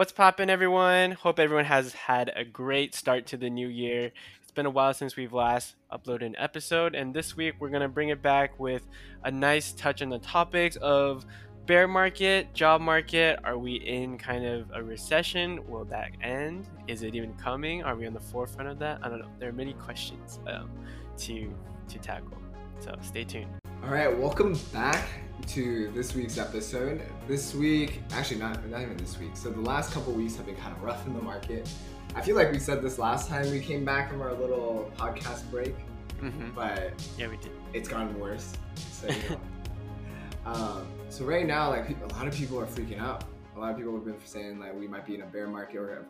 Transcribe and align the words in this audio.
What's 0.00 0.12
poppin', 0.12 0.48
everyone? 0.48 1.12
Hope 1.12 1.38
everyone 1.38 1.66
has 1.66 1.92
had 1.92 2.32
a 2.34 2.42
great 2.42 2.94
start 2.94 3.26
to 3.26 3.36
the 3.36 3.50
new 3.50 3.68
year. 3.68 4.12
It's 4.40 4.50
been 4.50 4.64
a 4.64 4.70
while 4.70 4.94
since 4.94 5.14
we've 5.14 5.34
last 5.34 5.74
uploaded 5.92 6.24
an 6.24 6.36
episode, 6.38 6.94
and 6.94 7.12
this 7.12 7.36
week 7.36 7.56
we're 7.58 7.68
gonna 7.68 7.86
bring 7.86 8.08
it 8.08 8.22
back 8.22 8.58
with 8.58 8.88
a 9.24 9.30
nice 9.30 9.72
touch 9.72 10.00
on 10.00 10.08
the 10.08 10.18
topics 10.18 10.76
of 10.76 11.26
bear 11.66 11.86
market, 11.86 12.54
job 12.54 12.80
market. 12.80 13.40
Are 13.44 13.58
we 13.58 13.74
in 13.74 14.16
kind 14.16 14.46
of 14.46 14.70
a 14.72 14.82
recession? 14.82 15.68
Will 15.68 15.84
that 15.84 16.12
end? 16.22 16.66
Is 16.88 17.02
it 17.02 17.14
even 17.14 17.34
coming? 17.34 17.82
Are 17.82 17.94
we 17.94 18.06
on 18.06 18.14
the 18.14 18.20
forefront 18.20 18.70
of 18.70 18.78
that? 18.78 19.00
I 19.02 19.10
don't 19.10 19.18
know. 19.18 19.30
There 19.38 19.50
are 19.50 19.52
many 19.52 19.74
questions 19.74 20.40
um, 20.46 20.70
to 21.18 21.54
to 21.88 21.98
tackle. 21.98 22.38
So 22.78 22.94
stay 23.02 23.24
tuned. 23.24 23.59
All 23.82 23.88
right, 23.90 24.14
welcome 24.16 24.58
back 24.72 25.08
to 25.48 25.90
this 25.94 26.14
week's 26.14 26.38
episode. 26.38 27.02
This 27.26 27.54
week, 27.54 28.02
actually 28.12 28.38
not 28.40 28.64
not 28.68 28.82
even 28.82 28.96
this 28.96 29.18
week. 29.18 29.30
So 29.34 29.50
the 29.50 29.60
last 29.60 29.92
couple 29.92 30.12
weeks 30.12 30.36
have 30.36 30.46
been 30.46 30.56
kind 30.56 30.74
of 30.76 30.82
rough 30.82 31.06
in 31.06 31.14
the 31.14 31.22
market. 31.22 31.68
I 32.14 32.20
feel 32.22 32.36
like 32.36 32.52
we 32.52 32.58
said 32.58 32.82
this 32.82 32.98
last 32.98 33.28
time 33.28 33.50
we 33.50 33.60
came 33.60 33.84
back 33.84 34.10
from 34.10 34.20
our 34.20 34.34
little 34.34 34.90
podcast 34.96 35.48
break, 35.50 35.74
Mm-hmm. 36.20 36.50
but 36.54 36.92
Yeah, 37.16 37.28
we 37.28 37.38
did. 37.38 37.52
it's 37.72 37.88
gotten 37.88 38.18
worse. 38.20 38.52
So, 38.74 39.06
you 39.08 39.14
know. 39.30 39.40
um, 40.52 40.86
so 41.08 41.24
right 41.24 41.46
now, 41.46 41.70
like 41.70 41.88
a 41.88 42.14
lot 42.14 42.26
of 42.26 42.34
people 42.34 42.60
are 42.60 42.66
freaking 42.66 43.00
out. 43.00 43.24
A 43.56 43.58
lot 43.58 43.70
of 43.70 43.78
people 43.78 43.94
have 43.94 44.04
been 44.04 44.16
saying 44.24 44.58
like 44.60 44.78
we 44.78 44.86
might 44.86 45.06
be 45.06 45.14
in 45.14 45.22
a 45.22 45.26
bear 45.26 45.46
market 45.46 45.78
or 45.78 46.04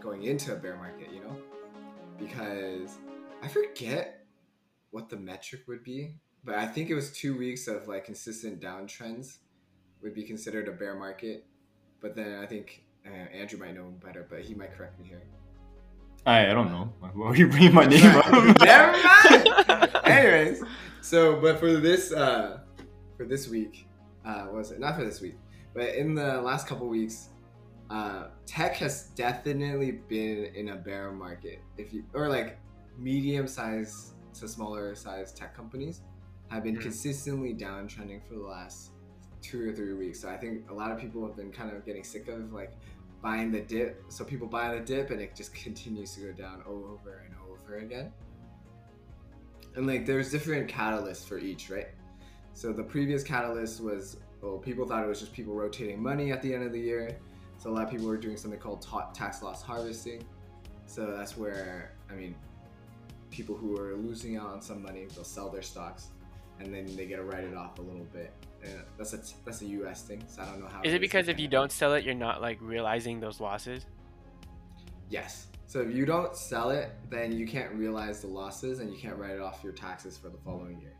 going 0.00 0.24
into 0.24 0.52
a 0.52 0.56
bear 0.56 0.76
market, 0.76 1.08
you 1.14 1.20
know, 1.20 1.36
because 2.18 2.96
I 3.42 3.46
forget 3.48 4.24
what 4.90 5.08
the 5.08 5.16
metric 5.16 5.62
would 5.68 5.84
be, 5.84 6.16
but 6.44 6.56
I 6.56 6.66
think 6.66 6.90
it 6.90 6.94
was 6.94 7.10
two 7.12 7.36
weeks 7.36 7.68
of 7.68 7.88
like 7.88 8.04
consistent 8.04 8.60
downtrends 8.60 9.38
would 10.02 10.14
be 10.14 10.24
considered 10.24 10.68
a 10.68 10.72
bear 10.72 10.94
market. 10.94 11.46
But 12.00 12.16
then 12.16 12.40
I 12.42 12.46
think 12.46 12.82
uh, 13.06 13.10
Andrew 13.10 13.58
might 13.58 13.74
know 13.74 13.92
better, 14.04 14.26
but 14.28 14.40
he 14.40 14.54
might 14.54 14.76
correct 14.76 14.98
me 14.98 15.06
here. 15.06 15.22
I, 16.26 16.50
I 16.50 16.54
don't 16.54 16.70
know. 16.70 16.92
Why 17.14 17.28
are 17.28 17.36
you 17.36 17.48
bringing 17.48 17.74
my 17.74 17.84
name 17.84 18.16
up? 18.16 18.30
Never 18.60 18.92
mind. 18.92 20.00
Anyways, 20.04 20.62
so 21.00 21.40
but 21.40 21.58
for 21.58 21.76
this 21.76 22.12
uh 22.12 22.60
for 23.16 23.24
this 23.24 23.48
week, 23.48 23.86
uh 24.24 24.42
what 24.44 24.54
was 24.54 24.70
it? 24.70 24.80
Not 24.80 24.96
for 24.96 25.04
this 25.04 25.20
week, 25.20 25.36
but 25.74 25.94
in 25.94 26.14
the 26.14 26.40
last 26.40 26.68
couple 26.68 26.88
weeks, 26.88 27.30
uh 27.90 28.28
tech 28.46 28.76
has 28.76 29.08
definitely 29.16 29.92
been 30.08 30.46
in 30.54 30.70
a 30.70 30.76
bear 30.76 31.10
market. 31.10 31.60
If 31.76 31.92
you 31.92 32.04
or 32.14 32.28
like 32.28 32.58
medium 32.98 33.48
size 33.48 34.12
to 34.34 34.46
smaller 34.46 34.94
size 34.94 35.32
tech 35.32 35.56
companies 35.56 36.02
have 36.52 36.62
been 36.62 36.76
Mhm. 36.76 36.82
consistently 36.82 37.54
downtrending 37.54 38.22
for 38.22 38.34
the 38.34 38.42
last 38.42 38.90
two 39.40 39.68
or 39.68 39.72
three 39.72 39.94
weeks. 39.94 40.20
So 40.20 40.28
I 40.28 40.36
think 40.36 40.70
a 40.70 40.74
lot 40.74 40.92
of 40.92 40.98
people 40.98 41.26
have 41.26 41.34
been 41.34 41.50
kind 41.50 41.74
of 41.74 41.84
getting 41.84 42.04
sick 42.04 42.28
of 42.28 42.52
like 42.52 42.72
buying 43.22 43.50
the 43.50 43.60
dip. 43.62 44.04
So 44.10 44.24
people 44.24 44.46
buy 44.46 44.74
the 44.74 44.84
dip 44.84 45.10
and 45.10 45.20
it 45.20 45.34
just 45.34 45.54
continues 45.54 46.14
to 46.14 46.20
go 46.20 46.32
down 46.32 46.62
over 46.66 47.22
and 47.24 47.34
over 47.50 47.78
again. 47.78 48.12
And 49.76 49.86
like 49.86 50.04
there's 50.04 50.30
different 50.30 50.68
catalysts 50.70 51.24
for 51.24 51.38
each, 51.38 51.70
right? 51.70 51.88
So 52.52 52.72
the 52.72 52.84
previous 52.84 53.22
catalyst 53.24 53.80
was 53.82 54.18
well, 54.42 54.58
people 54.58 54.86
thought 54.86 55.04
it 55.04 55.08
was 55.08 55.20
just 55.20 55.32
people 55.32 55.54
rotating 55.54 56.02
money 56.02 56.32
at 56.32 56.42
the 56.42 56.52
end 56.52 56.64
of 56.64 56.72
the 56.72 56.80
year. 56.80 57.16
So 57.58 57.70
a 57.70 57.72
lot 57.72 57.84
of 57.84 57.90
people 57.90 58.06
were 58.08 58.16
doing 58.16 58.36
something 58.36 58.58
called 58.60 58.82
ta- 58.82 59.10
tax 59.12 59.40
loss 59.40 59.62
harvesting. 59.62 60.22
So 60.86 61.16
that's 61.16 61.36
where 61.36 61.94
I 62.10 62.14
mean, 62.14 62.34
people 63.30 63.56
who 63.56 63.78
are 63.80 63.94
losing 63.96 64.36
out 64.36 64.50
on 64.50 64.60
some 64.60 64.82
money, 64.82 65.06
they'll 65.14 65.24
sell 65.24 65.48
their 65.48 65.62
stocks, 65.62 66.08
and 66.60 66.72
then 66.72 66.86
they 66.96 67.06
get 67.06 67.16
to 67.16 67.24
write 67.24 67.44
it 67.44 67.56
off 67.56 67.78
a 67.78 67.82
little 67.82 68.06
bit. 68.12 68.32
And 68.64 68.80
that's 68.96 69.12
a 69.12 69.20
that's 69.44 69.62
a 69.62 69.66
U.S. 69.66 70.02
thing. 70.02 70.22
So 70.28 70.42
I 70.42 70.46
don't 70.46 70.60
know 70.60 70.68
how. 70.68 70.80
Is 70.82 70.88
is 70.90 70.94
it 70.94 71.00
because 71.00 71.28
if 71.28 71.40
you 71.40 71.48
don't 71.48 71.72
sell 71.72 71.94
it, 71.94 72.04
you're 72.04 72.14
not 72.14 72.40
like 72.40 72.58
realizing 72.60 73.18
those 73.20 73.40
losses? 73.40 73.86
Yes. 75.10 75.46
So 75.66 75.80
if 75.80 75.94
you 75.94 76.04
don't 76.06 76.36
sell 76.36 76.70
it, 76.70 76.90
then 77.10 77.32
you 77.32 77.46
can't 77.46 77.72
realize 77.72 78.20
the 78.20 78.26
losses 78.28 78.80
and 78.80 78.90
you 78.92 78.98
can't 78.98 79.16
write 79.16 79.32
it 79.32 79.40
off 79.40 79.60
your 79.64 79.72
taxes 79.72 80.18
for 80.18 80.28
the 80.28 80.38
following 80.44 80.78
year. 80.80 80.92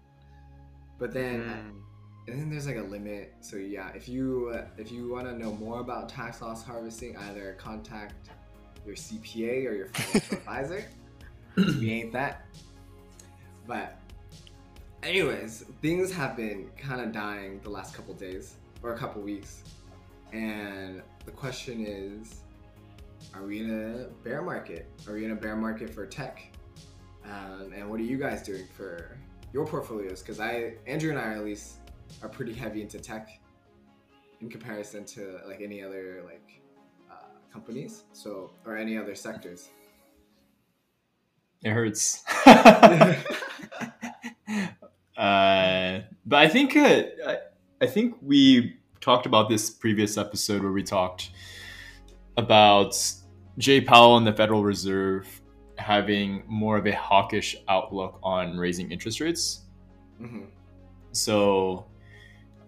But 0.99 1.13
then, 1.13 1.41
Mm. 1.41 2.29
and 2.33 2.41
then 2.41 2.51
there's 2.51 2.67
like 2.67 2.77
a 2.77 2.83
limit. 2.83 3.35
So 3.41 3.57
yeah, 3.57 3.91
if 3.95 4.09
you 4.09 4.51
uh, 4.55 4.65
if 4.79 4.91
you 4.91 5.09
want 5.13 5.27
to 5.27 5.37
know 5.39 5.53
more 5.53 5.81
about 5.81 6.09
tax 6.09 6.41
loss 6.43 6.65
harvesting, 6.65 7.17
either 7.17 7.55
contact 7.59 8.31
your 8.87 8.97
CPA 8.97 9.67
or 9.67 9.75
your 9.75 9.87
financial 9.89 10.37
advisor. 10.39 10.85
we 11.57 11.91
ain't 11.93 12.13
that. 12.13 12.47
But 13.67 13.99
anyways, 15.03 15.65
things 15.81 16.13
have 16.13 16.37
been 16.37 16.71
kind 16.77 17.01
of 17.01 17.13
dying 17.13 17.61
the 17.63 17.71
last 17.71 17.95
couple 17.95 18.15
days 18.15 18.55
or 18.83 18.95
a 18.95 18.99
couple 18.99 19.23
weeks, 19.23 19.63
and 20.33 21.03
the 21.25 21.31
question 21.31 21.85
is 21.87 22.43
are 23.35 23.45
we 23.45 23.61
in 23.61 23.71
a 23.71 24.25
bear 24.25 24.43
market? 24.43 24.89
Are 25.07 25.15
we 25.15 25.25
in 25.25 25.31
a 25.31 25.37
bear 25.37 25.57
market 25.57 25.91
for 25.91 26.05
tech? 26.07 26.43
Um, 27.25 27.73
and 27.75 27.89
what 27.89 28.01
are 28.01 28.05
you 28.05 28.19
guys 28.19 28.43
doing 28.43 28.67
for 28.77 29.17
your 29.53 29.65
portfolios? 29.65 30.21
Because 30.21 30.41
I, 30.41 30.75
Andrew 30.87 31.11
and 31.11 31.19
I, 31.19 31.35
at 31.35 31.45
least, 31.45 31.77
are 32.23 32.29
pretty 32.29 32.53
heavy 32.53 32.83
into 32.83 32.99
tech 32.99 33.41
in 34.41 34.49
comparison 34.49 35.05
to 35.05 35.39
like 35.47 35.61
any 35.61 35.83
other 35.83 36.23
like 36.25 36.61
uh, 37.11 37.27
companies. 37.53 38.05
So 38.13 38.51
or 38.67 38.77
any 38.77 38.99
other 38.99 39.15
sectors. 39.15 39.69
It 41.63 41.71
hurts. 41.71 42.25
uh, 45.23 46.01
but 46.27 46.39
I 46.41 46.49
think 46.49 46.77
uh, 46.77 47.03
I, 47.81 47.87
think 47.87 48.17
we 48.21 48.77
talked 49.01 49.25
about 49.27 49.49
this 49.49 49.71
previous 49.71 50.17
episode 50.19 50.63
where 50.63 50.73
we 50.73 50.83
talked 50.83 51.31
about 52.37 52.97
Jay 53.59 53.81
Powell 53.81 54.17
and 54.17 54.27
the 54.27 54.33
Federal 54.33 54.65
Reserve 54.65 55.29
having 55.79 56.43
more 56.47 56.77
of 56.77 56.87
a 56.87 56.93
hawkish 56.93 57.57
outlook 57.69 58.19
on 58.23 58.59
raising 58.59 58.91
interest 58.91 59.21
rates. 59.21 59.63
hmm 60.19 60.45
So 61.13 61.87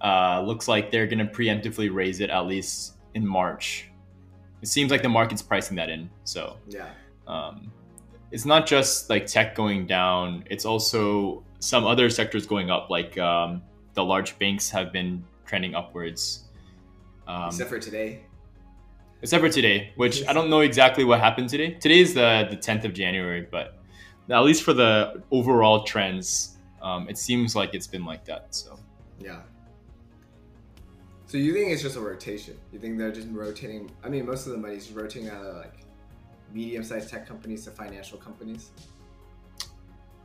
uh, 0.00 0.42
looks 0.42 0.68
like 0.68 0.90
they're 0.90 1.06
going 1.06 1.26
to 1.26 1.32
preemptively 1.32 1.92
raise 1.92 2.20
it 2.20 2.30
at 2.30 2.46
least 2.46 2.94
in 3.14 3.26
March. 3.26 3.90
It 4.62 4.68
seems 4.68 4.90
like 4.90 5.02
the 5.02 5.08
market's 5.08 5.42
pricing 5.42 5.76
that 5.76 5.88
in. 5.90 6.08
So 6.24 6.56
Yeah. 6.68 6.90
um, 7.26 7.72
it's 8.30 8.44
not 8.44 8.66
just 8.66 9.10
like 9.10 9.26
tech 9.26 9.54
going 9.54 9.86
down; 9.86 10.44
it's 10.50 10.64
also 10.64 11.43
some 11.64 11.86
other 11.86 12.10
sectors 12.10 12.46
going 12.46 12.70
up. 12.70 12.90
Like 12.90 13.16
um, 13.18 13.62
the 13.94 14.04
large 14.04 14.38
banks 14.38 14.68
have 14.70 14.92
been 14.92 15.24
trending 15.46 15.74
upwards. 15.74 16.44
Um, 17.26 17.46
Except 17.48 17.70
for 17.70 17.78
today. 17.78 18.20
except 19.22 19.42
for 19.42 19.48
today, 19.48 19.92
which 19.96 20.26
I 20.28 20.32
don't 20.34 20.50
know 20.50 20.60
exactly 20.60 21.04
what 21.04 21.20
happened 21.20 21.48
today. 21.48 21.70
Today 21.74 22.00
is 22.00 22.12
the 22.12 22.46
the 22.50 22.56
tenth 22.56 22.84
of 22.84 22.92
January, 22.92 23.46
but 23.50 23.78
at 24.28 24.40
least 24.40 24.62
for 24.62 24.74
the 24.74 25.22
overall 25.30 25.84
trends, 25.84 26.58
um, 26.82 27.08
it 27.08 27.16
seems 27.16 27.56
like 27.56 27.74
it's 27.74 27.86
been 27.86 28.04
like 28.04 28.24
that. 28.26 28.54
So. 28.54 28.78
Yeah. 29.18 29.40
So 31.26 31.38
you 31.38 31.54
think 31.54 31.72
it's 31.72 31.82
just 31.82 31.96
a 31.96 32.00
rotation? 32.00 32.58
You 32.72 32.78
think 32.78 32.98
they're 32.98 33.10
just 33.10 33.28
rotating? 33.30 33.90
I 34.04 34.08
mean, 34.10 34.26
most 34.26 34.46
of 34.46 34.52
the 34.52 34.58
money 34.58 34.76
is 34.76 34.92
rotating 34.92 35.30
out 35.30 35.44
of 35.44 35.56
like 35.56 35.78
medium-sized 36.52 37.08
tech 37.08 37.26
companies 37.26 37.64
to 37.64 37.70
financial 37.70 38.18
companies. 38.18 38.70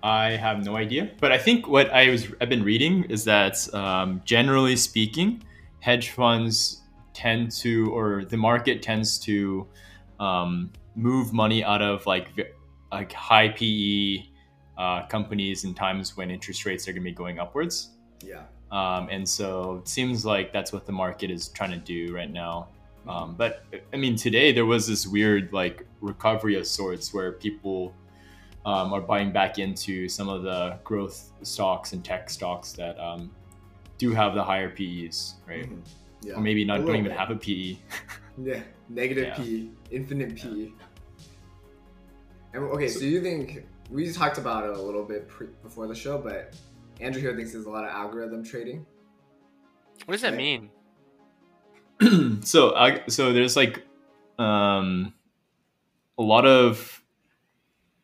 I 0.01 0.31
have 0.31 0.63
no 0.63 0.77
idea, 0.77 1.11
but 1.19 1.31
I 1.31 1.37
think 1.37 1.67
what 1.67 1.89
I 1.91 2.09
was 2.09 2.27
I've 2.39 2.49
been 2.49 2.63
reading 2.63 3.03
is 3.05 3.25
that 3.25 3.73
um, 3.73 4.21
generally 4.23 4.75
speaking, 4.75 5.43
hedge 5.81 6.11
funds 6.11 6.81
tend 7.13 7.51
to, 7.51 7.93
or 7.93 8.23
the 8.23 8.37
market 8.37 8.81
tends 8.81 9.19
to, 9.19 9.67
um, 10.19 10.71
move 10.95 11.33
money 11.33 11.63
out 11.63 11.81
of 11.81 12.05
like 12.05 12.55
like 12.91 13.13
high 13.13 13.49
PE 13.49 14.25
uh, 14.77 15.05
companies 15.07 15.63
in 15.63 15.73
times 15.73 16.17
when 16.17 16.31
interest 16.31 16.65
rates 16.65 16.87
are 16.87 16.91
going 16.91 17.03
to 17.03 17.09
be 17.09 17.15
going 17.15 17.39
upwards. 17.39 17.89
Yeah. 18.25 18.43
Um, 18.71 19.09
and 19.09 19.27
so 19.27 19.77
it 19.81 19.87
seems 19.87 20.25
like 20.25 20.53
that's 20.53 20.71
what 20.71 20.85
the 20.85 20.91
market 20.91 21.31
is 21.31 21.49
trying 21.49 21.71
to 21.71 21.77
do 21.77 22.13
right 22.13 22.31
now. 22.31 22.69
Um, 23.07 23.35
but 23.35 23.63
I 23.93 23.97
mean, 23.97 24.15
today 24.15 24.51
there 24.51 24.65
was 24.65 24.87
this 24.87 25.07
weird 25.07 25.51
like 25.53 25.85
recovery 26.01 26.57
of 26.57 26.67
sorts 26.67 27.13
where 27.13 27.31
people 27.31 27.93
um, 28.69 28.93
are 28.93 29.01
buying 29.01 29.31
back 29.31 29.57
into 29.59 30.07
some 30.07 30.29
of 30.29 30.43
the 30.43 30.77
growth 30.83 31.31
stocks 31.41 31.93
and 31.93 32.03
tech 32.05 32.29
stocks 32.29 32.71
that 32.73 32.99
um, 32.99 33.31
do 33.97 34.11
have 34.13 34.35
the 34.35 34.43
higher 34.43 34.69
PEs, 34.69 35.35
right? 35.47 35.67
Mhm. 35.69 35.81
Yeah. 36.21 36.33
Or 36.35 36.41
maybe 36.41 36.63
not 36.65 36.77
don't 36.85 36.89
even 36.95 37.03
bit. 37.05 37.17
have 37.17 37.31
a 37.31 37.35
PE. 37.35 37.77
Yeah. 38.41 38.61
Negative 38.87 39.25
Yeah. 39.25 39.35
P, 39.35 39.71
infinite 39.91 40.33
P. 40.35 40.73
And 42.53 42.63
okay, 42.75 42.87
so 42.87 43.03
you 43.03 43.21
think 43.21 43.65
we 43.89 44.09
talked 44.13 44.37
about 44.37 44.63
it 44.63 44.77
a 44.77 44.81
little 44.81 45.03
bit 45.03 45.27
pre- 45.27 45.53
before 45.61 45.87
the 45.87 45.95
show, 45.95 46.17
but 46.17 46.55
Andrew 47.01 47.21
here 47.21 47.35
thinks 47.35 47.51
there's 47.51 47.65
a 47.65 47.69
lot 47.69 47.83
of 47.83 47.91
algorithm 47.91 48.43
trading. 48.43 48.85
What 50.05 50.13
does 50.13 50.21
that 50.21 50.33
Right. 50.35 50.69
mean? 52.01 52.41
so 52.43 52.73
I, 52.75 53.01
so 53.07 53.33
there's 53.33 53.55
like 53.57 53.83
um, 54.37 55.13
a 56.17 56.21
lot 56.23 56.45
of 56.45 56.98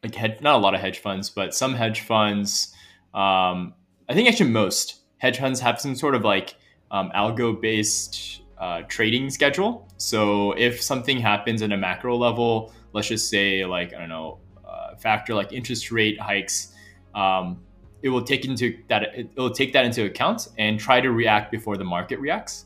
like 0.06 0.16
head, 0.16 0.40
not 0.42 0.56
a 0.56 0.58
lot 0.60 0.76
of 0.76 0.82
hedge 0.82 1.00
funds, 1.00 1.30
but 1.32 1.54
some 1.56 1.74
hedge 1.74 2.02
funds. 2.02 2.74
Um, 3.14 3.74
I 4.08 4.14
think 4.14 4.30
actually 4.30 4.52
most 4.52 5.02
hedge 5.18 5.40
funds 5.40 5.60
have 5.62 5.82
some 5.82 5.96
sort 5.96 6.14
of 6.14 6.24
like 6.24 6.56
um, 6.92 7.12
algo 7.16 7.60
based 7.60 8.42
uh, 8.60 8.84
trading 8.88 9.30
schedule. 9.32 9.88
So 9.98 10.52
if 10.54 10.82
something 10.82 11.20
happens 11.20 11.62
at 11.64 11.72
a 11.72 11.78
macro 11.78 12.16
level, 12.16 12.72
let's 12.94 13.08
just 13.08 13.30
say 13.30 13.66
like 13.66 13.94
I 13.96 14.00
don't 14.00 14.10
know, 14.10 14.38
uh, 14.68 14.96
factor 14.98 15.34
like 15.34 15.52
interest 15.54 15.92
rate 15.92 16.20
hikes, 16.20 16.74
um, 17.16 17.60
it 18.04 18.10
will 18.10 18.22
take 18.22 18.46
into 18.46 18.78
that 18.90 19.02
it 19.16 19.30
will 19.36 19.50
take 19.50 19.74
that 19.74 19.86
into 19.86 20.06
account 20.06 20.50
and 20.60 20.80
try 20.80 21.02
to 21.02 21.12
react 21.12 21.52
before 21.52 21.78
the 21.78 21.84
market 21.84 22.20
reacts. 22.20 22.66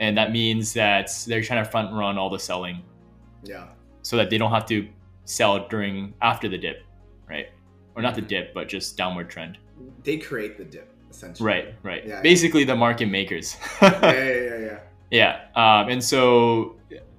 And 0.00 0.16
that 0.18 0.32
means 0.32 0.72
that 0.72 1.06
they're 1.28 1.42
trying 1.42 1.64
to 1.64 1.70
front 1.70 1.92
run 1.92 2.18
all 2.18 2.30
the 2.30 2.38
selling, 2.38 2.82
Yeah. 3.44 3.68
so 4.02 4.16
that 4.16 4.30
they 4.30 4.38
don't 4.38 4.50
have 4.50 4.66
to 4.66 4.88
sell 5.24 5.68
during 5.68 6.14
after 6.22 6.48
the 6.48 6.58
dip, 6.58 6.82
right? 7.28 7.48
Or 7.94 8.02
not 8.02 8.14
the 8.14 8.22
dip, 8.22 8.54
but 8.54 8.68
just 8.68 8.96
downward 8.96 9.30
trend. 9.30 9.58
They 10.04 10.16
create 10.18 10.56
the 10.58 10.64
dip 10.64 10.92
essentially. 11.10 11.46
Right, 11.46 11.74
right. 11.82 12.04
Yeah, 12.06 12.16
yeah. 12.16 12.22
Basically, 12.22 12.64
the 12.64 12.76
market 12.76 13.06
makers. 13.06 13.56
Yeah, 13.82 14.00
yeah, 14.02 14.34
yeah, 14.34 14.56
yeah. 14.58 14.78
Yeah, 15.10 15.40
um, 15.56 15.88
and 15.88 16.02
so 16.02 16.76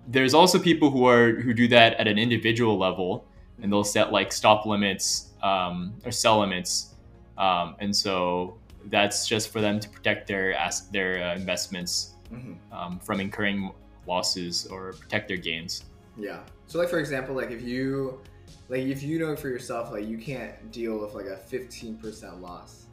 there's 0.08 0.34
also 0.34 0.58
people 0.60 0.90
who 0.92 1.06
are 1.08 1.34
who 1.42 1.54
do 1.54 1.68
that 1.70 1.96
at 1.96 2.08
an 2.08 2.18
individual 2.18 2.78
level, 2.78 3.26
and 3.62 3.72
they'll 3.72 3.84
set 3.84 4.12
like 4.14 4.32
stop 4.32 4.66
limits 4.66 5.32
um, 5.44 5.94
or 6.06 6.12
sell 6.12 6.40
limits, 6.40 6.96
um, 7.38 7.76
and 7.80 7.94
so 7.94 8.58
that's 8.86 9.28
just 9.28 9.52
for 9.52 9.60
them 9.60 9.80
to 9.80 9.90
protect 9.90 10.26
their 10.28 10.56
their 10.92 11.22
uh, 11.24 11.36
investments 11.36 12.16
Mhm. 12.32 12.56
um, 12.72 12.98
from 13.00 13.20
incurring 13.20 13.74
losses 14.08 14.66
or 14.68 14.94
protect 14.94 15.28
their 15.28 15.36
gains. 15.38 15.84
Yeah. 16.18 16.40
So 16.68 16.80
like 16.80 16.90
for 16.90 17.00
example, 17.00 17.36
like 17.36 17.52
if 17.52 17.62
you 17.62 18.22
like 18.70 18.84
if 18.84 19.04
you 19.04 19.20
know 19.20 19.36
for 19.36 19.50
yourself 19.50 19.92
like 19.92 20.08
you 20.08 20.18
can't 20.18 20.72
deal 20.72 20.98
with 21.00 21.14
like 21.14 21.26
a 21.26 21.40
15% 21.52 22.42
loss. 22.42 22.86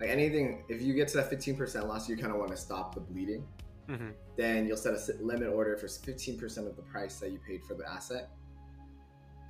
Like 0.00 0.10
anything 0.10 0.64
if 0.68 0.82
you 0.82 0.94
get 0.94 1.08
to 1.08 1.16
that 1.18 1.30
15% 1.30 1.86
loss, 1.86 2.08
you 2.08 2.16
kind 2.16 2.32
of 2.32 2.38
want 2.38 2.50
to 2.50 2.56
stop 2.56 2.94
the 2.94 3.00
bleeding. 3.00 3.46
hmm 3.88 4.10
Then 4.36 4.66
you'll 4.66 4.76
set 4.76 4.94
a 4.94 5.22
limit 5.22 5.48
order 5.48 5.76
for 5.76 5.86
15% 5.86 6.58
of 6.66 6.76
the 6.76 6.82
price 6.82 7.18
that 7.20 7.30
you 7.30 7.38
paid 7.38 7.64
for 7.64 7.74
the 7.74 7.88
asset. 7.88 8.30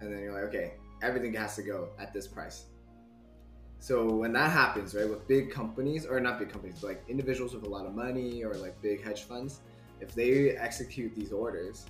And 0.00 0.12
then 0.12 0.20
you're 0.20 0.32
like, 0.32 0.44
okay, 0.44 0.74
everything 1.02 1.32
has 1.34 1.56
to 1.56 1.62
go 1.62 1.88
at 1.98 2.12
this 2.12 2.26
price. 2.26 2.66
So 3.78 4.12
when 4.12 4.32
that 4.32 4.50
happens, 4.50 4.94
right, 4.94 5.08
with 5.08 5.26
big 5.28 5.50
companies 5.50 6.06
or 6.06 6.18
not 6.20 6.38
big 6.38 6.50
companies, 6.50 6.78
but 6.80 6.88
like 6.88 7.04
individuals 7.08 7.54
with 7.54 7.64
a 7.64 7.68
lot 7.68 7.86
of 7.86 7.94
money 7.94 8.42
or 8.42 8.54
like 8.54 8.80
big 8.82 9.02
hedge 9.02 9.24
funds, 9.24 9.60
if 10.00 10.14
they 10.14 10.50
execute 10.50 11.14
these 11.14 11.32
orders, 11.32 11.86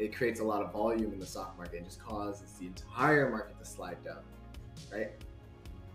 it 0.00 0.16
creates 0.16 0.40
a 0.40 0.44
lot 0.44 0.62
of 0.62 0.72
volume 0.72 1.12
in 1.12 1.18
the 1.18 1.26
stock 1.26 1.56
market 1.58 1.76
and 1.76 1.84
just 1.84 2.02
causes 2.02 2.52
the 2.58 2.66
entire 2.66 3.30
market 3.30 3.58
to 3.58 3.64
slide 3.64 4.02
down, 4.02 4.22
right? 4.90 5.10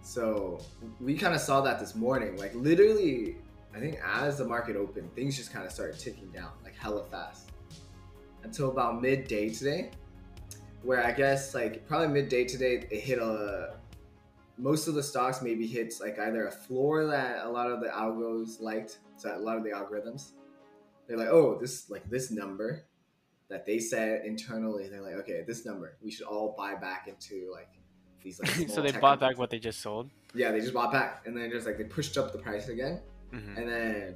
So 0.02 0.60
we 1.02 1.18
kind 1.18 1.34
of 1.34 1.42
saw 1.42 1.62
that 1.62 1.80
this 1.80 1.96
morning. 1.96 2.38
Like 2.38 2.54
literally, 2.54 3.38
I 3.74 3.80
think 3.80 3.98
as 4.06 4.38
the 4.38 4.46
market 4.46 4.76
opened, 4.76 5.14
things 5.16 5.36
just 5.36 5.52
kind 5.52 5.66
of 5.66 5.72
started 5.72 6.00
ticking 6.00 6.30
down 6.30 6.52
like 6.64 6.76
hella 6.76 7.04
fast 7.06 7.50
until 8.44 8.70
about 8.70 9.02
midday 9.02 9.50
today, 9.50 9.90
where 10.84 11.04
I 11.04 11.12
guess 11.12 11.56
like 11.56 11.88
probably 11.88 12.10
midday 12.10 12.46
today 12.46 12.86
it 12.92 13.00
hit 13.00 13.18
a 13.18 13.78
most 14.58 14.88
of 14.88 14.94
the 14.94 15.04
stocks 15.04 15.42
maybe 15.42 15.66
hits 15.66 16.00
like 16.00 16.18
either 16.20 16.48
a 16.48 16.52
floor 16.52 17.06
that 17.08 17.44
a 17.44 17.50
lot 17.50 17.70
of 17.70 17.82
the 17.82 17.88
algos 17.88 18.62
liked, 18.62 19.00
so 19.18 19.36
a 19.36 19.40
lot 19.40 19.58
of 19.58 19.64
the 19.64 19.72
algorithms 19.72 20.34
they're 21.08 21.18
like, 21.18 21.30
oh, 21.30 21.58
this 21.60 21.90
like 21.90 22.08
this 22.10 22.32
number 22.32 22.86
that 23.50 23.66
they 23.66 23.80
set 23.80 24.26
internally. 24.26 24.88
They're 24.90 25.02
like, 25.02 25.16
okay, 25.16 25.44
this 25.46 25.66
number 25.66 25.98
we 26.02 26.12
should 26.12 26.26
all 26.26 26.56
buy 26.58 26.76
back 26.76 27.08
into 27.08 27.52
like 27.52 27.70
these 28.24 28.40
like. 28.40 28.70
so 28.70 28.82
they 28.82 28.92
bought 28.92 29.20
back 29.20 29.38
what 29.38 29.50
they 29.50 29.60
just 29.60 29.82
sold. 29.82 30.10
Yeah, 30.34 30.52
they 30.52 30.60
just 30.60 30.74
bought 30.74 30.92
back, 30.92 31.24
and 31.26 31.36
then 31.36 31.50
just 31.52 31.66
like 31.66 31.78
they 31.78 31.84
pushed 31.84 32.18
up 32.18 32.32
the 32.32 32.40
price 32.40 32.68
again, 32.68 33.02
hmm 33.32 33.58
and 33.58 33.70
then 33.70 34.16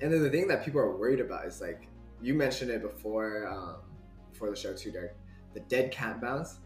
and 0.00 0.12
then 0.12 0.22
the 0.22 0.30
thing 0.30 0.48
that 0.48 0.64
people 0.64 0.80
are 0.80 0.96
worried 0.96 1.20
about 1.20 1.46
is 1.46 1.60
like 1.60 1.88
you 2.20 2.34
mentioned 2.34 2.70
it 2.70 2.82
before 2.82 3.46
um, 3.48 3.76
before 4.32 4.50
the 4.50 4.56
show 4.56 4.74
too, 4.74 4.90
Derek. 4.90 5.16
The 5.54 5.60
dead 5.60 5.90
cat 5.92 6.20
bounce, 6.20 6.60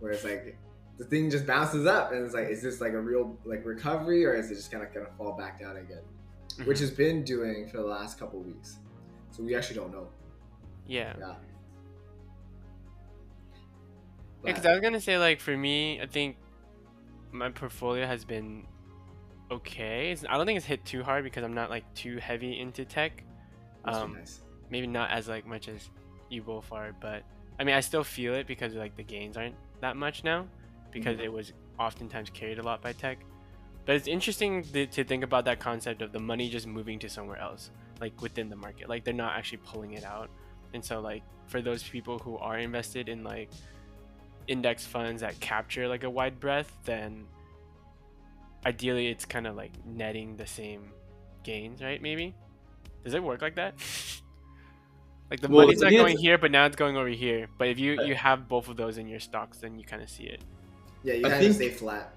where 0.00 0.12
it's 0.12 0.24
like 0.24 0.58
the 0.98 1.04
thing 1.04 1.30
just 1.30 1.46
bounces 1.46 1.86
up, 1.86 2.12
and 2.12 2.24
it's 2.24 2.34
like, 2.34 2.48
is 2.48 2.62
this 2.62 2.80
like 2.80 2.92
a 2.92 3.00
real 3.00 3.36
like 3.44 3.64
recovery, 3.64 4.24
or 4.24 4.34
is 4.34 4.50
it 4.50 4.54
just 4.54 4.70
kind 4.70 4.84
of 4.84 4.92
gonna 4.92 5.06
fall 5.16 5.36
back 5.36 5.60
down 5.60 5.76
again? 5.76 6.02
Mm-hmm. 6.48 6.64
Which 6.64 6.80
has 6.80 6.90
been 6.90 7.24
doing 7.24 7.68
for 7.68 7.78
the 7.78 7.84
last 7.84 8.18
couple 8.18 8.40
weeks. 8.40 8.78
So 9.30 9.42
we 9.42 9.54
actually 9.54 9.76
don't 9.76 9.92
know. 9.92 10.08
Yeah. 10.86 11.14
Yeah. 11.18 11.34
Because 14.44 14.62
But- 14.62 14.70
I 14.70 14.72
was 14.72 14.80
gonna 14.80 15.00
say, 15.00 15.18
like, 15.18 15.40
for 15.40 15.56
me, 15.56 16.00
I 16.00 16.06
think 16.06 16.36
my 17.30 17.50
portfolio 17.50 18.06
has 18.06 18.24
been 18.24 18.66
okay. 19.50 20.10
It's, 20.10 20.24
I 20.28 20.36
don't 20.36 20.46
think 20.46 20.56
it's 20.56 20.66
hit 20.66 20.84
too 20.84 21.02
hard 21.02 21.24
because 21.24 21.44
I'm 21.44 21.54
not 21.54 21.70
like 21.70 21.84
too 21.94 22.16
heavy 22.18 22.58
into 22.58 22.84
tech. 22.84 23.22
Um, 23.84 24.14
nice. 24.14 24.42
Maybe 24.70 24.86
not 24.86 25.10
as 25.10 25.28
like 25.28 25.46
much 25.46 25.68
as 25.68 25.90
you 26.30 26.42
both 26.42 26.70
are, 26.72 26.92
but 27.00 27.22
I 27.60 27.64
mean, 27.64 27.74
I 27.74 27.80
still 27.80 28.04
feel 28.04 28.34
it 28.34 28.46
because 28.46 28.74
like 28.74 28.96
the 28.96 29.02
gains 29.02 29.36
aren't 29.36 29.54
that 29.80 29.96
much 29.96 30.24
now 30.24 30.46
because 30.90 31.18
Mhm. 31.18 31.24
it 31.24 31.32
was 31.32 31.52
oftentimes 31.78 32.30
carried 32.30 32.58
a 32.58 32.62
lot 32.62 32.80
by 32.82 32.92
tech. 32.92 33.18
But 33.84 33.96
it's 33.96 34.06
interesting 34.08 34.62
th- 34.62 34.90
to 34.92 35.04
think 35.04 35.24
about 35.24 35.44
that 35.46 35.58
concept 35.58 36.02
of 36.02 36.12
the 36.12 36.20
money 36.20 36.48
just 36.48 36.66
moving 36.66 36.98
to 37.00 37.08
somewhere 37.08 37.38
else, 37.38 37.70
like 38.00 38.20
within 38.22 38.48
the 38.48 38.56
market. 38.56 38.88
Like 38.88 39.04
they're 39.04 39.12
not 39.14 39.36
actually 39.36 39.58
pulling 39.58 39.92
it 39.92 40.04
out. 40.04 40.30
And 40.74 40.84
so 40.84 41.00
like 41.00 41.22
for 41.46 41.60
those 41.62 41.82
people 41.82 42.18
who 42.18 42.36
are 42.38 42.58
invested 42.58 43.08
in 43.08 43.24
like 43.24 43.50
index 44.48 44.84
funds 44.86 45.20
that 45.22 45.38
capture 45.40 45.86
like 45.88 46.04
a 46.04 46.10
wide 46.10 46.40
breadth, 46.40 46.72
then 46.84 47.26
ideally 48.64 49.08
it's 49.08 49.24
kind 49.24 49.46
of 49.46 49.56
like 49.56 49.72
netting 49.84 50.36
the 50.36 50.46
same 50.46 50.90
gains, 51.42 51.82
right? 51.82 52.00
Maybe. 52.00 52.34
Does 53.04 53.14
it 53.14 53.22
work 53.22 53.42
like 53.42 53.56
that? 53.56 53.74
like 55.30 55.40
the 55.40 55.48
Well, 55.48 55.66
money's 55.66 55.80
not 55.80 55.90
going 55.92 56.18
here, 56.18 56.38
but 56.38 56.50
now 56.50 56.66
it's 56.66 56.76
going 56.76 56.96
over 56.96 57.08
here. 57.08 57.48
But 57.58 57.68
if 57.68 57.78
you 57.78 57.96
Right. 57.98 58.06
you 58.06 58.14
have 58.14 58.48
both 58.48 58.68
of 58.68 58.76
those 58.76 58.98
in 58.98 59.08
your 59.08 59.20
stocks, 59.20 59.58
then 59.58 59.78
you 59.78 59.84
kind 59.84 60.02
of 60.02 60.08
see 60.08 60.24
it. 60.24 60.40
Yeah, 61.02 61.14
you 61.14 61.26
I 61.26 61.30
kind 61.30 61.34
of 61.34 61.40
think- 61.40 61.54
stay 61.54 61.70
flat. 61.70 62.14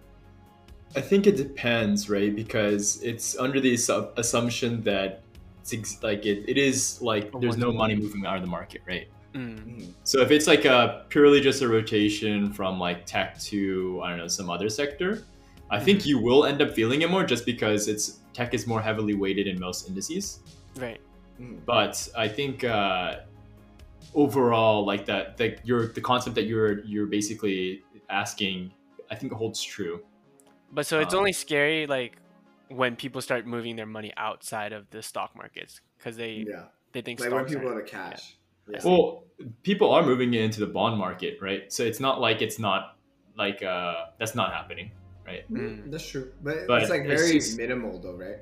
I 0.95 1.01
think 1.01 1.27
it 1.27 1.35
depends, 1.35 2.09
right? 2.09 2.33
Because 2.33 3.01
it's 3.03 3.37
under 3.37 3.59
the 3.59 3.73
assumption 4.15 4.81
that 4.83 5.23
it's 5.65 5.73
ex- 5.73 6.03
like 6.03 6.27
it, 6.27 6.47
it 6.47 6.57
is 6.59 7.01
like 7.01 7.33
A 7.33 7.39
there's 7.39 7.57
no 7.57 7.67
one-to-one. 7.69 7.75
money 7.77 7.95
moving 7.95 8.23
out 8.25 8.35
of 8.35 8.43
the 8.43 8.47
market, 8.47 8.81
right? 8.87 9.07
Mm. 9.33 9.57
Mhm. 9.65 9.93
So 10.03 10.21
if 10.21 10.29
it's 10.29 10.45
like 10.45 10.65
a 10.65 11.05
purely 11.09 11.41
just 11.41 11.63
a 11.63 11.67
rotation 11.67 12.53
from 12.53 12.79
like 12.79 13.05
tech 13.07 13.39
to 13.49 13.99
I 14.03 14.09
don't 14.11 14.19
know 14.19 14.27
some 14.27 14.49
other 14.51 14.69
sector, 14.69 15.23
I 15.71 15.79
think 15.79 16.05
you 16.05 16.19
will 16.19 16.45
end 16.45 16.61
up 16.61 16.71
feeling 16.73 17.01
it 17.01 17.09
more 17.09 17.23
just 17.23 17.47
because 17.47 17.87
it's 17.87 18.19
tech 18.33 18.53
is 18.53 18.67
more 18.67 18.79
heavily 18.79 19.15
weighted 19.15 19.47
in 19.47 19.59
most 19.59 19.87
indices. 19.89 20.39
Right. 20.77 21.01
Mhm. 21.41 21.65
But 21.65 22.07
I 22.15 22.27
think 22.27 22.63
uh, 22.63 23.21
overall, 24.13 24.85
like 24.85 25.05
that, 25.07 25.39
like 25.39 25.61
your 25.63 25.87
the 25.87 26.01
concept 26.01 26.35
that 26.35 26.45
you're 26.45 26.81
you're 26.85 27.07
basically 27.07 27.83
asking, 28.09 28.71
I 29.09 29.15
think 29.15 29.33
holds 29.33 29.63
true. 29.63 30.01
But 30.71 30.85
so 30.85 30.99
it's 30.99 31.13
Um, 31.15 31.19
only 31.21 31.33
scary 31.33 31.87
like 31.87 32.17
when 32.69 32.95
people 32.95 33.21
start 33.21 33.45
moving 33.45 33.75
their 33.75 33.85
money 33.85 34.11
outside 34.17 34.73
of 34.73 34.89
the 34.89 35.01
stock 35.01 35.35
markets 35.35 35.81
because 35.97 36.17
they 36.17 36.45
Yeah, 36.47 36.65
they 36.91 37.01
think 37.01 37.19
like 37.19 37.31
when 37.31 37.39
stocks 37.41 37.51
people 37.53 37.67
aren't- 37.69 37.89
go 37.91 37.97
to 37.97 38.09
cash. 38.11 38.37
Yeah. 38.67 38.79
Well, 38.83 39.23
people 39.63 39.91
are 39.93 40.01
moving 40.03 40.33
it 40.33 40.41
into 40.41 40.59
the 40.59 40.65
bond 40.67 40.97
market, 40.97 41.37
right? 41.41 41.71
So 41.71 41.83
it's 41.83 41.99
not 41.99 42.19
like 42.19 42.41
it's 42.41 42.57
not 42.57 42.97
like 43.37 43.61
uh, 43.61 44.05
that's 44.17 44.33
not 44.33 44.51
happening, 44.53 44.91
right? 45.25 45.43
Mm, 45.51 45.91
That's 45.91 46.07
true, 46.09 46.31
but, 46.41 46.65
But 46.67 46.81
it's 46.81 46.89
like 46.89 47.01
it's 47.05 47.21
very 47.21 47.33
just- 47.39 47.57
minimal 47.57 47.99
though, 47.99 48.13
right? 48.15 48.39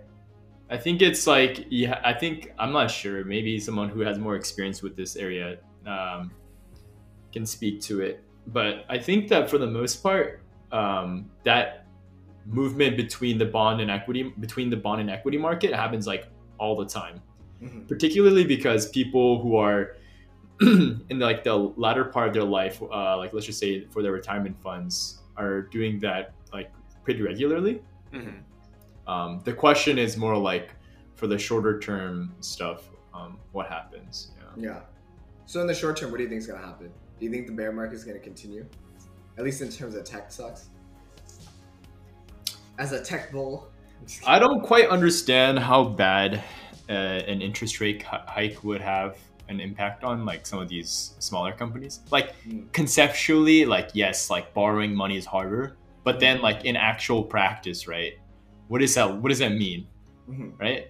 I 0.70 0.78
think 0.78 1.02
it's 1.02 1.28
like 1.28 1.66
yeah. 1.70 2.00
I 2.06 2.14
think 2.14 2.54
I'm 2.58 2.72
not 2.72 2.90
sure. 2.90 3.26
Maybe 3.26 3.60
someone 3.60 3.90
who 3.90 4.00
has 4.00 4.18
more 4.18 4.36
experience 4.38 4.82
with 4.82 4.96
this 4.96 5.16
area 5.18 5.58
um, 5.86 6.32
can 7.34 7.46
speak 7.46 7.82
to 7.82 8.00
it. 8.02 8.24
But 8.48 8.86
I 8.90 8.98
think 8.98 9.28
that 9.30 9.50
for 9.50 9.58
the 9.58 9.68
most 9.68 10.02
part, 10.02 10.42
um, 10.72 11.30
that 11.44 11.83
movement 12.46 12.98
between 12.98 13.38
the 13.38 13.46
bond 13.46 13.82
and 13.82 13.90
equity 13.90 14.34
between 14.40 14.70
the 14.70 14.78
bond 14.78 15.02
and 15.02 15.10
equity 15.10 15.38
market 15.38 15.74
happens 15.74 16.06
like 16.08 16.28
all 16.60 16.76
the 16.76 16.86
time. 16.86 17.22
Mhm. 17.62 17.88
Particularly 17.88 18.44
because 18.46 18.90
people 18.90 19.42
who 19.42 19.56
are 19.56 19.96
in 20.62 21.20
like 21.20 21.44
the 21.44 21.56
latter 21.56 22.06
part 22.06 22.28
of 22.28 22.34
their 22.34 22.44
life, 22.44 22.82
uh, 22.82 23.18
like 23.18 23.34
let's 23.34 23.46
just 23.46 23.60
say 23.60 23.86
for 23.92 24.02
their 24.02 24.12
retirement 24.12 24.60
funds, 24.62 25.22
are 25.38 25.62
doing 25.62 26.00
that 26.00 26.34
like 26.52 26.72
pretty 27.04 27.22
regularly. 27.22 27.82
Mhm. 28.14 28.42
Um, 29.08 29.42
the 29.44 29.54
question 29.54 29.98
is 29.98 30.16
more 30.18 30.38
like 30.38 30.72
for 31.16 31.28
the 31.28 31.38
shorter 31.38 31.80
term 31.80 32.34
stuff, 32.40 32.90
um, 33.14 33.38
what 33.52 33.68
happens? 33.68 34.32
Yeah. 34.38 34.64
Yeah. 34.72 34.80
So 35.46 35.62
in 35.62 35.68
the 35.68 35.74
short 35.74 35.98
term, 35.98 36.12
what 36.12 36.18
do 36.18 36.24
you 36.24 36.30
think 36.30 36.40
is 36.40 36.48
gonna 36.48 36.66
happen? 36.66 36.92
Do 37.20 37.26
you 37.26 37.32
think 37.32 37.48
the 37.48 37.54
bear 37.54 37.72
market 37.72 37.96
is 37.96 38.04
gonna 38.04 38.20
continue, 38.20 38.66
at 39.38 39.44
least 39.44 39.62
in 39.62 39.70
terms 39.70 39.96
of 39.96 40.04
tech 40.04 40.32
stocks? 40.32 40.70
As 42.78 42.92
a 42.92 43.04
tech 43.04 43.32
bull, 43.32 43.70
I 44.26 44.40
don't 44.40 44.62
quite 44.62 44.90
understand 44.90 45.60
how 45.60 45.84
bad 45.86 46.44
uh, 46.90 46.94
an 46.94 47.42
interest 47.42 47.80
rate 47.80 48.04
hike 48.04 48.64
would 48.64 48.82
have 48.82 49.18
an 49.50 49.60
impact 49.60 50.04
on 50.04 50.26
like 50.26 50.46
some 50.46 50.60
of 50.60 50.68
these 50.70 51.16
smaller 51.20 51.52
companies. 51.54 52.00
Like 52.12 52.34
Mm. 52.48 52.72
conceptually, 52.74 53.66
like 53.66 53.90
yes, 53.94 54.30
like 54.30 54.54
borrowing 54.54 54.96
money 54.96 55.18
is 55.18 55.26
harder, 55.26 55.78
but 56.04 56.20
then 56.20 56.42
like 56.42 56.66
in 56.66 56.76
actual 56.76 57.24
practice, 57.24 57.88
right? 57.88 58.14
What 58.68 58.82
is 58.82 58.96
that? 58.96 59.22
What 59.22 59.30
does 59.30 59.40
that 59.40 59.54
mean. 59.54 59.88
Mhm. 60.30 60.60
right? 60.60 60.88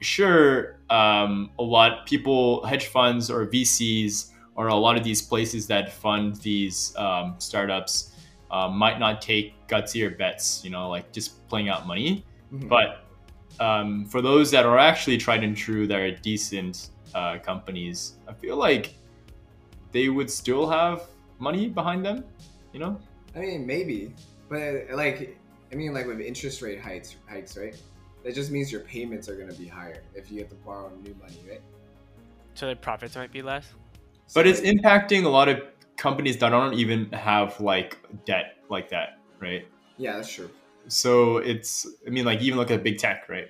sure, 0.00 0.78
um, 0.90 1.50
a 1.58 1.62
lot 1.62 2.04
people, 2.06 2.62
hedge 2.66 2.86
funds 2.88 3.30
or 3.30 3.46
VCs, 3.46 4.30
or 4.54 4.68
a 4.68 4.74
lot 4.74 4.96
of 4.96 5.02
these 5.04 5.22
places 5.22 5.66
that 5.68 5.90
fund 5.90 6.36
these 6.36 6.94
um, 6.98 7.34
startups 7.38 8.12
uh, 8.50 8.68
might 8.68 8.98
not 8.98 9.20
take 9.20 9.54
gutsier 9.68 10.16
bets, 10.16 10.62
you 10.64 10.70
know, 10.70 10.88
like 10.88 11.12
just 11.12 11.46
playing 11.48 11.68
out 11.68 11.86
money. 11.86 12.24
Mhm. 12.52 12.68
But 12.68 13.04
um, 13.58 14.04
for 14.06 14.20
those 14.20 14.50
that 14.50 14.66
are 14.66 14.78
actually 14.78 15.18
tried 15.18 15.42
and 15.42 15.56
true, 15.56 15.86
that 15.86 15.98
are 15.98 16.10
decent 16.10 16.90
uh, 17.14 17.38
companies, 17.38 18.16
I 18.28 18.34
feel 18.34 18.56
like 18.56 18.94
they 19.92 20.08
would 20.08 20.30
still 20.30 20.68
have 20.68 21.02
money 21.38 21.68
behind 21.68 22.04
them, 22.04 22.24
you 22.72 22.80
know? 22.80 22.98
I 23.34 23.40
mean, 23.40 23.66
maybe, 23.66 24.14
but 24.48 24.86
like, 24.92 25.38
I 25.72 25.74
mean, 25.74 25.94
like 25.94 26.06
with 26.06 26.20
interest 26.20 26.62
rate 26.62 26.80
hikes, 26.80 27.16
hikes, 27.28 27.56
right? 27.56 27.74
That 28.24 28.34
just 28.34 28.50
means 28.50 28.70
your 28.70 28.82
payments 28.82 29.28
are 29.28 29.36
gonna 29.36 29.54
be 29.54 29.66
higher 29.66 30.02
if 30.14 30.30
you 30.30 30.40
have 30.40 30.48
to 30.50 30.54
borrow 30.56 30.90
new 31.02 31.14
money, 31.14 31.38
right? 31.48 31.60
So 32.54 32.68
the 32.68 32.76
profits 32.76 33.16
might 33.16 33.32
be 33.32 33.42
less. 33.42 33.68
So, 34.26 34.40
But 34.40 34.46
it's 34.46 34.62
like, 34.62 34.74
impacting 34.76 35.24
a 35.24 35.28
lot 35.28 35.48
of 35.48 35.60
companies 35.96 36.38
that 36.38 36.50
don't 36.50 36.74
even 36.74 37.10
have 37.12 37.60
like 37.60 37.98
debt 38.24 38.56
like 38.68 38.90
that, 38.90 39.18
right? 39.40 39.66
yeah, 39.98 40.16
that's 40.16 40.32
true. 40.32 40.50
So 40.88 41.38
it's, 41.38 41.86
I 42.06 42.10
mean, 42.10 42.24
like 42.24 42.40
even 42.42 42.58
look 42.58 42.70
at 42.70 42.84
big 42.84 42.98
tech, 42.98 43.28
right? 43.28 43.48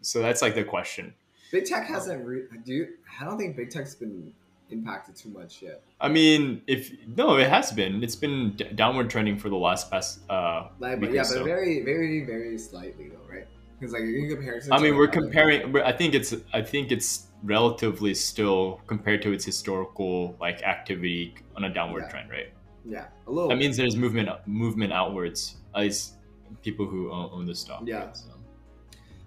So 0.00 0.20
that's 0.22 0.40
like 0.40 0.54
the 0.54 0.64
question. 0.64 1.14
Big 1.52 1.64
tech 1.66 1.86
hasn't. 1.86 2.24
Re- 2.24 2.44
do 2.64 2.72
you, 2.72 2.86
I 3.20 3.24
don't 3.24 3.36
think 3.38 3.56
big 3.56 3.70
tech's 3.70 3.94
been 3.94 4.32
impacted 4.70 5.16
too 5.16 5.30
much 5.30 5.60
yet. 5.62 5.82
I 6.00 6.08
mean, 6.08 6.62
if 6.66 6.92
no, 7.16 7.36
it 7.36 7.48
has 7.48 7.72
been. 7.72 8.02
It's 8.04 8.16
been 8.16 8.54
d- 8.56 8.64
downward 8.74 9.10
trending 9.10 9.38
for 9.38 9.48
the 9.48 9.56
last 9.56 9.90
past. 9.90 10.20
Uh, 10.30 10.68
Like, 10.78 11.00
but 11.00 11.10
yeah, 11.12 11.20
or 11.20 11.24
but 11.24 11.28
so. 11.28 11.44
very, 11.44 11.82
very, 11.82 12.24
very 12.24 12.56
slightly 12.58 13.08
though, 13.08 13.26
right? 13.30 13.46
Because 13.78 13.92
like 13.92 14.02
in 14.02 14.28
comparison. 14.28 14.72
I 14.72 14.76
mean, 14.78 14.92
like, 14.92 14.98
we're 14.98 15.08
comparing. 15.08 15.76
I 15.78 15.92
think 15.92 16.14
it's. 16.14 16.34
I 16.52 16.62
think 16.62 16.92
it's 16.92 17.27
relatively 17.42 18.14
still 18.14 18.80
compared 18.86 19.22
to 19.22 19.32
its 19.32 19.44
historical 19.44 20.36
like 20.40 20.62
activity 20.62 21.34
on 21.56 21.64
a 21.64 21.72
downward 21.72 22.02
Yeah. 22.04 22.08
trend, 22.10 22.30
right? 22.30 22.52
Yeah, 22.84 23.06
a 23.26 23.30
little. 23.30 23.48
That 23.48 23.56
means 23.58 23.76
there's 23.76 23.96
movement 23.96 24.28
movement 24.46 24.92
outwards. 24.92 25.56
At 25.74 25.82
least 25.82 26.14
people 26.62 26.86
who 26.86 27.10
own, 27.10 27.30
own 27.32 27.46
the 27.46 27.54
stock. 27.54 27.82
Yeah. 27.84 28.06
right? 28.06 28.16
So. 28.16 28.28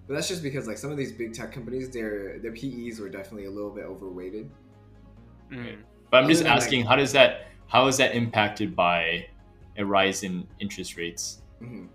But 0.08 0.16
that's 0.16 0.28
just 0.28 0.42
because 0.44 0.68
like 0.68 0.78
some 0.78 0.92
of 0.92 0.98
these 0.98 1.12
big 1.12 1.34
tech 1.34 1.52
companies, 1.52 1.90
their 1.90 2.40
their 2.40 2.52
PEs 2.52 3.00
were 3.00 3.10
definitely 3.10 3.46
a 3.46 3.52
little 3.52 3.70
bit 3.70 3.86
overweighted. 3.86 4.50
Mm. 5.52 5.78
But 6.10 6.18
I'm 6.18 6.24
Other 6.26 6.32
just 6.34 6.44
than, 6.44 6.52
like- 6.52 6.62
asking, 6.62 6.86
how 6.86 6.96
does 6.96 7.12
that? 7.14 7.48
How 7.68 7.88
is 7.88 7.98
that 7.98 8.16
impacted 8.16 8.76
by 8.76 9.28
a 9.78 9.86
rise 9.86 10.24
in 10.24 10.46
interest 10.60 10.98
rates? 10.98 11.42
hmm 11.60 11.86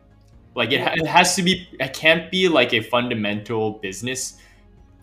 Like 0.55 0.73
it, 0.73 0.81
it 0.81 1.07
has 1.07 1.35
to 1.37 1.43
be. 1.43 1.69
It 1.79 1.93
can't 1.93 2.31
be 2.31 2.49
like 2.49 2.73
a 2.73 2.81
fundamental 2.81 3.73
business 3.73 4.39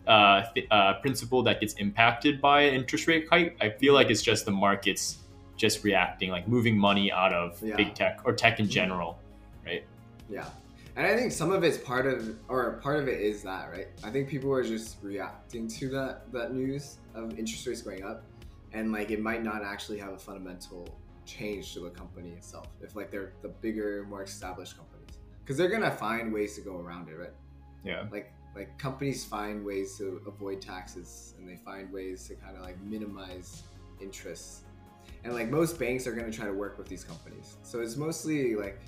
uh, 0.06 0.42
th- 0.54 0.66
uh, 0.70 0.94
principle 1.00 1.42
that 1.42 1.60
gets 1.60 1.74
impacted 1.74 2.40
by 2.40 2.66
interest 2.66 3.06
rate 3.06 3.26
hike. 3.30 3.56
I 3.60 3.70
feel 3.70 3.94
like 3.94 4.10
it's 4.10 4.22
just 4.22 4.44
the 4.44 4.50
markets 4.50 5.18
just 5.56 5.84
reacting, 5.84 6.30
like 6.30 6.48
moving 6.48 6.76
money 6.76 7.10
out 7.12 7.32
of 7.32 7.62
Yeah. 7.62 7.76
big 7.76 7.94
tech 7.94 8.20
or 8.24 8.32
tech 8.34 8.60
in 8.60 8.68
general, 8.68 9.18
right? 9.64 9.84
Yeah, 10.28 10.46
and 10.96 11.06
I 11.06 11.16
think 11.16 11.32
some 11.32 11.52
of 11.52 11.62
it's 11.62 11.78
part 11.78 12.06
of, 12.06 12.36
or 12.48 12.72
part 12.82 12.98
of 12.98 13.08
it 13.08 13.20
is 13.20 13.42
that, 13.44 13.70
right? 13.70 13.88
I 14.02 14.10
think 14.10 14.28
people 14.28 14.52
are 14.52 14.64
just 14.64 14.96
reacting 15.02 15.68
to 15.68 15.88
that 15.90 16.30
that 16.32 16.52
news 16.54 16.98
of 17.14 17.38
interest 17.38 17.66
rates 17.66 17.82
going 17.82 18.02
up, 18.04 18.24
and 18.72 18.90
like 18.92 19.10
it 19.10 19.20
might 19.20 19.42
not 19.44 19.62
actually 19.62 19.98
have 19.98 20.12
a 20.12 20.18
fundamental 20.18 20.88
change 21.24 21.72
to 21.72 21.80
the 21.80 21.90
company 21.90 22.30
itself 22.30 22.66
if 22.82 22.94
like 22.96 23.10
they're 23.10 23.32
the 23.42 23.48
bigger, 23.48 24.04
more 24.10 24.22
established 24.24 24.76
companies, 24.76 25.18
because 25.40 25.56
they're 25.56 25.70
gonna 25.70 25.90
find 25.90 26.32
ways 26.32 26.54
to 26.56 26.60
go 26.60 26.78
around 26.78 27.08
it, 27.08 27.16
right? 27.16 27.32
Yeah. 27.84 28.06
Like 28.10 28.32
like 28.54 28.76
companies 28.78 29.24
find 29.24 29.64
ways 29.64 29.96
to 29.98 30.22
avoid 30.26 30.60
taxes, 30.60 31.34
and 31.38 31.48
they 31.48 31.56
find 31.56 31.92
ways 31.92 32.26
to 32.28 32.34
kind 32.34 32.56
of 32.56 32.62
like 32.62 32.80
minimize 32.82 33.62
interest. 34.00 34.60
And 35.24 35.32
like 35.34 35.50
most 35.50 35.78
banks 35.78 36.06
are 36.06 36.12
going 36.12 36.30
to 36.30 36.36
try 36.36 36.46
to 36.46 36.52
work 36.52 36.78
with 36.78 36.86
these 36.88 37.02
companies. 37.04 37.56
So 37.62 37.80
it's 37.80 37.96
mostly 37.96 38.54
like 38.56 38.80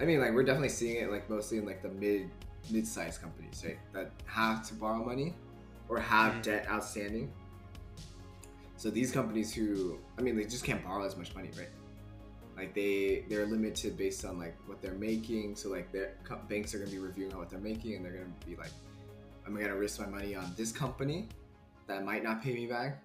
I 0.00 0.04
mean, 0.04 0.20
like 0.20 0.32
we're 0.32 0.44
definitely 0.44 0.68
seeing 0.68 0.96
it 0.96 1.10
like 1.10 1.30
mostly 1.30 1.58
in 1.58 1.64
like 1.64 1.82
the 1.82 1.88
mid 1.88 2.30
mid-sized 2.70 3.22
companies, 3.22 3.62
right? 3.64 3.78
That 3.92 4.10
have 4.26 4.66
to 4.68 4.74
borrow 4.74 5.04
money 5.04 5.34
or 5.88 5.98
have 6.00 6.34
Mhm. 6.34 6.42
debt 6.42 6.66
outstanding. 6.68 7.32
So 8.76 8.90
these 8.90 9.10
companies 9.12 9.54
who, 9.54 9.98
I 10.18 10.22
mean, 10.22 10.36
they 10.36 10.44
just 10.44 10.64
can't 10.64 10.82
borrow 10.84 11.04
as 11.04 11.16
much 11.16 11.34
money, 11.34 11.50
right? 11.56 11.68
Like 12.56 12.74
they 12.74 13.24
they're 13.28 13.46
limited 13.46 13.96
based 13.98 14.24
on 14.24 14.38
like 14.38 14.56
what 14.66 14.80
they're 14.80 14.94
making. 14.94 15.56
So 15.56 15.68
like 15.68 15.92
their 15.92 16.14
co- 16.24 16.40
banks 16.48 16.74
are 16.74 16.78
gonna 16.78 16.90
be 16.90 16.98
reviewing 16.98 17.36
what 17.36 17.50
they're 17.50 17.58
making, 17.58 17.96
and 17.96 18.04
they're 18.04 18.12
gonna 18.12 18.32
be 18.46 18.56
like, 18.56 18.70
I'm 19.46 19.54
gonna 19.54 19.76
risk 19.76 20.00
my 20.00 20.06
money 20.06 20.34
on 20.34 20.52
this 20.56 20.72
company 20.72 21.28
that 21.86 22.04
might 22.04 22.24
not 22.24 22.42
pay 22.42 22.54
me 22.54 22.66
back, 22.66 23.02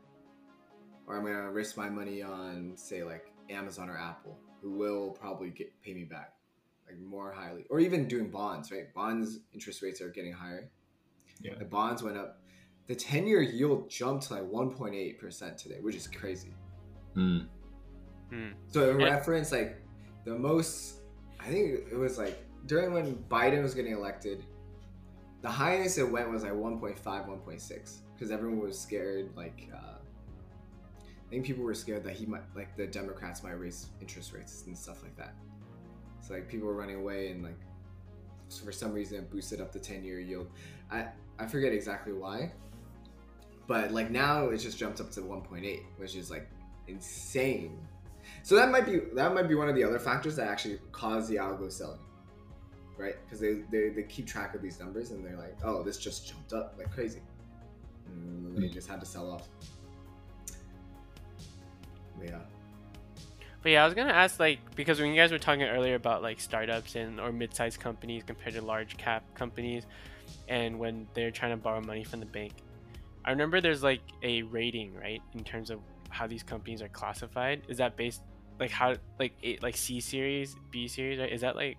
or 1.05 1.17
I'm 1.17 1.25
gonna 1.25 1.51
risk 1.51 1.75
my 1.75 1.89
money 1.89 2.22
on 2.22 2.74
say 2.75 3.03
like 3.03 3.31
Amazon 3.50 3.89
or 3.89 3.98
Apple, 3.98 4.38
who 4.62 4.72
will 4.72 5.12
probably 5.12 5.50
get 5.50 5.70
pay 5.81 5.93
me 5.93 6.05
back 6.05 6.34
like 6.88 6.98
more 7.00 7.34
highly, 7.34 7.65
or 7.70 7.81
even 7.81 8.08
doing 8.08 8.29
bonds, 8.29 8.72
right? 8.72 8.93
Bonds 8.93 9.39
interest 9.53 9.81
rates 9.81 10.00
are 10.00 10.10
getting 10.10 10.34
higher. 10.34 10.70
Yeah. 11.41 11.55
The 11.60 11.65
bonds 11.65 12.01
went 12.03 12.17
up. 12.17 12.39
The 12.88 12.96
ten-year 12.96 13.41
yield 13.41 13.89
jumped 13.89 14.27
to 14.27 14.36
like 14.36 14.43
1.8 14.43 15.20
percent 15.20 15.58
today, 15.58 15.79
which 15.81 15.96
is 15.96 16.08
crazy. 16.08 16.53
Hmm. 17.15 17.39
Mm. 18.31 18.53
So 18.67 18.91
in 18.91 19.00
Yeah. 19.00 19.05
reference, 19.07 19.51
like 19.51 19.81
the 20.25 20.38
most, 20.38 21.01
I 21.39 21.45
think 21.47 21.88
it 21.91 21.97
was 21.97 22.17
like 22.17 22.38
during 22.65 22.93
when 22.93 23.15
Biden 23.29 23.61
was 23.61 23.73
getting 23.73 23.93
elected, 23.93 24.43
the 25.41 25.50
highest 25.50 25.97
it 25.97 26.03
went 26.03 26.29
was 26.29 26.43
like 26.43 26.53
1.5, 26.53 27.27
1.6, 27.27 27.97
because 28.13 28.31
everyone 28.31 28.59
was 28.59 28.79
scared. 28.79 29.35
Like, 29.35 29.67
uh, 29.73 29.97
I 31.00 31.29
think 31.29 31.45
people 31.45 31.63
were 31.63 31.73
scared 31.73 32.03
that 32.03 32.13
he 32.13 32.25
might, 32.25 32.43
like, 32.55 32.75
the 32.77 32.85
Democrats 32.85 33.41
might 33.41 33.53
raise 33.53 33.88
interest 34.00 34.33
rates 34.33 34.63
and 34.67 34.77
stuff 34.77 35.01
like 35.01 35.15
that. 35.17 35.33
So 36.21 36.33
like 36.35 36.47
people 36.47 36.67
were 36.67 36.75
running 36.75 36.97
away 36.97 37.29
and 37.31 37.43
like, 37.43 37.57
so 38.50 38.63
for 38.63 38.71
some 38.71 38.93
reason 38.93 39.17
it 39.17 39.31
boosted 39.31 39.59
up 39.59 39.71
the 39.71 39.79
10-year 39.79 40.19
yield. 40.19 40.51
I 40.91 41.07
I 41.39 41.47
forget 41.47 41.73
exactly 41.73 42.13
why, 42.13 42.51
but 43.65 43.91
like 43.91 44.11
now 44.11 44.50
it's 44.50 44.61
just 44.61 44.77
jumped 44.77 45.00
up 45.01 45.09
to 45.11 45.21
1.8, 45.21 45.79
which 45.97 46.15
is 46.15 46.29
like 46.29 46.47
insane. 46.88 47.79
So 48.43 48.55
that 48.55 48.71
might 48.71 48.85
be 48.85 49.00
that 49.13 49.33
might 49.33 49.47
be 49.47 49.55
one 49.55 49.69
of 49.69 49.75
the 49.75 49.83
other 49.83 50.00
factors 50.00 50.35
that 50.38 50.47
actually 50.47 50.79
cause 50.91 51.27
the 51.27 51.35
algo 51.35 51.71
selling, 51.71 52.00
right? 52.97 53.15
Because 53.23 53.39
they, 53.39 53.61
they 53.71 53.89
they 53.89 54.03
keep 54.03 54.25
track 54.25 54.55
of 54.55 54.61
these 54.61 54.79
numbers 54.79 55.11
and 55.11 55.23
they're 55.23 55.38
like, 55.38 55.57
oh, 55.63 55.83
this 55.83 55.97
just 55.97 56.27
jumped 56.27 56.53
up 56.53 56.75
like 56.77 56.91
crazy, 56.91 57.21
and 58.07 58.57
they 58.57 58.67
hmm. 58.67 58.73
just 58.73 58.88
had 58.88 59.00
to 59.00 59.05
sell 59.05 59.31
off. 59.31 59.47
But 62.17 62.29
yeah, 62.29 62.39
But 63.61 63.71
yeah, 63.71 63.83
I 63.83 63.85
was 63.85 63.93
gonna 63.93 64.11
ask 64.11 64.39
like 64.39 64.59
because 64.75 65.00
when 65.00 65.09
you 65.11 65.15
guys 65.15 65.31
were 65.31 65.39
talking 65.39 65.63
earlier 65.63 65.95
about 65.95 66.23
like 66.23 66.39
startups 66.39 66.95
and 66.95 67.19
or 67.19 67.31
mid-sized 67.31 67.79
companies 67.79 68.23
compared 68.23 68.55
to 68.55 68.61
large 68.61 68.97
cap 68.97 69.23
companies, 69.35 69.85
and 70.47 70.79
when 70.79 71.07
they're 71.13 71.31
trying 71.31 71.51
to 71.51 71.57
borrow 71.57 71.81
money 71.81 72.03
from 72.03 72.19
the 72.19 72.25
bank, 72.25 72.53
I 73.23 73.29
remember 73.29 73.61
there's 73.61 73.83
like 73.83 74.01
a 74.23 74.41
rating 74.43 74.95
right 74.95 75.21
in 75.33 75.43
terms 75.43 75.69
of 75.69 75.79
how 76.12 76.27
these 76.27 76.44
companies 76.44 76.82
are 76.82 76.89
classified. 76.89 77.63
Is 77.68 77.77
that 77.77 77.98
based 77.98 78.22
like 78.60 78.72
how 78.72 78.96
like 79.20 79.34
a, 79.44 79.58
like 79.62 79.75
C 79.75 80.00
series, 80.00 80.56
B 80.72 80.88
series, 80.88 81.20
right? 81.20 81.32
Is 81.32 81.41
that 81.41 81.56
like 81.56 81.77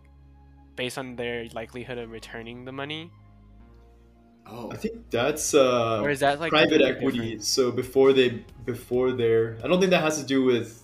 based 0.77 0.99
on 0.99 1.17
their 1.17 1.47
likelihood 1.53 1.99
of 1.99 2.11
returning 2.11 2.65
the 2.65 2.73
money, 2.73 3.11
oh, 4.47 4.71
I 4.71 4.77
think 4.77 5.11
that's 5.11 5.55
uh, 5.55 6.01
or 6.03 6.11
is 6.11 6.21
that 6.21 6.41
like 6.41 6.51
private 6.51 6.83
equity. 6.83 7.19
different? 7.19 7.45
So 7.45 7.71
before 7.71 8.13
they 8.13 8.45
before 8.65 9.13
they're, 9.13 9.59
I 9.63 9.69
don't 9.69 9.81
think 9.81 9.91
that 9.91 10.03
has 10.03 10.19
to 10.21 10.27
do 10.27 10.45
with 10.45 10.83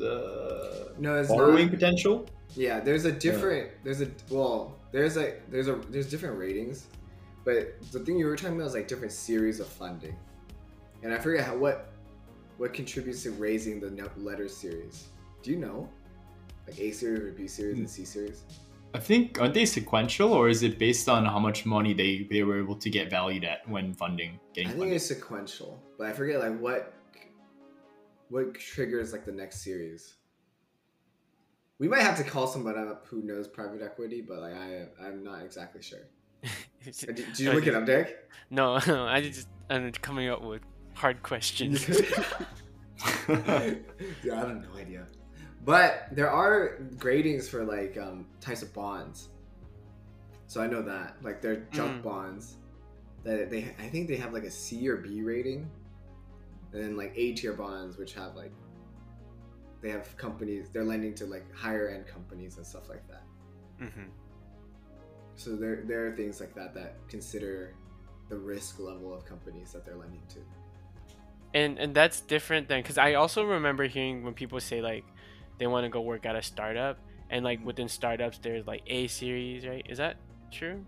uh, 0.00 0.92
no, 0.98 1.16
it's 1.16 1.28
borrowing 1.28 1.66
not. 1.66 1.74
potential. 1.74 2.28
Yeah, 2.54 2.80
there's 2.80 3.04
a 3.04 3.12
different. 3.12 3.70
There's 3.84 4.00
a 4.00 4.10
well. 4.30 4.76
There's 4.92 5.16
a 5.16 5.34
there's 5.50 5.68
a 5.68 5.76
there's 5.90 6.08
different 6.08 6.38
ratings, 6.38 6.86
but 7.44 7.80
the 7.92 8.00
thing 8.00 8.18
you 8.18 8.26
were 8.26 8.36
talking 8.36 8.56
about 8.56 8.68
is 8.68 8.74
like 8.74 8.88
different 8.88 9.12
series 9.12 9.60
of 9.60 9.66
funding, 9.66 10.16
and 11.02 11.12
I 11.12 11.18
forget 11.18 11.44
how 11.44 11.56
what 11.56 11.92
what 12.58 12.72
contributes 12.72 13.22
to 13.24 13.32
raising 13.32 13.80
the 13.80 14.10
letter 14.16 14.48
series. 14.48 15.08
Do 15.42 15.50
you 15.50 15.58
know, 15.58 15.88
like 16.66 16.78
A 16.80 16.90
series 16.90 17.20
or 17.20 17.32
B 17.32 17.46
series 17.46 17.78
and 17.78 17.88
C 17.88 18.02
hmm. 18.02 18.06
series? 18.06 18.42
I 18.94 18.98
think 18.98 19.40
aren't 19.40 19.52
they 19.52 19.66
sequential, 19.66 20.32
or 20.32 20.48
is 20.48 20.62
it 20.62 20.78
based 20.78 21.08
on 21.08 21.24
how 21.26 21.38
much 21.38 21.66
money 21.66 21.92
they, 21.92 22.26
they 22.30 22.42
were 22.42 22.58
able 22.58 22.76
to 22.76 22.88
get 22.88 23.10
valued 23.10 23.44
at 23.44 23.68
when 23.68 23.92
funding 23.92 24.40
getting 24.54 24.68
I 24.68 24.70
think 24.70 24.80
funded? 24.80 24.96
it's 24.96 25.06
sequential, 25.06 25.82
but 25.98 26.06
I 26.06 26.12
forget 26.12 26.40
like 26.40 26.58
what 26.58 26.94
what 28.30 28.54
triggers 28.54 29.12
like 29.12 29.24
the 29.24 29.32
next 29.32 29.62
series. 29.62 30.14
We 31.78 31.88
might 31.88 32.00
have 32.00 32.16
to 32.16 32.24
call 32.24 32.46
someone 32.46 32.78
up 32.78 33.06
who 33.06 33.22
knows 33.22 33.46
private 33.46 33.82
equity, 33.82 34.22
but 34.22 34.38
like 34.38 34.54
I 34.54 34.86
I'm 35.02 35.22
not 35.22 35.42
exactly 35.42 35.82
sure. 35.82 36.06
Did, 36.84 37.16
did 37.16 37.38
you 37.40 37.52
look 37.52 37.66
it 37.66 37.74
up, 37.74 37.84
Derek? 37.84 38.30
No, 38.48 38.74
I 38.86 39.20
just 39.20 39.48
I'm 39.68 39.90
coming 39.92 40.28
up 40.28 40.42
with 40.42 40.62
hard 40.96 41.22
questions. 41.22 41.88
yeah, 43.28 43.74
I 44.32 44.36
have 44.38 44.62
no 44.62 44.74
idea. 44.76 45.06
But 45.64 46.08
there 46.12 46.30
are 46.30 46.78
gradings 46.96 47.48
for 47.48 47.64
like 47.64 47.96
um, 47.98 48.26
types 48.40 48.62
of 48.62 48.72
bonds. 48.72 49.28
So 50.46 50.62
I 50.62 50.66
know 50.66 50.82
that 50.82 51.16
like 51.22 51.42
they're 51.42 51.66
junk 51.72 52.00
Mm. 52.00 52.02
bonds 52.02 52.56
that 53.24 53.50
they 53.50 53.74
I 53.78 53.88
think 53.88 54.08
they 54.08 54.16
have 54.16 54.32
like 54.32 54.44
a 54.44 54.50
C 54.50 54.88
or 54.88 54.96
B 54.96 55.22
rating, 55.22 55.68
and 56.72 56.82
then 56.82 56.96
like 56.96 57.12
A 57.16 57.32
tier 57.34 57.52
bonds 57.52 57.96
which 57.98 58.14
have 58.14 58.36
like 58.36 58.52
they 59.82 59.90
have 59.90 60.16
companies 60.16 60.68
they're 60.72 60.84
lending 60.84 61.14
to 61.16 61.26
like 61.26 61.52
higher 61.54 61.88
end 61.88 62.06
companies 62.06 62.56
and 62.56 62.66
stuff 62.66 62.88
like 62.88 63.06
that. 63.08 63.24
hmm 63.78 64.08
So 65.34 65.56
there 65.56 65.82
there 65.84 66.06
are 66.06 66.16
things 66.16 66.40
like 66.40 66.54
that 66.54 66.74
that 66.74 66.94
consider 67.08 67.74
the 68.28 68.36
risk 68.38 68.78
level 68.78 69.12
of 69.12 69.24
companies 69.26 69.72
that 69.72 69.84
they're 69.84 69.96
lending 69.96 70.22
to. 70.30 70.38
And 71.56 71.78
and 71.78 71.94
that's 71.94 72.20
different 72.20 72.68
than 72.68 72.82
because 72.82 72.98
I 72.98 73.14
also 73.14 73.40
remember 73.56 73.84
hearing 73.84 74.22
when 74.24 74.34
people 74.34 74.60
say 74.60 74.82
like 74.82 75.04
they 75.58 75.66
want 75.66 75.84
to 75.84 75.88
go 75.88 76.02
work 76.02 76.26
at 76.26 76.36
a 76.36 76.42
startup, 76.42 76.98
and 77.30 77.40
like 77.48 77.64
within 77.64 77.88
startups 77.88 78.36
there's 78.44 78.66
like 78.66 78.82
A 78.88 79.06
series, 79.08 79.66
right? 79.66 79.84
Is 79.88 79.96
that 79.96 80.16
true? 80.52 80.84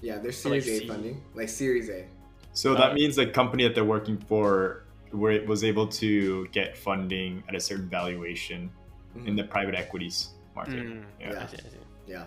Yeah, 0.00 0.16
there's 0.16 0.38
So, 0.38 0.48
like, 0.48 0.62
Series 0.62 0.80
A 0.80 0.82
C- 0.82 0.88
funding, 0.88 1.22
like 1.34 1.50
Series 1.50 1.90
A. 1.90 2.06
So 2.54 2.72
Uh, 2.72 2.80
that 2.80 2.94
means 2.94 3.16
the 3.16 3.26
company 3.26 3.62
that 3.64 3.74
they're 3.74 3.92
working 3.96 4.16
for 4.16 4.84
where 5.10 5.32
it 5.32 5.46
was 5.46 5.62
able 5.62 5.86
to 6.02 6.48
get 6.48 6.74
funding 6.76 7.44
at 7.48 7.54
a 7.54 7.60
certain 7.60 7.88
valuation 7.90 8.70
Mhm. 9.14 9.28
in 9.28 9.36
the 9.36 9.44
private 9.44 9.74
equities 9.74 10.30
market. 10.56 10.86
Mm, 10.86 11.04
Yeah. 11.20 11.42
I 11.42 11.46
see, 11.52 11.58
I 11.58 11.68
see. 11.68 11.84
Yeah. 12.06 12.24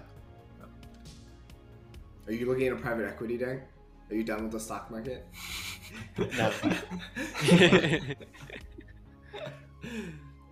Are 2.28 2.34
you 2.34 2.46
looking 2.46 2.68
at 2.68 2.74
a 2.74 2.82
private 2.88 3.08
equity 3.08 3.38
deck? 3.38 3.68
Are 4.10 4.16
you 4.16 4.24
done 4.24 4.44
with 4.44 4.52
the 4.52 4.60
stock 4.60 4.92
market? 4.92 5.28
No. 6.18 6.52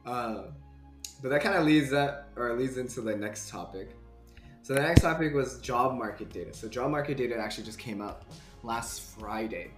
uh, 0.05 0.43
but 1.22 1.29
that 1.29 1.41
kind 1.41 1.55
of 1.55 1.65
leads 1.65 1.89
that 1.89 2.29
or 2.36 2.53
leads 2.57 2.77
into 2.77 3.01
the 3.01 3.15
next 3.15 3.50
topic. 3.50 3.89
So 4.62 4.74
the 4.74 4.81
next 4.81 5.01
topic 5.01 5.33
was 5.33 5.60
job 5.60 5.98
market 5.98 6.31
data. 6.31 6.53
So 6.53 6.67
job 6.69 6.91
market 6.91 7.17
data 7.17 7.38
actually 7.38 7.65
just 7.65 7.79
came 7.79 8.01
out 8.01 8.24
last 8.63 9.01
Friday. 9.01 9.72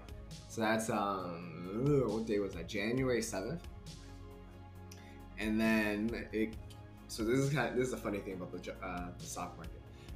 So 0.50 0.62
that's 0.62 0.89
um 0.89 2.03
what 2.08 2.25
day 2.25 2.39
was 2.39 2.53
that? 2.53 2.67
January 2.67 3.22
seventh. 3.22 3.62
And 5.39 5.60
then 5.60 6.27
it. 6.32 6.53
So 7.08 7.24
this 7.24 7.39
is 7.39 7.53
kind 7.53 7.70
of 7.70 7.75
this 7.75 7.88
is 7.88 7.94
a 7.94 7.98
funny 7.98 8.20
thing 8.20 8.34
about 8.34 8.51
the 8.51 8.74
uh, 8.84 9.10
the 9.17 9.25
stock 9.25 9.58
market. 9.58 9.75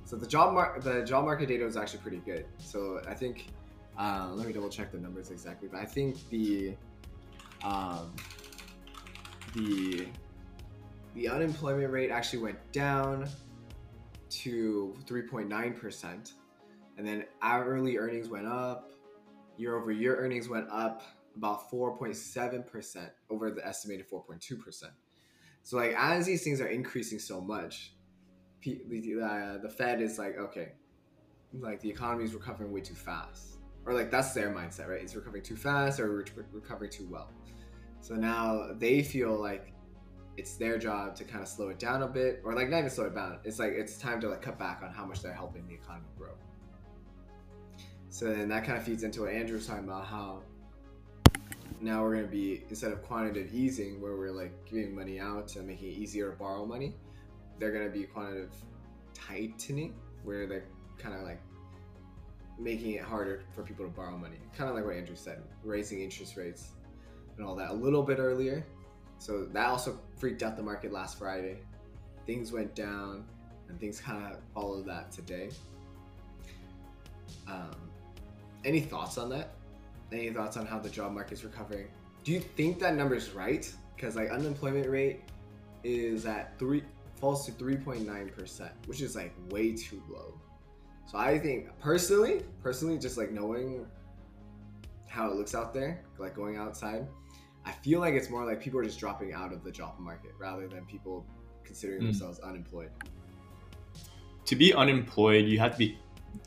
So 0.10 0.16
the 0.16 0.26
job 0.26 0.56
mar- 0.56 0.80
the 0.82 1.04
job 1.04 1.26
market 1.26 1.50
data 1.50 1.64
was 1.64 1.78
actually 1.78 2.00
pretty 2.00 2.18
good. 2.26 2.48
So 2.58 3.00
I 3.08 3.14
think 3.14 3.46
uh, 3.96 4.32
let 4.34 4.48
me 4.48 4.54
double 4.54 4.70
check 4.70 4.92
the 4.92 4.98
numbers 4.98 5.30
exactly, 5.30 5.70
but 5.72 5.80
I 5.80 5.86
think 5.86 6.28
the 6.32 6.76
um, 7.64 8.16
the 9.54 10.08
the 11.14 11.30
unemployment 11.30 11.92
rate 11.92 12.10
actually 12.10 12.40
went 12.40 12.58
down 12.72 13.30
to 14.30 14.96
3.9%. 15.06 16.34
And 16.98 17.08
then 17.08 17.26
hourly 17.44 17.98
earnings 17.98 18.30
went 18.30 18.48
up. 18.48 18.92
Year 19.58 19.78
over 19.78 19.92
year 19.92 20.16
earnings 20.16 20.50
went 20.50 20.68
up 20.72 21.04
about 21.36 21.70
4.7% 21.70 23.10
over 23.30 23.52
the 23.52 23.64
estimated 23.64 24.10
4.2%. 24.10 24.86
So, 25.62 25.78
like, 25.78 25.94
as 25.96 26.26
these 26.26 26.44
things 26.44 26.62
are 26.62 26.68
increasing 26.68 27.20
so 27.20 27.42
much, 27.42 27.94
the, 28.62 29.22
uh, 29.22 29.58
the 29.62 29.70
Fed 29.70 30.02
is 30.02 30.18
like, 30.20 30.38
okay, 30.38 30.74
like 31.54 31.80
the 31.82 31.90
economy 31.90 32.24
is 32.24 32.34
recovering 32.34 32.72
way 32.72 32.82
too 32.82 32.96
fast. 32.96 33.58
Or, 33.86 33.94
like, 33.94 34.12
that's 34.12 34.34
their 34.34 34.54
mindset, 34.54 34.88
right? 34.88 35.02
It's 35.02 35.16
recovering 35.16 35.44
too 35.44 35.56
fast 35.56 36.00
or 36.00 36.18
re- 36.18 36.44
recovering 36.52 36.92
too 36.92 37.08
well. 37.10 37.32
So 38.02 38.16
now 38.16 38.74
they 38.78 39.02
feel 39.04 39.40
like 39.40 39.74
it's 40.38 40.56
their 40.56 40.78
job 40.78 41.16
to 41.16 41.26
kind 41.26 41.42
of 41.42 41.50
slow 41.50 41.68
it 41.68 41.80
down 41.80 42.02
a 42.02 42.08
bit, 42.08 42.42
or 42.46 42.54
like 42.54 42.70
not 42.70 42.80
even 42.80 42.90
slow 42.90 43.06
it 43.06 43.16
down. 43.16 43.40
It's 43.44 43.60
like 43.60 43.74
it's 43.74 43.98
time 43.98 44.22
to 44.22 44.30
like 44.30 44.42
cut 44.42 44.58
back 44.58 44.82
on 44.82 44.92
how 44.92 45.06
much 45.06 45.22
they're 45.22 45.34
helping 45.34 45.68
the 45.68 45.74
economy 45.74 46.08
grow. 46.18 46.34
So 48.08 48.34
then 48.34 48.48
that 48.50 48.64
kind 48.64 48.78
of 48.78 48.84
feeds 48.84 49.04
into 49.04 49.22
what 49.22 49.34
Andrew 49.34 49.58
was 49.58 49.68
talking 49.68 49.84
about, 49.84 50.06
how 50.06 50.44
now 51.82 52.02
we're 52.02 52.16
gonna 52.16 52.28
be 52.28 52.64
instead 52.70 52.94
of 52.94 53.04
quantitative 53.04 53.54
easing, 53.54 54.00
where 54.02 54.16
we're 54.16 54.32
like 54.32 54.54
giving 54.66 54.96
money 54.96 55.20
out 55.20 55.56
and 55.58 55.68
making 55.68 55.90
it 55.90 55.98
easier 55.98 56.32
to 56.32 56.38
borrow 56.38 56.66
money, 56.66 56.96
they're 57.60 57.72
gonna 57.72 57.90
be 57.90 58.04
quantitative 58.04 58.54
tightening, 59.14 59.94
where 60.24 60.48
they're 60.48 60.66
kind 60.98 61.16
of 61.16 61.22
like 61.22 61.42
making 62.58 62.94
it 62.94 63.04
harder 63.04 63.44
for 63.54 63.64
people 63.64 63.86
to 63.86 63.92
borrow 63.92 64.18
money. 64.18 64.38
Kind 64.58 64.70
of 64.70 64.76
like 64.76 64.86
what 64.86 64.96
Andrew 64.96 65.16
said, 65.16 65.42
raising 65.64 66.02
interest 66.02 66.36
rates 66.36 66.70
and 67.38 67.46
all 67.46 67.56
that 67.56 67.70
a 67.70 67.74
little 67.74 68.04
bit 68.04 68.20
earlier. 68.20 68.66
So 69.18 69.46
that 69.46 69.68
also 69.68 70.00
freaked 70.18 70.44
out 70.44 70.56
the 70.56 70.64
market 70.64 70.92
last 70.92 71.18
Friday. 71.18 71.58
Things 72.26 72.52
went 72.52 72.76
down, 72.76 73.26
and 73.68 73.80
things 73.80 74.00
kind 74.00 74.24
of 74.24 74.40
followed 74.54 74.86
that 74.88 75.12
today. 75.12 75.50
Um, 77.48 77.76
any 78.66 78.82
thoughts 78.82 79.18
on 79.18 79.30
that? 79.30 79.52
Any 80.12 80.32
thoughts 80.32 80.58
on 80.58 80.66
how 80.66 80.80
the 80.80 80.90
job 80.90 81.12
market's 81.12 81.44
recovering? 81.44 81.88
Do 82.24 82.32
you 82.32 82.40
think 82.40 82.80
that 82.80 82.96
number's 82.96 83.32
right? 83.32 83.72
Because 83.96 84.16
like 84.16 84.30
unemployment 84.30 84.90
rate 84.90 85.22
is 85.84 86.26
at 86.26 86.58
three 86.60 86.84
falls 87.20 87.46
to 87.46 87.52
three 87.54 87.78
point 87.78 88.06
nine 88.08 88.30
percent, 88.30 88.72
which 88.88 89.02
is 89.02 89.16
like 89.16 89.34
way 89.50 89.74
too 89.76 90.02
low. 90.10 90.40
So 91.06 91.18
I 91.18 91.40
think 91.40 91.68
personally, 91.80 92.42
personally, 92.62 92.98
just 92.98 93.18
like 93.18 93.32
knowing 93.32 93.86
how 95.08 95.28
it 95.30 95.36
looks 95.36 95.56
out 95.56 95.74
there, 95.74 96.04
like 96.18 96.36
going 96.36 96.58
outside, 96.58 97.08
I 97.66 97.72
feel 97.72 98.00
like 98.00 98.14
it's 98.14 98.30
more 98.30 98.46
like 98.46 98.62
people 98.62 98.80
are 98.80 98.84
just 98.84 99.00
dropping 99.00 99.34
out 99.34 99.52
of 99.52 99.64
the 99.64 99.72
job 99.72 100.00
market 100.00 100.32
rather 100.40 100.68
than 100.68 100.86
people 100.86 101.26
considering 101.64 102.02
Mm. 102.02 102.06
themselves 102.06 102.40
unemployed. 102.40 102.92
To 104.46 104.56
be 104.56 104.74
unemployed, 104.74 105.46
you 105.46 105.60
have 105.60 105.74
to 105.74 105.78
be, 105.78 105.98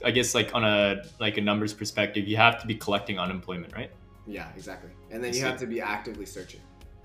I 0.04 0.10
guess, 0.10 0.34
like 0.34 0.54
on 0.54 0.64
a 0.64 1.02
like 1.20 1.36
a 1.38 1.40
numbers 1.40 1.72
perspective, 1.74 2.26
you 2.26 2.36
have 2.36 2.60
to 2.60 2.66
be 2.66 2.74
collecting 2.74 3.18
unemployment, 3.18 3.74
right? 3.74 3.90
Yeah, 4.26 4.48
exactly. 4.56 4.90
And 5.10 5.22
then 5.22 5.34
you 5.34 5.42
have 5.42 5.58
to 5.58 5.66
be 5.66 5.80
actively 5.80 6.26
searching. 6.26 6.60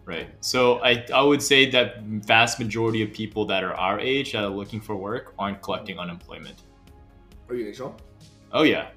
Right. 0.07 0.29
So 0.39 0.81
I, 0.85 1.05
I 1.13 1.21
would 1.21 1.43
say 1.43 1.69
that 1.71 2.01
vast 2.01 2.59
majority 2.59 3.03
of 3.03 3.11
people 3.11 3.43
that 3.47 3.61
are 3.61 3.73
our 3.73 3.99
age 3.99 4.31
that 4.31 4.41
are 4.45 4.47
looking 4.47 4.79
for 4.79 4.95
work 4.95 5.33
aren't 5.37 5.61
collecting 5.61 5.99
unemployment. 5.99 6.63
Are 7.49 7.55
you 7.55 7.65
think 7.65 7.75
so? 7.75 7.93
Oh 8.53 8.63
yeah. 8.63 8.87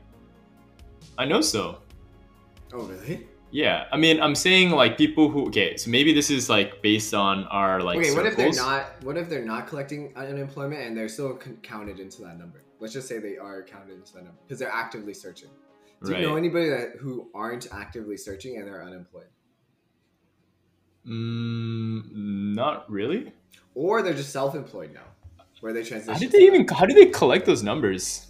I 1.18 1.24
know 1.24 1.40
so. 1.40 1.78
Oh, 2.72 2.84
really? 2.84 3.26
Yeah. 3.50 3.88
I 3.90 3.96
mean, 3.96 4.22
I'm 4.22 4.36
saying 4.36 4.70
like 4.70 4.96
people 4.96 5.28
who 5.28 5.48
okay, 5.48 5.76
so 5.76 5.90
maybe 5.90 6.14
this 6.14 6.30
is 6.30 6.48
like 6.48 6.80
based 6.80 7.12
on 7.12 7.42
our 7.48 7.82
like 7.82 7.98
okay, 7.98 8.14
what 8.14 8.24
if 8.24 8.36
they're 8.36 8.52
not? 8.52 8.92
What 9.02 9.16
if 9.16 9.28
they're 9.28 9.44
not 9.44 9.66
collecting 9.66 10.12
unemployment 10.14 10.80
and 10.80 10.96
they're 10.96 11.08
still 11.08 11.34
con- 11.34 11.58
counted 11.60 11.98
into 11.98 12.22
that 12.22 12.38
number? 12.38 12.62
Let's 12.78 12.92
just 12.92 13.08
say 13.08 13.18
they 13.18 13.36
are 13.36 13.64
counted 13.64 13.94
into 13.94 14.12
that 14.12 14.22
number 14.22 14.38
because 14.46 14.60
they're 14.60 14.70
actively 14.70 15.14
searching. 15.14 15.50
Do 16.04 16.12
right. 16.12 16.20
you 16.20 16.28
know 16.28 16.36
anybody 16.36 16.68
that 16.68 16.92
who 17.00 17.30
aren't 17.34 17.66
actively 17.72 18.16
searching 18.16 18.58
and 18.58 18.66
they're 18.68 18.84
unemployed, 18.84 19.26
Mm, 21.06 22.54
not 22.54 22.90
really. 22.90 23.32
or 23.74 24.02
they're 24.02 24.14
just 24.14 24.30
self-employed 24.32 24.92
now, 24.94 25.00
where 25.60 25.72
they 25.72 25.82
transition? 25.82 26.12
How 26.12 26.18
did 26.18 26.32
they 26.32 26.38
even 26.40 26.66
how 26.68 26.86
did 26.86 26.96
they 26.96 27.06
collect 27.06 27.46
those 27.46 27.62
numbers? 27.62 28.26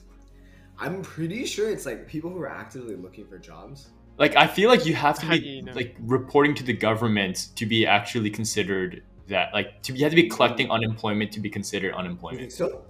I'm 0.78 1.02
pretty 1.02 1.44
sure 1.46 1.70
it's 1.70 1.84
like 1.86 2.06
people 2.08 2.30
who 2.30 2.40
are 2.40 2.48
actively 2.50 2.96
looking 2.96 3.26
for 3.26 3.38
jobs. 3.38 3.90
Like 4.18 4.36
I 4.36 4.46
feel 4.46 4.68
like 4.68 4.86
you 4.86 4.94
have 4.94 5.18
to 5.20 5.28
be 5.28 5.38
you 5.38 5.62
know? 5.62 5.72
like 5.72 5.96
reporting 6.00 6.54
to 6.56 6.62
the 6.62 6.72
government 6.72 7.48
to 7.56 7.66
be 7.66 7.86
actually 7.86 8.30
considered 8.30 9.02
that 9.28 9.52
like 9.52 9.82
to 9.82 9.92
be, 9.92 9.98
you 9.98 10.04
have 10.04 10.12
to 10.12 10.16
be 10.16 10.28
collecting 10.28 10.70
unemployment 10.70 11.32
to 11.32 11.40
be 11.40 11.50
considered 11.50 11.88
You 11.88 11.92
think 11.92 12.00
unemployment. 12.04 12.52
so? 12.52 12.84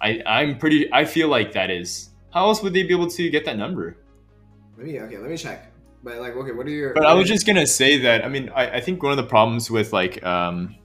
I 0.00 0.22
I'm 0.26 0.58
pretty 0.58 0.92
I 0.92 1.04
feel 1.04 1.28
like 1.28 1.52
that 1.52 1.70
is. 1.70 2.10
How 2.32 2.46
else 2.46 2.62
would 2.62 2.72
they 2.74 2.82
be 2.82 2.92
able 2.92 3.08
to 3.10 3.30
get 3.30 3.44
that 3.46 3.56
number? 3.56 3.96
Let 4.76 4.86
me 4.86 5.00
okay. 5.00 5.18
Let 5.18 5.30
me 5.30 5.36
check. 5.36 5.72
But 6.06 6.20
like, 6.20 6.36
okay, 6.36 6.52
what 6.52 6.66
are 6.66 6.70
your? 6.70 6.94
But 6.94 7.04
I 7.04 7.14
was 7.14 7.26
just 7.26 7.44
gonna 7.48 7.66
say 7.66 7.98
that 7.98 8.24
I 8.24 8.28
mean 8.28 8.48
I, 8.54 8.76
I 8.76 8.80
think 8.80 9.02
one 9.02 9.10
of 9.10 9.16
the 9.16 9.24
problems 9.36 9.70
with 9.76 9.92
like 9.92 10.22
um 10.24 10.76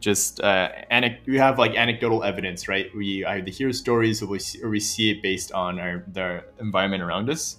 just 0.00 0.40
uh 0.40 0.70
anec- 0.90 1.24
we 1.26 1.38
have 1.38 1.56
like 1.58 1.74
anecdotal 1.76 2.24
evidence 2.24 2.66
right 2.68 2.86
we 2.96 3.24
either 3.24 3.50
hear 3.50 3.72
stories 3.72 4.20
or 4.22 4.26
we 4.26 4.38
see, 4.40 4.62
or 4.62 4.70
we 4.70 4.80
see 4.80 5.10
it 5.10 5.22
based 5.22 5.52
on 5.52 5.78
our 5.78 6.04
the 6.12 6.44
environment 6.60 7.02
around 7.02 7.30
us 7.30 7.58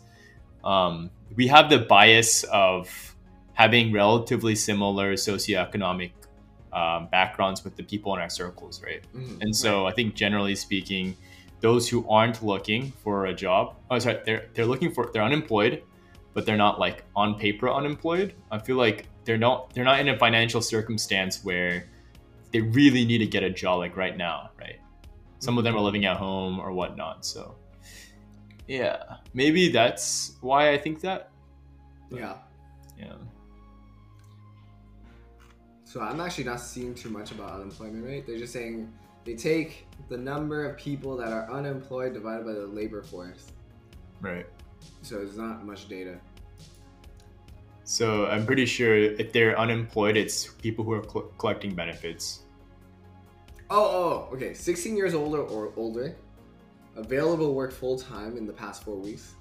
um 0.64 1.10
we 1.36 1.48
have 1.48 1.70
the 1.70 1.80
bias 1.80 2.44
of 2.52 3.16
having 3.54 3.92
relatively 3.94 4.56
similar 4.56 5.14
socioeconomic 5.14 6.12
um, 6.72 7.08
backgrounds 7.12 7.64
with 7.66 7.76
the 7.76 7.84
people 7.84 8.14
in 8.16 8.22
our 8.22 8.30
circles 8.30 8.82
right 8.84 9.04
Mhm. 9.16 9.42
and 9.42 9.56
so 9.56 9.86
I 9.86 9.92
think 9.92 10.16
generally 10.16 10.56
speaking, 10.56 11.16
those 11.62 11.90
who 11.90 12.08
aren't 12.10 12.42
looking 12.44 12.94
for 13.04 13.26
a 13.26 13.34
job, 13.34 13.76
oh 13.92 14.00
sorry, 14.00 14.20
they're 14.26 14.46
they're 14.54 14.66
looking 14.74 14.92
for 14.94 15.10
they're 15.12 15.24
unemployed, 15.32 15.84
but 16.34 16.46
they're 16.46 16.58
not 16.58 16.80
like 16.80 17.04
on 17.16 17.36
paper 17.36 17.70
unemployed. 17.70 18.34
I 18.52 18.60
feel 18.60 18.76
like 18.76 19.08
they're 19.26 19.38
not 19.38 19.74
they're 19.74 19.84
not 19.84 20.00
in 20.00 20.10
a 20.10 20.18
financial 20.18 20.62
circumstance 20.62 21.44
where 21.44 21.88
they 22.52 22.62
really 22.62 23.06
need 23.06 23.20
to 23.20 23.28
get 23.28 23.44
a 23.44 23.50
job 23.50 23.80
like 23.80 23.96
right 23.96 24.18
now, 24.18 24.52
right? 24.60 24.80
Some 25.40 25.58
of 25.58 25.64
them 25.64 25.76
are 25.76 25.78
mm-hmm. 25.78 25.86
living 25.86 26.06
at 26.06 26.18
home 26.18 26.60
or 26.60 26.72
whatnot. 26.72 27.26
So 27.26 27.56
yeah, 28.68 29.18
maybe 29.34 29.70
that's 29.70 30.38
why 30.42 30.72
I 30.72 30.78
think 30.78 31.02
that. 31.02 31.32
yeah. 32.12 32.36
Yeah. 32.98 33.14
So 35.86 36.02
I'm 36.02 36.20
actually 36.20 36.44
not 36.44 36.60
seeing 36.60 36.94
too 36.94 37.10
much 37.10 37.32
about 37.32 37.54
unemployment 37.54 38.06
rate. 38.06 38.28
They're 38.28 38.38
just 38.38 38.54
saying 38.54 38.94
they 39.26 39.36
take 39.36 39.88
the 40.08 40.18
number 40.18 40.70
of 40.70 40.78
people 40.78 41.18
that 41.18 41.32
are 41.32 41.50
unemployed 41.52 42.14
divided 42.14 42.46
by 42.46 42.54
the 42.54 42.68
labor 42.68 43.02
force. 43.02 43.52
Right. 44.22 44.46
So 45.02 45.20
it's 45.20 45.36
not 45.36 45.66
much 45.66 45.88
data. 45.88 46.20
So 47.84 48.28
I'm 48.28 48.46
pretty 48.46 48.66
sure 48.66 48.96
if 48.96 49.34
they're 49.34 49.58
unemployed, 49.58 50.16
it's 50.16 50.48
people 50.48 50.84
who 50.86 50.94
are 50.94 51.04
cl- 51.04 51.32
collecting 51.40 51.74
benefits. 51.74 52.44
Oh, 53.72 53.78
oh, 53.78 54.28
oh 54.32 54.36
okay. 54.36 54.54
16 54.54 54.96
years 54.96 55.16
older 55.16 55.42
or 55.42 55.74
older, 55.76 56.16
available 56.96 57.56
work 57.56 57.72
full 57.72 57.98
time 57.98 58.38
in 58.38 58.46
the 58.46 58.54
past 58.54 58.84
four 58.84 58.96
weeks, 58.96 59.34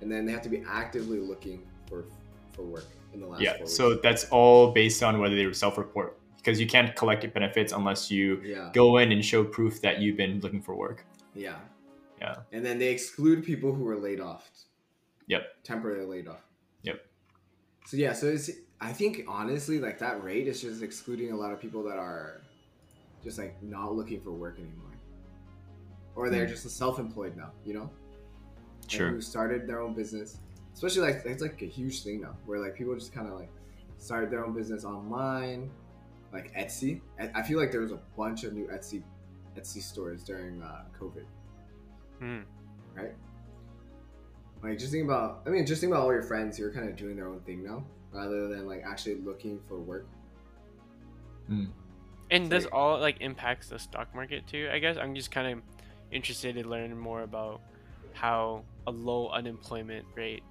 and 0.00 0.10
then 0.10 0.24
they 0.24 0.32
have 0.32 0.42
to 0.42 0.48
be 0.48 0.62
actively 0.68 1.18
looking 1.18 1.66
for 1.88 2.04
for 2.52 2.62
work 2.62 2.86
in 3.12 3.20
the 3.20 3.26
last. 3.26 3.42
Yeah. 3.42 3.64
So 3.64 3.94
that's 3.94 4.24
all 4.30 4.72
based 4.72 5.02
on 5.02 5.18
whether 5.18 5.34
they 5.34 5.52
self-report 5.52 6.18
because 6.36 6.60
you 6.60 6.66
can't 6.66 6.94
collect 6.94 7.32
benefits 7.34 7.72
unless 7.72 8.08
you 8.08 8.40
yeah, 8.44 8.70
go 8.72 8.98
in 8.98 9.10
and 9.10 9.24
show 9.24 9.42
proof 9.42 9.80
that 9.82 10.00
you've 10.00 10.16
been 10.16 10.38
looking 10.40 10.62
for 10.62 10.76
work. 10.76 11.04
yeah, 11.34 11.56
Yeah. 12.20 12.36
and 12.52 12.64
then 12.64 12.78
they 12.78 12.88
exclude 12.88 13.44
people 13.44 13.72
who 13.74 13.82
were 13.82 13.96
laid 13.96 14.20
off. 14.20 14.48
Yep. 15.28 15.42
Temporarily 15.64 16.06
laid 16.06 16.28
off. 16.28 16.42
Yep. 16.82 17.04
So 17.86 17.96
yeah, 17.96 18.12
so 18.12 18.26
it's 18.26 18.50
I 18.80 18.92
think 18.92 19.24
honestly 19.26 19.78
like 19.80 19.98
that 20.00 20.22
rate 20.22 20.46
is 20.48 20.60
just 20.60 20.82
excluding 20.82 21.32
a 21.32 21.36
lot 21.36 21.52
of 21.52 21.60
people 21.60 21.82
that 21.84 21.98
are 21.98 22.40
just 23.24 23.38
like 23.38 23.60
not 23.62 23.94
looking 23.94 24.20
for 24.20 24.30
work 24.32 24.58
anymore, 24.58 24.92
or 26.14 26.30
they're 26.30 26.46
Hmm. 26.46 26.52
just 26.52 26.68
self-employed 26.70 27.36
now. 27.36 27.52
You 27.64 27.74
know. 27.74 27.90
and 28.82 28.92
Sure. 28.92 29.08
who 29.10 29.20
started 29.20 29.66
their 29.66 29.80
own 29.80 29.94
business 29.94 30.38
especially 30.72 31.00
like 31.10 31.22
it's 31.24 31.42
like 31.42 31.60
a 31.62 31.66
huge 31.66 32.04
thing 32.04 32.20
now 32.20 32.36
where 32.46 32.60
like 32.60 32.74
people 32.76 32.94
just 32.94 33.12
kind 33.12 33.26
of 33.26 33.34
like 33.40 33.48
started 33.98 34.30
their 34.30 34.44
own 34.44 34.54
business 34.54 34.84
online 34.84 35.68
like 36.32 36.54
etsy 36.54 37.00
I- 37.18 37.32
i 37.34 37.42
feel 37.42 37.58
like 37.58 37.72
there 37.72 37.80
was 37.80 37.90
a 37.90 37.98
bunch 38.16 38.44
of 38.44 38.52
new 38.52 38.66
etsy 38.68 39.02
etsy 39.56 39.80
stores 39.82 40.22
during 40.22 40.62
uh, 40.62 40.84
covid 41.00 41.24
Hmm. 42.20 42.42
right 42.94 43.14
like 44.68 44.78
just 44.78 44.92
think 44.92 45.04
about 45.04 45.42
i 45.46 45.50
mean 45.50 45.64
just 45.66 45.80
think 45.80 45.92
about 45.92 46.02
all 46.02 46.12
your 46.12 46.22
friends 46.22 46.58
who 46.58 46.64
are 46.64 46.70
kind 46.70 46.88
of 46.88 46.96
doing 46.96 47.16
their 47.16 47.28
own 47.28 47.40
thing 47.40 47.64
now 47.64 47.84
rather 48.12 48.48
than 48.48 48.66
like 48.66 48.82
actually 48.86 49.16
looking 49.16 49.60
for 49.68 49.78
work 49.78 50.06
mm. 51.50 51.68
And 52.30 52.50
this 52.50 52.64
Like- 52.64 52.74
all 52.74 52.98
like 52.98 53.20
impacts 53.20 53.68
the 53.68 53.78
stock 53.78 54.14
market 54.14 54.46
too. 54.46 54.68
I 54.72 54.78
guess 54.78 54.96
I'm 54.96 55.14
just 55.14 55.30
kind 55.30 55.52
of 55.58 55.62
interested 56.10 56.56
in 56.56 56.68
learning 56.68 56.98
more 56.98 57.22
about 57.22 57.60
how 58.12 58.64
a 58.86 58.90
low 58.90 59.28
unemployment 59.28 60.06
rate 60.14 60.42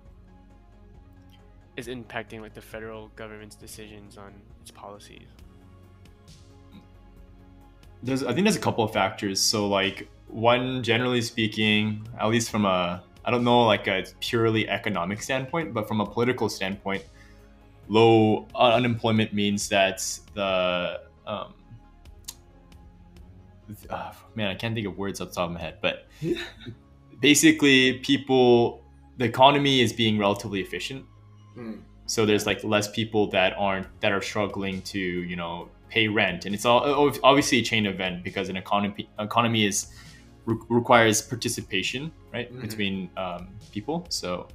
is 1.78 1.88
impacting 1.88 2.42
like 2.42 2.54
the 2.54 2.62
federal 2.62 3.10
government's 3.10 3.56
decisions 3.56 4.18
on 4.18 4.34
its 4.62 4.72
policies. 4.72 5.28
There's, 8.04 8.24
I 8.24 8.34
think 8.34 8.46
there's 8.46 8.56
a 8.56 8.62
couple 8.62 8.84
of 8.84 8.94
factors. 8.94 9.42
So, 9.42 9.68
like, 9.68 10.08
one, 10.28 10.84
generally 10.84 11.22
speaking, 11.22 12.08
at 12.20 12.28
least 12.28 12.52
from 12.52 12.66
a, 12.66 13.04
I 13.26 13.32
don't 13.32 13.44
know, 13.44 13.64
like 13.64 13.88
a 13.88 14.06
purely 14.20 14.70
economic 14.70 15.22
standpoint, 15.22 15.74
but 15.74 15.88
from 15.88 16.00
a 16.00 16.06
political 16.06 16.48
standpoint, 16.48 17.04
low 17.88 18.48
unemployment 18.54 19.34
means 19.34 19.68
that 19.70 20.08
the, 20.36 21.02
um, 21.26 21.54
uh, 23.90 24.14
man, 24.36 24.48
I 24.48 24.56
can't 24.56 24.76
think 24.76 24.86
of 24.86 24.98
words 24.98 25.22
off 25.22 25.30
the 25.30 25.36
top 25.36 25.50
of 25.50 25.56
my 25.56 25.60
head, 25.60 25.80
but 25.82 26.08
basically, 27.20 28.00
people, 28.00 28.84
the 29.18 29.26
economy 29.26 29.82
is 29.82 29.92
being 29.92 30.20
relatively 30.20 30.62
efficient. 30.62 31.04
Mm. 31.58 31.82
So 32.06 32.26
there's 32.28 32.46
like 32.46 32.64
less 32.64 32.90
people 32.92 33.28
that 33.32 33.54
aren't 33.58 33.88
that 34.02 34.12
are 34.12 34.22
struggling 34.22 34.82
to 34.84 35.00
you 35.00 35.36
know 35.36 35.70
pay 35.90 36.08
rent, 36.08 36.46
and 36.46 36.54
it's 36.54 36.66
all 36.66 37.12
obviously 37.24 37.60
a 37.60 37.64
chain 37.64 37.88
event 37.88 38.24
because 38.24 38.50
an 38.50 38.58
economy 38.58 39.10
economy 39.18 39.66
is 39.66 39.88
re- 40.46 40.58
requires 40.70 41.22
participation 41.22 42.12
right 42.34 42.52
Mhm. 42.54 42.62
between 42.62 43.10
um, 43.18 43.48
people. 43.72 44.06
So 44.10 44.48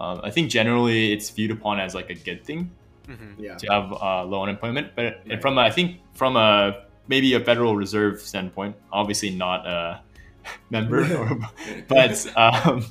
um, 0.00 0.20
I 0.24 0.30
think 0.30 0.50
generally 0.50 1.12
it's 1.12 1.30
viewed 1.30 1.50
upon 1.50 1.78
as 1.80 1.94
like 1.94 2.10
a 2.10 2.14
good 2.14 2.44
thing 2.44 2.70
Mm-hmm. 3.08 3.42
yeah 3.44 3.54
to 3.56 3.66
have 3.70 3.92
uh, 3.92 4.24
low 4.24 4.42
unemployment, 4.44 4.96
but 4.96 5.20
and 5.28 5.38
from 5.42 5.58
a, 5.58 5.60
I 5.60 5.70
think 5.70 6.00
from 6.14 6.36
a 6.36 6.84
maybe 7.06 7.34
a 7.34 7.40
Federal 7.40 7.76
Reserve 7.76 8.18
standpoint, 8.20 8.76
obviously 8.90 9.28
not 9.28 9.66
a 9.66 10.00
member, 10.70 11.00
or, 11.14 11.38
but 11.88 12.26
um, 12.34 12.86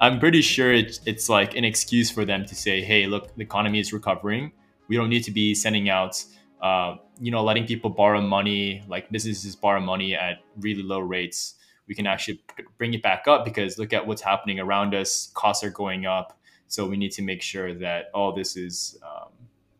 I'm 0.00 0.18
pretty 0.18 0.42
sure 0.42 0.72
it's, 0.72 1.00
it's 1.06 1.28
like 1.28 1.54
an 1.56 1.64
excuse 1.64 2.10
for 2.10 2.24
them 2.24 2.44
to 2.44 2.54
say, 2.56 2.82
"Hey, 2.82 3.06
look, 3.06 3.34
the 3.36 3.42
economy 3.42 3.78
is 3.78 3.92
recovering. 3.92 4.50
We 4.88 4.96
don't 4.96 5.08
need 5.08 5.22
to 5.24 5.30
be 5.30 5.54
sending 5.54 5.88
out, 5.88 6.22
uh, 6.60 6.96
you 7.20 7.30
know, 7.30 7.44
letting 7.44 7.66
people 7.66 7.90
borrow 7.90 8.20
money, 8.20 8.82
like 8.88 9.10
businesses 9.12 9.54
borrow 9.54 9.80
money 9.80 10.16
at 10.16 10.38
really 10.60 10.82
low 10.82 10.98
rates. 10.98 11.54
We 11.88 11.94
can 11.94 12.06
actually 12.06 12.42
bring 12.78 12.94
it 12.94 13.02
back 13.02 13.28
up 13.28 13.44
because 13.44 13.78
look 13.78 13.92
at 13.92 14.06
what's 14.06 14.22
happening 14.22 14.58
around 14.60 14.94
us. 14.94 15.30
Costs 15.34 15.62
are 15.64 15.70
going 15.70 16.06
up, 16.06 16.38
so 16.66 16.86
we 16.86 16.96
need 16.96 17.12
to 17.12 17.22
make 17.22 17.42
sure 17.42 17.74
that 17.74 18.10
all 18.12 18.32
this 18.32 18.56
is, 18.56 18.98
um, 19.02 19.28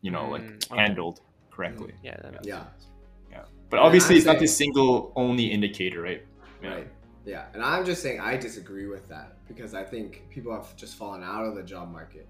you 0.03 0.11
know, 0.11 0.29
like 0.29 0.43
Mm, 0.43 0.73
okay. 0.73 0.81
handled 0.83 1.21
correctly. 1.51 1.93
Yeah, 2.03 2.17
that 2.23 2.33
makes 2.33 2.47
Yeah. 2.47 2.65
sense. 2.65 2.89
But 3.69 3.81
obviously, 3.81 4.15
I'm 4.15 4.19
it's 4.19 4.27
not 4.27 4.39
the 4.39 4.47
single 4.47 5.13
only 5.17 5.47
indicator, 5.51 6.01
right? 6.01 6.23
Yeah. 6.63 6.69
Right. 6.75 6.89
Yeah. 7.25 7.47
And 7.53 7.65
I'm 7.65 7.85
just 7.85 8.01
saying 8.01 8.21
I 8.21 8.37
disagree 8.37 8.87
with 8.87 9.09
that 9.09 9.37
because 9.49 9.75
I 9.75 9.83
think 9.83 10.23
people 10.31 10.53
have 10.53 10.77
just 10.77 10.95
fallen 10.97 11.25
out 11.25 11.45
of 11.45 11.57
the 11.57 11.65
job 11.65 11.91
market 11.91 12.29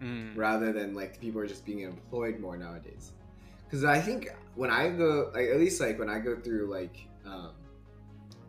Mm. 0.00 0.34
rather 0.34 0.72
than 0.72 0.94
like 0.94 1.20
people 1.20 1.40
are 1.42 1.46
just 1.46 1.66
being 1.66 1.80
employed 1.80 2.40
more 2.40 2.56
nowadays. 2.56 3.12
Because 3.64 3.84
I 3.84 4.00
think 4.00 4.34
when 4.54 4.70
I 4.70 4.88
go, 4.88 5.30
like 5.34 5.48
at 5.50 5.58
least 5.58 5.78
like 5.78 5.98
when 5.98 6.08
I 6.08 6.18
go 6.18 6.36
through 6.36 6.70
like 6.70 7.06
um, 7.26 7.50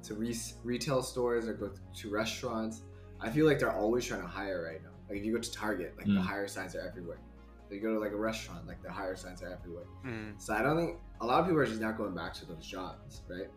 to 0.03 0.13
re- 0.15 0.35
retail 0.63 1.01
stores 1.01 1.47
or 1.47 1.53
go 1.53 1.71
to 1.95 2.09
restaurants, 2.09 2.81
I 3.21 3.29
feel 3.29 3.45
like 3.45 3.59
they're 3.59 3.71
always 3.75 4.05
trying 4.05 4.21
to 4.21 4.27
hire 4.27 4.63
right 4.63 4.81
now. 4.83 4.89
Like 5.09 5.19
if 5.19 5.25
you 5.25 5.33
go 5.33 5.39
to 5.39 5.51
Target, 5.51 5.93
like 5.97 6.05
the 6.05 6.11
Mm. 6.13 6.19
hire 6.21 6.47
signs 6.47 6.75
are 6.75 6.81
everywhere. 6.81 7.17
If 7.69 7.75
you 7.75 7.79
go 7.81 7.93
to 7.93 7.99
like 7.99 8.11
a 8.11 8.15
restaurant, 8.17 8.67
like 8.67 8.81
the 8.83 8.91
hire 8.91 9.15
signs 9.15 9.41
are 9.41 9.49
everywhere. 9.51 9.85
Mm. 10.05 10.39
So 10.41 10.53
I 10.53 10.61
don't 10.61 10.77
think 10.77 10.97
a 11.21 11.25
lot 11.25 11.39
of 11.39 11.45
people 11.45 11.59
are 11.61 11.65
just 11.65 11.81
not 11.81 11.97
going 11.97 12.13
back 12.13 12.33
to 12.35 12.45
those 12.45 12.65
jobs, 12.65 13.21
right? 13.29 13.49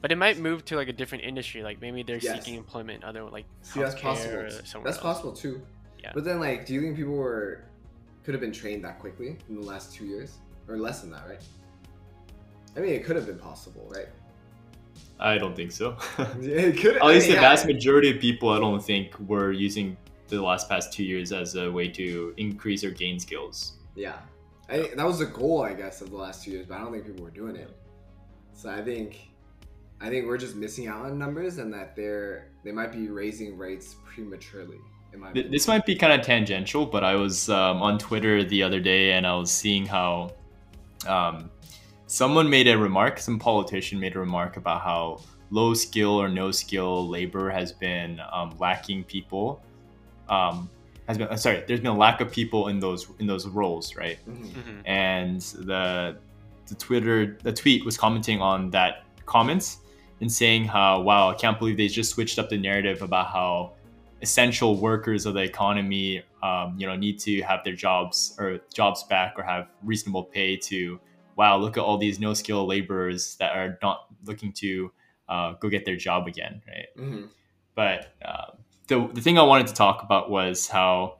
But 0.00 0.12
it 0.12 0.16
might 0.16 0.38
move 0.38 0.64
to 0.66 0.76
like 0.76 0.88
a 0.88 0.92
different 0.92 1.24
industry. 1.24 1.62
Like 1.62 1.80
maybe 1.80 2.02
they're 2.02 2.18
Yes. 2.18 2.38
seeking 2.44 2.58
employment 2.58 3.02
in 3.02 3.08
other 3.08 3.22
like 3.24 3.46
See, 3.62 3.80
that's 3.80 3.94
healthcare 3.94 4.02
possible. 4.02 4.38
or 4.38 4.50
somewhere 4.50 4.90
That's 4.92 4.96
else. 4.98 5.02
possible 5.02 5.32
too. 5.32 5.62
Yeah. 6.02 6.12
But 6.14 6.24
then, 6.24 6.38
like, 6.40 6.66
do 6.66 6.74
you 6.74 6.80
think 6.82 6.96
people 6.96 7.14
were 7.16 7.64
could 8.24 8.34
have 8.34 8.40
been 8.40 8.52
trained 8.52 8.84
that 8.84 8.98
quickly 8.98 9.36
in 9.48 9.54
the 9.60 9.66
last 9.66 9.94
two 9.94 10.04
years, 10.06 10.38
or 10.68 10.76
less 10.78 11.00
than 11.02 11.10
that, 11.10 11.26
right? 11.28 11.42
I 12.76 12.80
mean, 12.80 12.90
it 12.94 13.04
could 13.04 13.16
have 13.16 13.26
been 13.26 13.38
possible, 13.38 13.86
right? 13.94 14.08
I 15.18 15.38
don't 15.38 15.54
think 15.54 15.72
so. 15.72 15.96
It 16.40 16.78
could. 16.78 16.96
At 16.96 17.02
I 17.02 17.08
least 17.08 17.28
mean, 17.28 17.36
the 17.36 17.40
vast 17.40 17.66
majority 17.66 18.10
of 18.10 18.20
people, 18.20 18.50
I 18.50 18.58
don't 18.58 18.82
think, 18.82 19.18
were 19.20 19.52
using 19.52 19.96
the 20.28 20.42
last 20.42 20.68
past 20.68 20.92
two 20.92 21.04
years 21.04 21.32
as 21.32 21.54
a 21.54 21.70
way 21.70 21.88
to 21.88 22.34
increase 22.36 22.84
or 22.84 22.90
gain 22.90 23.18
skills. 23.18 23.74
Yeah, 23.94 24.18
I, 24.68 24.90
that 24.96 25.06
was 25.06 25.20
the 25.20 25.26
goal, 25.26 25.62
I 25.62 25.74
guess, 25.74 26.00
of 26.00 26.10
the 26.10 26.16
last 26.16 26.44
two 26.44 26.50
years. 26.50 26.66
But 26.66 26.78
I 26.78 26.80
don't 26.80 26.92
think 26.92 27.06
people 27.06 27.24
were 27.24 27.30
doing 27.30 27.56
it. 27.56 27.70
So 28.52 28.70
I 28.70 28.82
think, 28.82 29.28
I 30.00 30.08
think 30.08 30.26
we're 30.26 30.38
just 30.38 30.56
missing 30.56 30.88
out 30.88 31.04
on 31.04 31.18
numbers, 31.18 31.58
and 31.58 31.72
that 31.72 31.94
they're 31.96 32.48
they 32.64 32.72
might 32.72 32.92
be 32.92 33.08
raising 33.08 33.56
rates 33.56 33.96
prematurely. 34.04 34.78
In 35.12 35.20
my 35.20 35.26
Th- 35.26 35.44
opinion. 35.44 35.52
This 35.52 35.68
might 35.68 35.86
be 35.86 35.94
kind 35.94 36.12
of 36.12 36.26
tangential, 36.26 36.86
but 36.86 37.04
I 37.04 37.14
was 37.14 37.48
um, 37.48 37.82
on 37.82 37.98
Twitter 37.98 38.42
the 38.42 38.62
other 38.62 38.80
day 38.80 39.12
and 39.12 39.24
I 39.26 39.36
was 39.36 39.52
seeing 39.52 39.86
how 39.86 40.32
um, 41.06 41.50
someone 42.14 42.48
made 42.48 42.68
a 42.68 42.78
remark, 42.78 43.18
some 43.18 43.40
politician 43.40 43.98
made 43.98 44.14
a 44.14 44.20
remark 44.20 44.56
about 44.56 44.80
how 44.82 45.20
low 45.50 45.74
skill 45.74 46.12
or 46.22 46.28
no 46.28 46.52
skill 46.52 47.08
labor 47.08 47.50
has 47.50 47.72
been 47.72 48.20
um, 48.32 48.54
lacking 48.60 49.02
people. 49.02 49.60
Um, 50.28 50.70
has 51.08 51.18
been 51.18 51.26
uh, 51.28 51.36
sorry, 51.36 51.64
there's 51.66 51.80
been 51.80 51.90
a 51.90 51.96
lack 51.96 52.20
of 52.20 52.30
people 52.30 52.68
in 52.68 52.78
those 52.78 53.08
in 53.18 53.26
those 53.26 53.46
roles, 53.48 53.96
right? 53.96 54.18
Mhm. 54.28 54.52
Mhm. 54.52 54.82
and 54.86 55.40
the 55.70 56.16
the 56.68 56.74
Twitter 56.76 57.36
the 57.42 57.52
tweet 57.52 57.84
was 57.84 57.96
commenting 57.98 58.40
on 58.40 58.70
that 58.70 59.02
comments 59.26 59.78
and 60.20 60.30
saying 60.30 60.64
how 60.66 61.00
wow 61.02 61.30
I 61.30 61.34
can't 61.34 61.58
believe 61.58 61.76
they 61.76 61.88
just 61.88 62.10
switched 62.14 62.38
up 62.38 62.48
the 62.48 62.56
narrative 62.56 63.02
about 63.02 63.26
how 63.26 63.72
essential 64.22 64.76
workers 64.76 65.26
of 65.26 65.34
the 65.34 65.42
economy 65.42 66.22
um, 66.42 66.76
you 66.78 66.86
know 66.86 66.94
need 66.96 67.18
to 67.28 67.42
have 67.42 67.60
their 67.64 67.74
jobs 67.74 68.36
or 68.38 68.60
jobs 68.72 69.02
back 69.04 69.34
or 69.36 69.42
have 69.42 69.66
reasonable 69.82 70.22
pay 70.22 70.56
to 70.70 70.98
wow 71.36 71.56
look 71.56 71.76
at 71.76 71.82
all 71.82 71.98
these 71.98 72.18
no 72.20 72.34
skill 72.34 72.66
laborers 72.66 73.36
that 73.36 73.56
are 73.56 73.78
not 73.82 74.06
looking 74.24 74.52
to 74.52 74.92
uh, 75.28 75.52
go 75.60 75.68
get 75.68 75.84
their 75.84 75.96
job 75.96 76.26
again 76.26 76.62
right 76.68 76.86
Mhm. 76.98 77.28
but 77.74 78.14
uh, 78.24 78.52
the, 78.88 79.08
the 79.14 79.20
thing 79.20 79.38
I 79.38 79.42
wanted 79.42 79.66
to 79.68 79.74
talk 79.74 80.02
about 80.02 80.30
was 80.30 80.68
how 80.68 81.16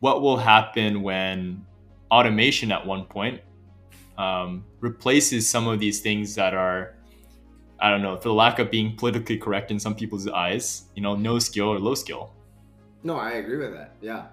what 0.00 0.20
will 0.20 0.36
happen 0.36 1.02
when 1.02 1.64
automation 2.10 2.72
at 2.72 2.84
one 2.86 3.04
point 3.04 3.40
um, 4.18 4.64
replaces 4.80 5.48
some 5.48 5.66
of 5.68 5.78
these 5.80 6.00
things 6.00 6.34
that 6.34 6.54
are 6.54 6.94
I 7.80 7.90
don't 7.90 8.02
know 8.02 8.16
for 8.16 8.28
the 8.28 8.34
lack 8.34 8.58
of 8.58 8.70
being 8.70 8.96
politically 8.96 9.38
correct 9.38 9.70
in 9.70 9.78
some 9.80 9.94
people's 9.94 10.28
eyes 10.28 10.84
you 10.94 11.02
know 11.02 11.14
no 11.16 11.38
skill 11.38 11.68
or 11.68 11.78
low 11.78 11.94
skill 11.94 12.32
No, 13.04 13.16
I 13.16 13.32
agree 13.32 13.56
with 13.58 13.72
that. 13.72 13.96
Yeah, 14.00 14.26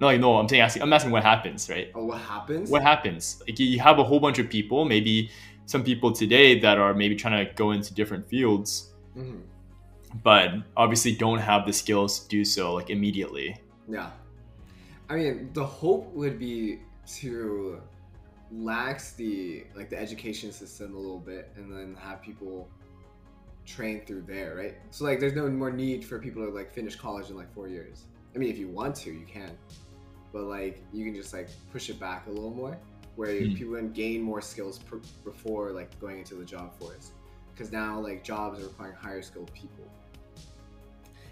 No, 0.00 0.06
like 0.08 0.20
no, 0.20 0.36
I'm 0.36 0.48
saying 0.48 0.62
asking. 0.62 0.82
I'm 0.82 0.92
asking 0.92 1.10
what 1.12 1.22
happens, 1.22 1.70
right? 1.70 1.90
Oh, 1.94 2.04
what 2.04 2.20
happens? 2.20 2.70
What 2.70 2.82
happens? 2.82 3.42
Like 3.46 3.58
you 3.58 3.80
have 3.80 3.98
a 3.98 4.04
whole 4.04 4.20
bunch 4.20 4.38
of 4.38 4.50
people, 4.50 4.84
maybe 4.84 5.30
some 5.64 5.82
people 5.82 6.12
today 6.12 6.60
that 6.60 6.78
are 6.78 6.94
maybe 6.94 7.16
trying 7.16 7.44
to 7.46 7.52
go 7.54 7.70
into 7.72 7.92
different 7.94 8.28
fields, 8.28 8.92
Mhm. 9.16 9.40
but 10.22 10.50
obviously 10.76 11.12
don't 11.16 11.38
have 11.38 11.66
the 11.66 11.72
skills 11.72 12.20
to 12.20 12.28
do 12.28 12.44
so 12.44 12.74
like 12.74 12.90
immediately. 12.90 13.56
Yeah. 13.88 14.10
I 15.08 15.16
mean, 15.16 15.50
the 15.54 15.64
hope 15.64 16.12
would 16.14 16.38
be 16.38 16.80
to 17.20 17.80
lax 18.52 19.12
the 19.12 19.64
like 19.74 19.88
the 19.90 19.98
education 19.98 20.52
system 20.52 20.94
a 20.94 20.98
little 20.98 21.18
bit 21.18 21.50
and 21.56 21.72
then 21.72 21.96
have 21.98 22.22
people 22.22 22.68
train 23.64 24.02
through 24.06 24.22
there, 24.22 24.54
right? 24.54 24.74
So 24.90 25.04
like 25.04 25.18
there's 25.20 25.34
no 25.34 25.48
more 25.48 25.72
need 25.72 26.04
for 26.04 26.18
people 26.18 26.44
to 26.44 26.52
like 26.52 26.72
finish 26.72 26.94
college 26.96 27.30
in 27.30 27.36
like 27.36 27.52
4 27.54 27.66
years. 27.66 28.04
I 28.34 28.38
mean, 28.38 28.50
if 28.50 28.58
you 28.58 28.68
want 28.68 28.94
to, 28.96 29.10
you 29.10 29.24
can. 29.26 29.50
But 30.36 30.44
like 30.48 30.82
you 30.92 31.02
can 31.06 31.14
just 31.14 31.32
like 31.32 31.48
push 31.72 31.88
it 31.88 31.98
back 31.98 32.26
a 32.26 32.30
little 32.30 32.50
more 32.50 32.76
where 33.14 33.32
Hmm. 33.42 33.54
people 33.54 33.74
can 33.76 33.90
gain 33.92 34.20
more 34.20 34.42
skills 34.42 34.78
pr- 34.78 34.96
before 35.24 35.70
like 35.72 35.98
going 35.98 36.18
into 36.18 36.34
the 36.34 36.44
job 36.44 36.78
force. 36.78 37.12
Cuz 37.56 37.72
now 37.72 37.98
like 37.98 38.22
jobs 38.22 38.60
are 38.60 38.64
requiring 38.64 38.96
higher 38.96 39.22
skilled 39.22 39.50
people. 39.54 39.86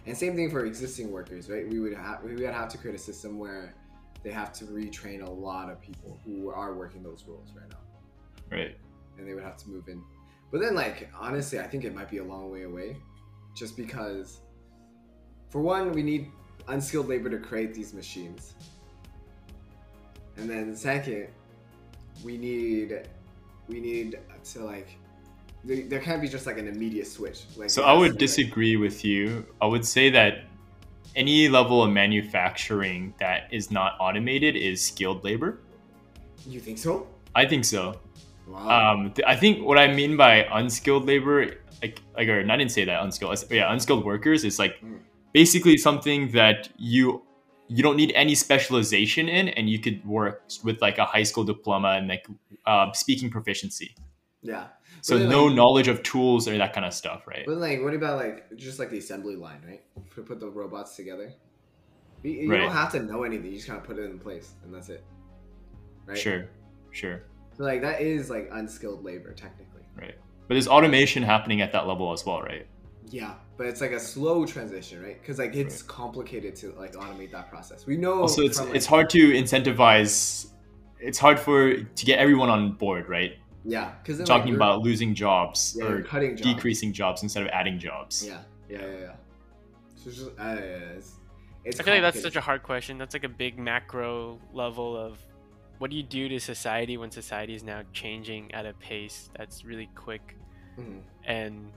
And 0.06 0.16
same 0.16 0.34
thing 0.36 0.50
for 0.50 0.64
existing 0.64 1.10
workers, 1.12 1.50
right? 1.50 1.68
We 1.68 1.80
would 1.80 1.92
have 1.92 2.24
we 2.24 2.34
would 2.34 2.44
have 2.44 2.70
to 2.70 2.78
create 2.78 2.94
a 2.96 2.98
system 3.10 3.38
where 3.38 3.74
they 4.22 4.30
have 4.30 4.54
to 4.54 4.64
retrain 4.64 5.20
a 5.22 5.30
lot 5.30 5.70
of 5.70 5.82
people 5.82 6.18
who 6.24 6.48
are 6.48 6.72
working 6.72 7.02
those 7.02 7.24
roles 7.28 7.52
right 7.54 7.68
now, 7.68 8.56
Right. 8.56 8.74
and 9.18 9.28
they 9.28 9.34
would 9.34 9.44
have 9.44 9.58
to 9.58 9.68
move 9.68 9.86
in. 9.88 10.02
But 10.50 10.62
then, 10.62 10.74
like 10.74 11.10
honestly, 11.14 11.58
I 11.60 11.66
think 11.66 11.84
it 11.84 11.94
might 11.94 12.08
be 12.08 12.18
a 12.18 12.24
long 12.24 12.50
way 12.50 12.62
away, 12.62 12.96
just 13.54 13.76
because, 13.76 14.40
for 15.50 15.60
one, 15.60 15.92
we 15.92 16.02
need 16.02 16.30
unskilled 16.68 17.08
labor 17.08 17.28
to 17.28 17.38
create 17.38 17.74
these 17.74 17.92
machines, 17.92 18.54
and 20.36 20.48
then 20.48 20.74
second, 20.76 21.28
we 22.24 22.36
need 22.36 23.08
we 23.68 23.80
need 23.80 24.18
to 24.52 24.64
like 24.64 24.88
there, 25.64 25.82
there 25.88 26.00
can't 26.00 26.20
be 26.20 26.28
just 26.28 26.46
like 26.46 26.58
an 26.58 26.68
immediate 26.68 27.06
switch. 27.06 27.44
Like 27.56 27.70
So 27.70 27.84
I 27.84 27.92
would 27.92 28.18
disagree 28.18 28.76
with 28.76 29.04
you. 29.04 29.46
I 29.62 29.66
would 29.66 29.84
say 29.84 30.10
that 30.10 30.44
any 31.16 31.48
level 31.48 31.82
of 31.82 31.90
manufacturing 31.90 33.14
that 33.18 33.48
is 33.52 33.70
not 33.70 33.94
automated 34.00 34.56
is 34.56 34.82
skilled 34.82 35.24
labor. 35.24 35.60
You 36.46 36.60
think 36.60 36.78
so? 36.78 37.06
I 37.34 37.46
think 37.46 37.64
so. 37.64 37.98
Wow. 38.46 38.92
Um, 38.94 39.12
th- 39.12 39.24
I 39.26 39.36
think 39.36 39.64
what 39.64 39.78
I 39.78 39.92
mean 39.92 40.16
by 40.16 40.46
unskilled 40.52 41.06
labor, 41.06 41.56
like, 41.82 42.00
like, 42.16 42.28
or 42.28 42.40
I 42.40 42.56
didn't 42.56 42.72
say 42.72 42.84
that 42.84 43.02
unskilled. 43.02 43.42
Yeah, 43.50 43.72
unskilled 43.72 44.04
workers 44.04 44.44
is 44.44 44.58
like 44.58 44.80
Mm. 44.82 44.98
basically 45.32 45.78
something 45.78 46.30
that 46.32 46.68
you 46.76 47.22
you 47.68 47.82
don't 47.82 47.96
need 47.96 48.12
any 48.14 48.34
specialization 48.34 49.28
in, 49.28 49.48
and 49.48 49.68
you 49.70 49.78
could 49.78 50.04
work 50.04 50.42
with 50.62 50.80
like 50.82 50.98
a 50.98 51.04
high 51.04 51.22
school 51.22 51.44
diploma 51.44 51.88
and 51.98 52.08
like 52.08 52.26
uh, 52.66 52.92
speaking 52.92 53.30
proficiency. 53.30 53.94
yeah. 54.42 54.66
So 55.02 55.18
no 55.18 55.44
like- 55.46 55.56
knowledge 55.56 55.88
of 55.88 56.02
tools 56.02 56.48
or 56.48 56.56
that 56.56 56.72
kind 56.72 56.86
of 56.86 56.94
stuff, 56.94 57.26
right? 57.26 57.44
But 57.46 57.58
like, 57.58 57.82
what 57.82 57.92
about 57.94 58.16
like 58.18 58.56
just 58.56 58.78
like 58.78 58.88
the 58.90 58.98
assembly 58.98 59.36
line, 59.36 59.60
right? 59.66 59.82
To 60.14 60.22
put 60.22 60.40
the 60.40 60.48
robots 60.48 60.96
together. 60.96 61.32
You, 62.22 62.30
you 62.30 62.50
Right. 62.50 62.60
don't 62.60 62.72
have 62.72 62.90
to 62.92 63.02
know 63.02 63.22
anything. 63.24 63.46
You 63.50 63.56
just 63.56 63.66
kind 63.66 63.78
of 63.78 63.84
put 63.86 63.98
it 63.98 64.04
in 64.10 64.18
place, 64.18 64.54
and 64.64 64.72
that's 64.74 64.88
it. 64.88 65.04
Right. 66.06 66.16
Sure, 66.16 66.46
sure. 66.90 67.22
So 67.56 67.64
like 67.64 67.82
that 67.82 68.00
is 68.00 68.30
like 68.30 68.48
unskilled 68.52 69.04
labor 69.04 69.32
technically. 69.34 69.82
Right. 69.96 70.14
But 70.48 70.54
there's 70.54 70.68
automation 70.68 71.22
happening 71.22 71.60
at 71.60 71.72
that 71.72 71.86
level 71.86 72.12
as 72.12 72.24
well, 72.26 72.40
right? 72.42 72.66
Yeah, 73.10 73.34
but 73.56 73.66
it's 73.66 73.80
like 73.80 73.92
a 73.92 74.00
slow 74.00 74.46
transition, 74.46 75.02
right? 75.02 75.20
Because 75.20 75.38
like 75.38 75.54
it's 75.54 75.82
complicated 75.82 76.56
to 76.56 76.72
like 76.72 76.94
automate 76.94 77.30
that 77.32 77.50
process. 77.50 77.86
We 77.86 77.96
know. 77.96 78.20
also 78.22 78.42
it's 78.42 78.58
from, 78.58 78.68
like- 78.68 78.76
it's 78.76 78.86
hard 78.86 79.10
to 79.10 79.32
incentivize 79.32 80.46
it's 81.00 81.18
hard 81.18 81.38
for 81.38 81.74
to 81.74 82.06
get 82.06 82.18
everyone 82.18 82.48
on 82.48 82.72
board 82.72 83.08
right 83.08 83.32
Yeah, 83.64 83.92
because 84.02 84.26
talking 84.26 84.54
about 84.54 84.80
losing 84.80 85.14
jobs 85.14 85.76
yeah, 85.78 85.84
or 85.84 86.02
cutting 86.02 86.36
jobs. 86.36 86.54
decreasing 86.54 86.92
jobs 86.94 87.22
instead 87.22 87.42
of 87.42 87.48
adding 87.50 87.78
jobs 87.78 88.24
Yeah, 88.26 88.38
yeah, 88.70 88.78
yeah, 88.78 88.86
yeah. 89.00 89.12
So 89.96 90.08
it's 90.08 90.18
just, 90.18 90.30
uh, 90.30 90.32
yeah, 90.38 90.96
it's, 90.96 91.12
it's 91.64 91.80
I 91.80 91.82
feel 91.82 91.94
like 91.94 92.02
that's 92.02 92.22
such 92.22 92.36
a 92.36 92.40
hard 92.40 92.62
question. 92.62 92.96
That's 92.98 93.14
like 93.14 93.24
a 93.24 93.28
big 93.28 93.58
macro 93.58 94.38
level 94.52 94.96
of 94.96 95.18
what 95.78 95.90
do 95.90 95.96
you 95.96 96.02
do 96.02 96.28
to 96.28 96.38
society 96.40 96.96
when 96.96 97.10
society 97.10 97.54
is 97.54 97.62
now 97.62 97.82
changing 97.92 98.52
at 98.54 98.64
a 98.64 98.72
pace 98.74 99.28
that's 99.36 99.64
really 99.64 99.88
quick 99.94 100.36
Mhm. 100.78 101.00
and 101.26 101.70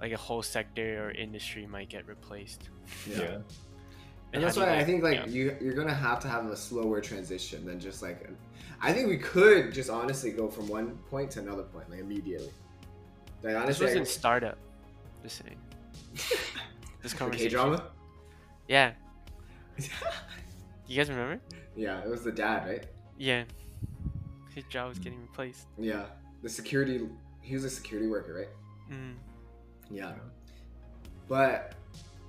like 0.00 0.12
a 0.12 0.16
whole 0.16 0.42
sector 0.42 1.06
or 1.06 1.10
industry 1.10 1.66
might 1.66 1.88
get 1.88 2.06
replaced. 2.06 2.70
yeah. 3.08 3.16
how 3.16 3.42
And 4.32 4.42
that's 4.42 4.54
do 4.54 4.60
you, 4.60 4.66
why 4.66 4.76
I 4.78 4.84
think 4.84 5.02
like 5.02 5.14
yeah. 5.18 5.26
you 5.26 5.56
you're 5.60 5.74
gonna 5.74 5.94
have 5.94 6.20
to 6.20 6.28
have 6.28 6.46
a 6.46 6.56
slower 6.56 7.00
transition 7.00 7.64
than 7.66 7.78
just 7.80 8.00
like 8.02 8.28
I 8.80 8.92
think 8.92 9.08
we 9.08 9.18
could 9.18 9.72
just 9.74 9.90
honestly 9.90 10.30
go 10.30 10.48
from 10.48 10.68
one 10.68 10.96
point 11.10 11.30
to 11.32 11.40
another 11.40 11.64
point 11.64 11.90
like 11.90 12.00
immediately. 12.00 12.50
Like 13.42 13.66
This 13.66 13.80
wasn't 13.80 14.02
I- 14.02 14.04
startup. 14.10 14.58
Just 15.22 15.42
saying. 15.44 15.56
This 17.02 17.12
K 17.14 17.18
conversation. 17.18 17.50
drama. 17.50 17.84
Yeah. 18.68 18.92
You 20.86 20.96
guys 20.96 21.08
remember? 21.08 21.40
yeah, 21.76 22.00
it 22.04 22.08
was 22.08 22.22
the 22.24 22.32
dad, 22.32 22.66
right? 22.68 22.86
Yeah. 23.16 23.44
His 24.54 24.64
job 24.64 24.88
was 24.90 24.98
getting 24.98 25.20
replaced. 25.22 25.66
Yeah, 25.78 26.04
the 26.42 26.48
security. 26.48 27.08
He 27.40 27.54
was 27.54 27.64
a 27.64 27.70
security 27.70 28.06
worker, 28.08 28.34
right? 28.34 28.94
Mm. 28.94 29.14
Yeah. 29.90 30.12
But 31.28 31.74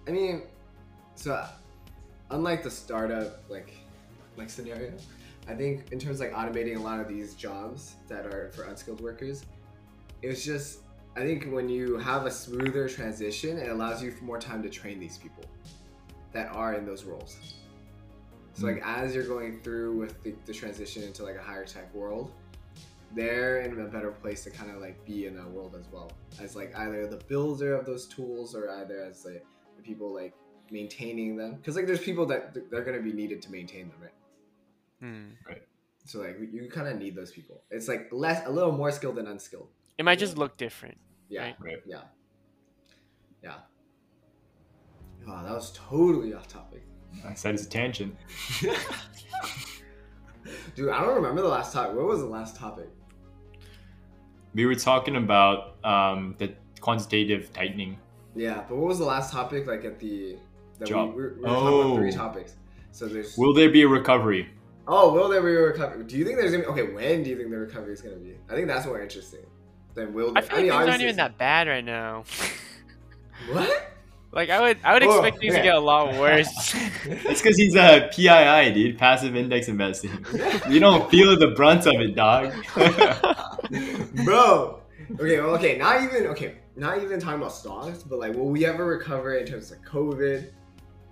I 0.08 0.12
mean, 0.12 0.44
so 1.16 1.46
unlike 2.30 2.64
the 2.64 2.72
startup 2.72 3.44
like 3.50 3.74
like 4.38 4.50
scenario, 4.50 4.94
I 5.48 5.54
think 5.54 5.92
in 5.92 6.00
terms 6.00 6.20
of, 6.20 6.28
like 6.28 6.34
automating 6.34 6.78
a 6.78 6.80
lot 6.80 7.00
of 7.00 7.08
these 7.08 7.34
jobs 7.36 7.96
that 8.08 8.26
are 8.26 8.52
for 8.54 8.64
unskilled 8.64 9.02
workers, 9.02 9.44
it's 10.22 10.44
just 10.44 10.80
I 11.16 11.22
think 11.22 11.52
when 11.52 11.68
you 11.68 11.98
have 11.98 12.26
a 12.26 12.32
smoother 12.32 12.88
transition, 12.88 13.58
it 13.58 13.70
allows 13.70 14.02
you 14.02 14.12
for 14.12 14.24
more 14.24 14.40
time 14.40 14.64
to 14.64 14.70
train 14.70 15.00
these 15.00 15.18
people 15.18 15.44
that 16.32 16.48
are 16.54 16.76
in 16.76 16.86
those 16.86 17.04
roles. 17.04 17.38
So 18.54 18.66
like 18.66 18.82
hmm. 18.82 18.90
as 18.90 19.14
you're 19.14 19.28
going 19.28 19.62
through 19.62 19.98
with 19.98 20.24
the, 20.24 20.36
the 20.46 20.54
transition 20.54 21.04
into 21.04 21.24
like 21.24 21.36
a 21.36 21.42
higher 21.42 21.66
tech 21.66 21.94
world, 21.94 22.32
they're 23.14 23.62
in 23.62 23.80
a 23.80 23.86
better 23.86 24.12
place 24.12 24.44
to 24.44 24.50
kind 24.50 24.72
of 24.72 24.78
like 24.82 25.04
be 25.06 25.26
in 25.26 25.36
that 25.36 25.50
world 25.50 25.76
as 25.78 25.88
well. 25.92 26.12
As 26.42 26.56
like 26.56 26.76
either 26.78 27.08
the 27.08 27.22
builder 27.28 27.76
of 27.76 27.86
those 27.86 28.08
tools 28.08 28.56
or 28.56 28.70
either 28.70 29.02
as 29.04 29.26
like 29.26 29.46
the 29.76 29.84
people 29.84 30.14
like 30.14 30.34
maintaining 30.70 31.36
them. 31.36 31.56
Because 31.56 31.76
like 31.76 31.88
there's 31.88 32.02
people 32.02 32.26
that 32.28 32.54
th- 32.54 32.68
they're 32.70 32.84
going 32.84 32.98
to 32.98 33.04
be 33.04 33.14
needed 33.14 33.42
to 33.44 33.52
maintain 33.52 33.90
them 33.90 33.98
right? 34.02 34.12
Hmm. 35.02 35.32
so 36.06 36.20
like 36.20 36.38
you 36.40 36.70
kind 36.70 36.88
of 36.88 36.98
need 36.98 37.16
those 37.16 37.32
people. 37.32 37.62
It's 37.70 37.88
like 37.88 38.10
less 38.12 38.46
a 38.48 38.52
little 38.52 38.72
more 38.72 38.92
skilled 38.92 39.16
than 39.16 39.28
unskilled. 39.28 39.70
It 39.98 40.06
might 40.06 40.20
just 40.20 40.38
look 40.38 40.58
different. 40.58 40.98
yeah. 41.30 41.42
Right. 41.42 41.56
Right. 41.60 41.78
yeah. 41.86 42.02
Yeah. 43.44 43.56
Wow 45.28 45.44
that 45.44 45.54
was 45.54 45.72
totally 45.76 46.34
off 46.34 46.48
topic. 46.48 46.84
I 47.26 47.34
said 47.34 47.56
it's 47.56 47.66
a 47.66 47.70
tangent. 47.70 48.16
Dude 50.76 50.90
i 50.90 51.02
don't 51.02 51.16
remember 51.16 51.42
the 51.42 51.48
last 51.48 51.74
topic 51.74 51.96
what 51.96 52.06
was 52.06 52.20
the 52.20 52.26
last 52.26 52.56
topic 52.56 52.90
we 54.54 54.66
were 54.66 54.76
talking 54.76 55.16
about 55.16 55.76
um, 55.84 56.36
the 56.38 56.54
quantitative 56.80 57.52
tightening 57.54 57.98
yeah 58.36 58.64
but 58.68 58.76
what 58.78 58.88
was 58.88 58.98
the 59.00 59.06
last 59.06 59.32
topic 59.32 59.68
like 59.68 59.84
at 59.86 60.00
the 60.00 60.36
that 60.80 60.88
we, 60.88 60.94
Job. 60.94 61.10
we, 61.16 61.22
were- 61.22 61.34
we 61.36 61.42
were 61.42 61.48
talking 61.48 61.80
about 61.80 61.96
three 61.96 62.10
Oh. 62.14 62.16
topics 62.16 62.54
so 62.92 63.06
there's 63.08 63.38
will 63.38 63.54
there 63.54 63.70
be 63.70 63.82
a 63.84 63.88
recovery 63.88 64.50
Oh, 64.88 65.14
will 65.14 65.30
there 65.30 65.42
be 65.44 65.50
a 65.50 65.62
recovery? 65.62 66.04
Do 66.04 66.18
you 66.18 66.26
think 66.26 66.38
there's 66.40 66.52
gonna 66.52 66.64
be 66.64 66.70
okay? 66.70 66.92
When 66.92 67.24
do 67.24 67.30
you 67.30 67.38
think 67.38 67.52
the 67.52 67.58
recovery 67.58 67.94
is 67.94 68.02
gonna 68.02 68.16
be? 68.16 68.34
I 68.50 68.56
think 68.56 68.68
that's 68.68 68.86
more 68.88 69.00
interesting. 69.00 69.46
Then 69.94 70.12
will 70.12 70.32
I 70.36 70.42
there, 70.42 70.50
feel 70.50 70.58
like 70.58 70.66
things 70.80 70.90
aren't 70.90 71.02
even 71.04 71.16
that 71.18 71.38
bad 71.38 71.68
right 71.68 71.86
now. 71.86 72.24
What? 73.52 73.92
like 74.34 74.50
I 74.50 74.60
would, 74.60 74.78
I 74.84 74.94
would 74.96 75.04
Oh, 75.04 75.12
expect 75.20 75.40
things 75.40 75.54
to 75.54 75.62
get 75.62 75.76
a 75.76 75.80
lot 75.80 76.16
worse. 76.20 76.50
it's 77.06 77.42
because 77.42 77.58
he's 77.58 77.76
a 77.76 78.10
pii 78.12 78.74
dude 78.74 78.98
passive 78.98 79.36
index 79.36 79.68
investing 79.68 80.12
you 80.70 80.80
don't 80.80 81.10
feel 81.12 81.38
the 81.38 81.50
brunt 81.56 81.86
of 81.86 81.94
it 82.02 82.16
dog 82.16 82.52
Bro. 84.26 84.82
Okay, 85.20 85.40
well, 85.40 85.56
okay, 85.56 85.78
not 85.78 86.04
even 86.04 86.28
okay, 86.28 86.56
not 86.76 87.02
even 87.02 87.20
talking 87.20 87.40
about 87.40 87.54
stocks, 87.54 88.04
but 88.04 88.20
like, 88.20 88.34
will 88.34 88.50
we 88.50 88.66
ever 88.66 88.86
recover 88.86 89.36
in 89.36 89.46
terms 89.46 89.72
of 89.72 89.82
COVID? 89.84 90.50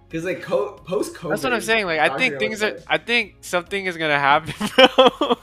Because 0.08 0.26
like 0.26 0.42
co- 0.42 0.74
post 0.86 1.16
COVID. 1.16 1.30
That's 1.30 1.44
what 1.44 1.54
I'm 1.54 1.62
saying. 1.62 1.86
Like 1.86 2.00
I 2.00 2.18
think 2.18 2.40
things 2.40 2.64
are. 2.64 2.74
Oz- 2.74 2.86
I 2.88 2.98
think 2.98 3.38
something 3.42 3.86
is 3.86 3.98
gonna 3.98 4.20
happen, 4.20 4.54
bro. 4.76 5.38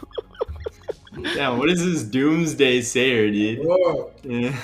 Damn, 1.34 1.58
what 1.58 1.70
is 1.70 1.84
this 1.84 2.02
doomsday 2.02 2.80
sayer, 2.82 3.30
dude? 3.30 3.60
Whoa. 3.64 4.12
Yeah. 4.24 4.56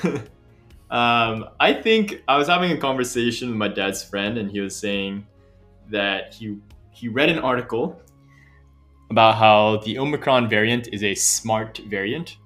um, 0.90 1.48
I 1.58 1.72
think 1.72 2.22
I 2.28 2.36
was 2.36 2.48
having 2.48 2.72
a 2.72 2.76
conversation 2.76 3.48
with 3.48 3.56
my 3.56 3.68
dad's 3.68 4.02
friend, 4.02 4.36
and 4.38 4.50
he 4.50 4.60
was 4.60 4.76
saying 4.76 5.26
that 5.90 6.34
he 6.34 6.58
he 6.90 7.08
read 7.08 7.28
an 7.30 7.38
article 7.38 8.00
about 9.10 9.36
how 9.36 9.78
the 9.78 9.98
Omicron 9.98 10.48
variant 10.48 10.88
is 10.92 11.02
a 11.02 11.14
smart 11.14 11.78
variant. 11.88 12.36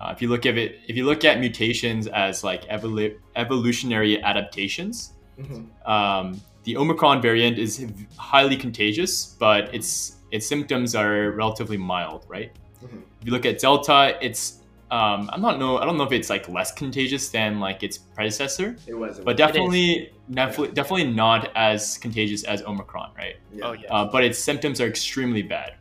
Uh, 0.00 0.12
if 0.14 0.22
you 0.22 0.28
look 0.28 0.46
at 0.46 0.56
it, 0.56 0.80
if 0.88 0.96
you 0.96 1.04
look 1.04 1.24
at 1.24 1.40
mutations 1.40 2.06
as 2.08 2.44
like 2.44 2.64
evolu- 2.68 3.16
evolutionary 3.36 4.22
adaptations, 4.22 5.12
Mhm. 5.40 5.66
um, 5.88 6.40
the 6.64 6.76
Omicron 6.76 7.20
variant 7.22 7.58
is 7.58 7.84
highly 8.16 8.56
contagious, 8.56 9.36
but 9.38 9.74
its 9.74 10.16
its 10.30 10.46
symptoms 10.46 10.94
are 10.94 11.30
relatively 11.32 11.76
mild, 11.78 12.24
right? 12.28 12.52
Mhm. 12.84 13.02
If 13.20 13.26
you 13.26 13.32
look 13.32 13.46
at 13.46 13.58
Delta, 13.58 14.16
it's 14.20 14.54
um, 14.90 15.28
I'm 15.32 15.42
not 15.42 15.58
know 15.58 15.76
I 15.78 15.84
don't 15.84 15.98
know 15.98 16.04
if 16.04 16.12
it's 16.12 16.30
like 16.30 16.48
less 16.48 16.72
contagious 16.72 17.28
than 17.28 17.60
like 17.60 17.82
its 17.82 17.98
predecessor, 17.98 18.76
It 18.86 18.94
was. 18.94 19.18
It 19.18 19.24
but 19.24 19.32
was. 19.34 19.36
definitely 19.38 20.10
definitely 20.30 20.72
definitely 20.74 21.12
not 21.12 21.50
as 21.56 21.98
contagious 21.98 22.42
as 22.44 22.62
Omicron, 22.62 23.10
right? 23.16 23.36
Yeah. 23.52 23.64
Oh 23.66 23.72
yeah. 23.72 23.92
Uh, 23.92 24.04
but 24.10 24.22
its 24.24 24.38
symptoms 24.38 24.80
are 24.80 24.86
extremely 24.86 25.42
bad. 25.42 25.74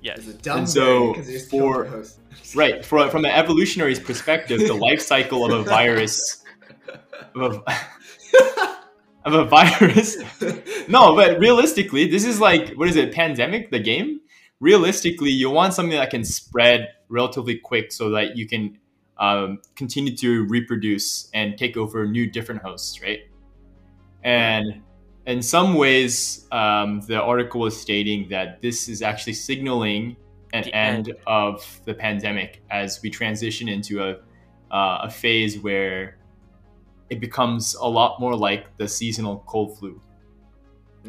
Yes. 0.00 0.18
It's 0.18 0.28
a 0.28 0.32
dumb 0.34 0.58
And 0.58 0.68
so, 0.68 1.12
because 1.12 1.28
you 1.28 1.38
just 1.38 1.50
killed 1.50 1.74
for- 1.74 1.84
host. 1.84 2.16
Right. 2.54 2.84
For, 2.84 3.08
from 3.10 3.24
an 3.24 3.30
evolutionary 3.30 3.94
perspective, 3.96 4.60
the 4.60 4.74
life 4.74 5.00
cycle 5.00 5.44
of 5.44 5.52
a 5.52 5.62
virus 5.62 6.42
of 7.34 7.62
a, 7.66 7.72
of 9.24 9.34
a 9.34 9.44
virus. 9.44 10.16
No, 10.88 11.14
but 11.14 11.38
realistically, 11.38 12.08
this 12.08 12.24
is 12.24 12.40
like 12.40 12.72
what 12.74 12.88
is 12.88 12.96
it? 12.96 13.12
Pandemic, 13.12 13.70
the 13.70 13.78
game. 13.78 14.20
Realistically, 14.58 15.30
you 15.30 15.50
want 15.50 15.74
something 15.74 15.96
that 15.96 16.10
can 16.10 16.24
spread 16.24 16.88
relatively 17.08 17.56
quick, 17.58 17.92
so 17.92 18.10
that 18.10 18.36
you 18.36 18.46
can 18.46 18.78
um, 19.18 19.58
continue 19.76 20.16
to 20.16 20.44
reproduce 20.46 21.30
and 21.32 21.56
take 21.56 21.76
over 21.76 22.06
new 22.06 22.30
different 22.30 22.62
hosts, 22.62 23.00
right? 23.00 23.20
And 24.22 24.82
in 25.26 25.42
some 25.42 25.74
ways, 25.74 26.46
um, 26.52 27.00
the 27.02 27.20
article 27.20 27.66
is 27.66 27.78
stating 27.80 28.28
that 28.30 28.60
this 28.62 28.88
is 28.88 29.02
actually 29.02 29.34
signaling 29.34 30.16
an 30.52 30.64
The 30.64 30.74
end, 30.74 31.08
end. 31.08 31.16
of 31.26 31.80
the 31.84 31.94
pandemic 31.94 32.62
as 32.70 33.00
we 33.02 33.10
transition 33.10 33.68
into 33.68 34.02
a 34.02 34.18
uh, 34.72 35.00
a 35.02 35.10
phase 35.10 35.58
where 35.58 36.16
it 37.10 37.20
becomes 37.20 37.74
a 37.74 37.86
lot 37.88 38.20
more 38.20 38.36
like 38.36 38.76
the 38.76 38.86
seasonal 38.86 39.42
cold 39.46 39.76
flu. 39.78 40.00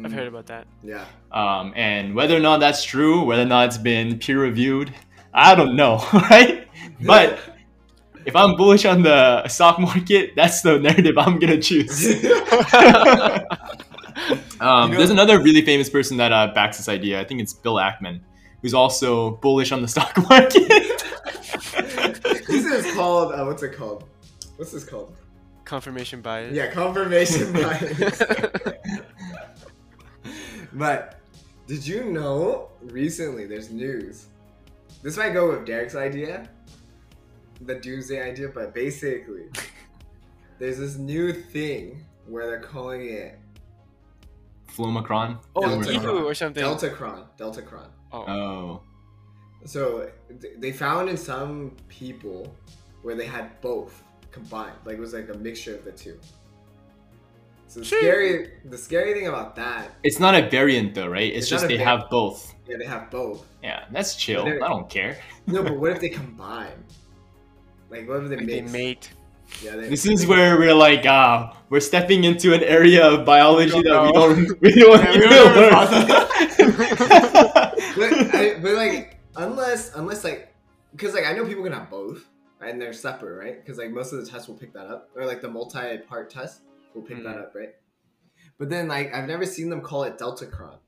I've 0.02 0.12
heard 0.12 0.26
about 0.26 0.46
that. 0.46 0.66
Yeah. 0.82 1.04
Um, 1.30 1.72
and 1.76 2.14
whether 2.14 2.36
or 2.36 2.40
not 2.40 2.58
that's 2.58 2.82
true, 2.82 3.24
whether 3.24 3.42
or 3.42 3.46
not 3.46 3.66
it's 3.68 3.78
been 3.78 4.18
peer 4.18 4.40
reviewed, 4.40 4.92
I 5.32 5.54
don't 5.54 5.76
know, 5.76 6.04
right? 6.12 6.66
But 7.04 7.38
if 8.26 8.34
I'm 8.34 8.56
bullish 8.56 8.84
on 8.84 9.02
the 9.02 9.46
stock 9.48 9.78
market, 9.78 10.32
that's 10.34 10.62
the 10.62 10.78
narrative 10.86 11.16
I'm 11.18 11.38
gonna 11.38 11.60
choose. 11.60 12.24
Um, 14.60 14.88
You 14.90 14.92
know- 14.92 14.98
there's 14.98 15.10
another 15.10 15.38
really 15.40 15.62
famous 15.62 15.88
person 15.90 16.16
that 16.18 16.32
uh, 16.32 16.48
backs 16.54 16.76
this 16.76 16.88
idea. 16.88 17.20
I 17.20 17.24
think 17.24 17.40
it's 17.40 17.52
Bill 17.52 17.74
Ackman, 17.76 18.20
who's 18.60 18.74
also 18.74 19.32
bullish 19.42 19.72
on 19.72 19.82
the 19.82 19.88
stock 19.88 20.16
market. 20.30 21.02
this 22.46 22.64
is 22.64 22.94
called. 22.94 23.32
Uh, 23.32 23.44
what's 23.44 23.62
it 23.62 23.74
called? 23.74 24.04
What's 24.56 24.70
this 24.72 24.84
called? 24.84 25.16
Confirmation 25.64 26.20
bias. 26.20 26.54
Yeah, 26.54 26.70
confirmation 26.70 27.52
bias. 27.54 28.22
but 30.72 31.18
did 31.66 31.86
you 31.86 32.04
know 32.04 32.68
recently 32.82 33.46
there's 33.46 33.70
news? 33.70 34.26
This 35.02 35.16
might 35.16 35.30
go 35.32 35.50
with 35.50 35.66
Derek's 35.66 35.94
idea, 35.96 36.48
the 37.62 37.74
doomsday 37.76 38.20
idea, 38.22 38.48
but 38.48 38.72
basically, 38.74 39.46
there's 40.58 40.78
this 40.78 40.96
new 40.96 41.32
thing 41.32 42.04
where 42.28 42.46
they're 42.46 42.60
calling 42.60 43.08
it 43.08 43.38
Flumicron. 44.76 45.38
oh, 45.56 45.60
Delta 45.62 45.90
Gifu 45.90 46.00
Cron. 46.02 46.22
or 46.24 46.34
something. 46.34 46.62
Deltacron. 46.64 47.24
Deltacron. 47.38 47.88
Oh. 48.12 48.24
Oh, 48.28 48.80
So 49.64 50.10
they 50.58 50.72
found 50.72 51.08
in 51.08 51.16
some 51.16 51.76
people 51.88 52.54
where 53.02 53.14
they 53.14 53.26
had 53.26 53.60
both 53.60 54.02
combined, 54.30 54.76
like 54.84 54.96
it 54.96 55.00
was 55.00 55.12
like 55.14 55.28
a 55.28 55.34
mixture 55.38 55.74
of 55.74 55.84
the 55.84 55.92
two. 55.92 56.18
So 57.68 57.80
the 57.80 57.86
scary, 57.86 58.50
the 58.66 58.76
scary 58.76 59.14
thing 59.14 59.28
about 59.28 59.56
that, 59.56 59.92
it's 60.02 60.20
not 60.20 60.34
a 60.34 60.48
variant 60.50 60.94
though, 60.94 61.08
right? 61.08 61.22
It's, 61.32 61.38
It's 61.44 61.48
just 61.48 61.68
they 61.68 61.78
var- 61.78 61.86
have 61.86 62.10
both. 62.10 62.54
yeah, 62.68 62.76
they 62.76 62.84
have 62.84 63.10
both. 63.10 63.46
Yeah, 63.62 63.84
that's 63.90 64.14
chill. 64.16 64.44
I 64.46 64.58
don't 64.58 64.90
care. 64.90 65.16
No, 65.46 65.62
but 65.62 65.78
what 65.78 65.90
if 65.92 66.00
they 66.04 66.10
combine? 66.10 66.84
Like, 67.90 68.06
what 68.08 68.22
if 68.24 68.28
they 68.30 68.36
Like 68.36 68.46
they 68.46 68.60
mate. 68.62 69.10
Yeah, 69.62 69.76
they, 69.76 69.88
This 69.88 70.06
is 70.06 70.26
where 70.26 70.56
we're 70.58 70.74
like, 70.74 71.04
ah, 71.06 71.56
we're 71.68 71.80
stepping 71.80 72.24
into 72.24 72.52
an 72.54 72.62
area 72.62 73.06
of 73.06 73.24
biology 73.24 73.74
We 73.76 73.82
that 73.82 74.02
we 74.02 74.12
don't, 74.12 74.60
we 74.60 74.72
don't 74.72 75.02
Yeah, 75.04 75.12
we 75.12 75.28
don't 75.28 75.56
learn. 75.56 75.72
but, 77.96 78.34
I, 78.34 78.58
but 78.60 78.72
like, 78.74 79.18
unless, 79.36 79.94
unless 79.94 80.24
like, 80.24 80.52
because 80.92 81.14
like 81.14 81.26
I 81.26 81.32
know 81.32 81.44
people 81.46 81.64
can 81.64 81.72
have 81.72 81.90
both, 81.90 82.24
and 82.60 82.80
they're 82.80 82.92
separate, 82.92 83.38
right? 83.44 83.56
Because 83.64 83.78
like 83.78 83.90
most 83.90 84.12
of 84.12 84.24
the 84.24 84.30
tests 84.30 84.48
will 84.48 84.54
pick 84.56 84.72
that 84.74 84.86
up, 84.86 85.10
or 85.16 85.24
like 85.26 85.40
the 85.40 85.48
multi-part 85.50 86.30
test 86.30 86.60
will 86.94 87.02
pick 87.02 87.22
that 87.24 87.36
Mhm. 87.36 87.42
up, 87.42 87.54
right? 87.54 87.74
But 88.58 88.68
then 88.70 88.88
like 88.88 89.14
I've 89.14 89.26
never 89.26 89.44
seen 89.46 89.68
them 89.70 89.80
call 89.80 90.04
it 90.04 90.18
Deltacron. 90.18 90.78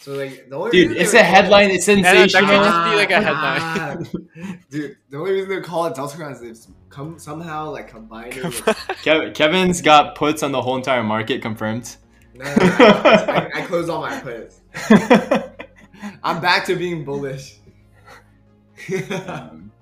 So 0.00 0.12
like 0.14 0.48
the 0.48 0.56
only 0.56 0.70
Dude, 0.70 0.88
reason 0.90 1.02
it's 1.02 1.12
they 1.12 1.18
a 1.18 1.22
would 1.22 1.26
call 1.26 1.32
it- 1.32 1.42
headline. 1.42 1.70
It's 1.70 1.86
that 1.86 1.94
could 1.96 2.04
sensational. 2.30 2.64
just 2.64 2.90
be 2.90 2.96
like 2.96 3.10
a 3.10 3.16
Ah, 3.16 3.96
headline. 3.96 4.60
Dude, 4.70 4.96
the 5.10 5.16
only 5.18 5.32
reason 5.32 5.48
they 5.50 5.60
call 5.60 5.86
it 5.86 5.94
Deltacron 5.94 6.32
is 6.32 6.40
they've 6.66 6.74
come 6.88 7.18
somehow 7.18 7.70
like 7.70 7.88
combined 7.88 8.36
it 8.36 8.44
with 8.44 8.54
Kev- 9.04 9.34
Kevin's 9.34 9.82
got 9.82 10.14
puts 10.14 10.42
on 10.44 10.52
the 10.52 10.62
whole 10.62 10.76
entire 10.76 11.02
market 11.02 11.42
confirmed. 11.42 11.96
No, 12.34 12.44
no, 12.44 12.54
no, 12.66 12.74
I, 12.78 13.50
I 13.56 13.60
closed 13.62 13.90
all 13.90 14.00
my 14.00 14.20
puts. 14.20 14.60
I'm 16.22 16.40
back 16.40 16.64
to 16.66 16.76
being 16.76 17.04
bullish. 17.04 17.56
Um, 19.26 19.72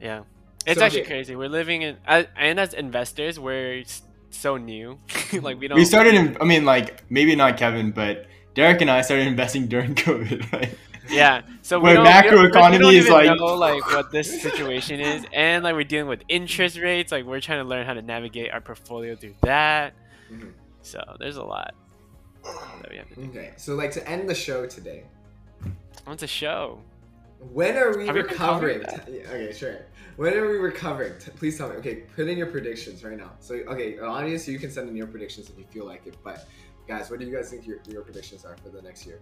Yeah. 0.00 0.22
It's 0.66 0.78
So 0.80 0.84
actually 0.86 1.02
the- 1.02 1.06
crazy. 1.08 1.36
We're 1.36 1.48
living 1.48 1.82
in, 1.82 1.96
as, 2.06 2.26
and 2.36 2.58
as 2.60 2.74
investors, 2.74 3.38
we're 3.38 3.84
so 4.30 4.56
new. 4.56 4.98
like 5.40 5.58
we 5.60 5.68
don't. 5.68 5.78
we 5.78 5.84
started 5.84 6.14
in, 6.14 6.36
I 6.40 6.44
mean, 6.44 6.64
like, 6.64 7.08
maybe 7.10 7.34
not 7.36 7.56
Kevin, 7.56 7.90
but 7.92 8.26
Derek 8.58 8.80
and 8.80 8.90
I 8.90 9.02
started 9.02 9.28
investing 9.28 9.68
during 9.68 9.94
COVID, 10.06 10.50
right? 10.52 10.76
Yeah. 11.08 11.42
So 11.62 11.78
we 11.78 11.84
Where 11.84 11.94
don't, 11.94 12.04
macro 12.04 12.30
we 12.30 12.36
don't, 12.36 12.42
we 12.42 12.48
economy 12.48 12.78
don't 12.80 12.94
is 12.96 13.08
like- 13.08 13.38
know 13.38 13.54
like 13.54 13.86
what 13.92 14.10
this 14.10 14.42
situation 14.42 14.98
is, 14.98 15.24
and 15.32 15.62
like 15.62 15.74
we're 15.76 15.84
dealing 15.84 16.08
with 16.08 16.22
interest 16.28 16.76
rates. 16.76 17.12
Like 17.12 17.24
we're 17.24 17.40
trying 17.40 17.62
to 17.62 17.68
learn 17.68 17.86
how 17.86 17.94
to 17.94 18.02
navigate 18.02 18.50
our 18.50 18.60
portfolio 18.60 19.14
through 19.14 19.36
that. 19.42 19.94
Mhm. 20.32 20.54
So 20.82 21.00
there's 21.20 21.36
a 21.36 21.44
lot 21.44 21.72
that 22.42 22.90
we 22.90 22.96
have 22.96 23.08
to 23.10 23.14
do. 23.14 23.22
Okay, 23.30 23.52
so 23.56 23.76
like 23.76 23.92
to 23.92 24.08
end 24.10 24.28
the 24.28 24.34
show 24.34 24.66
today, 24.66 25.04
What's 26.04 26.24
a 26.24 26.26
show? 26.26 26.80
when 27.52 27.76
are 27.76 27.96
we 27.96 28.06
Have 28.06 28.16
recovering? 28.16 28.80
covered 28.80 28.98
that? 28.98 29.06
T- 29.06 29.18
yeah, 29.20 29.28
okay, 29.30 29.52
sure. 29.52 29.76
When 30.16 30.34
are 30.34 30.48
we 30.50 30.56
recovering? 30.58 31.12
Please 31.36 31.56
tell 31.56 31.68
me. 31.68 31.76
Okay, 31.76 31.94
put 32.16 32.26
in 32.26 32.36
your 32.36 32.48
predictions 32.48 33.04
right 33.04 33.16
now. 33.16 33.30
So 33.38 33.54
okay, 33.54 34.00
audience, 34.00 34.48
you 34.48 34.58
can 34.58 34.72
send 34.72 34.88
in 34.88 34.96
your 34.96 35.06
predictions 35.06 35.48
if 35.48 35.56
you 35.56 35.64
feel 35.70 35.86
like 35.86 36.04
it. 36.08 36.16
But 36.24 36.48
guys, 36.88 37.10
what 37.10 37.20
do 37.20 37.26
you 37.26 37.34
guys 37.34 37.50
think 37.50 37.66
your, 37.66 37.78
your 37.86 38.02
predictions 38.02 38.44
are 38.44 38.56
for 38.62 38.70
the 38.70 38.82
next 38.82 39.06
year? 39.06 39.20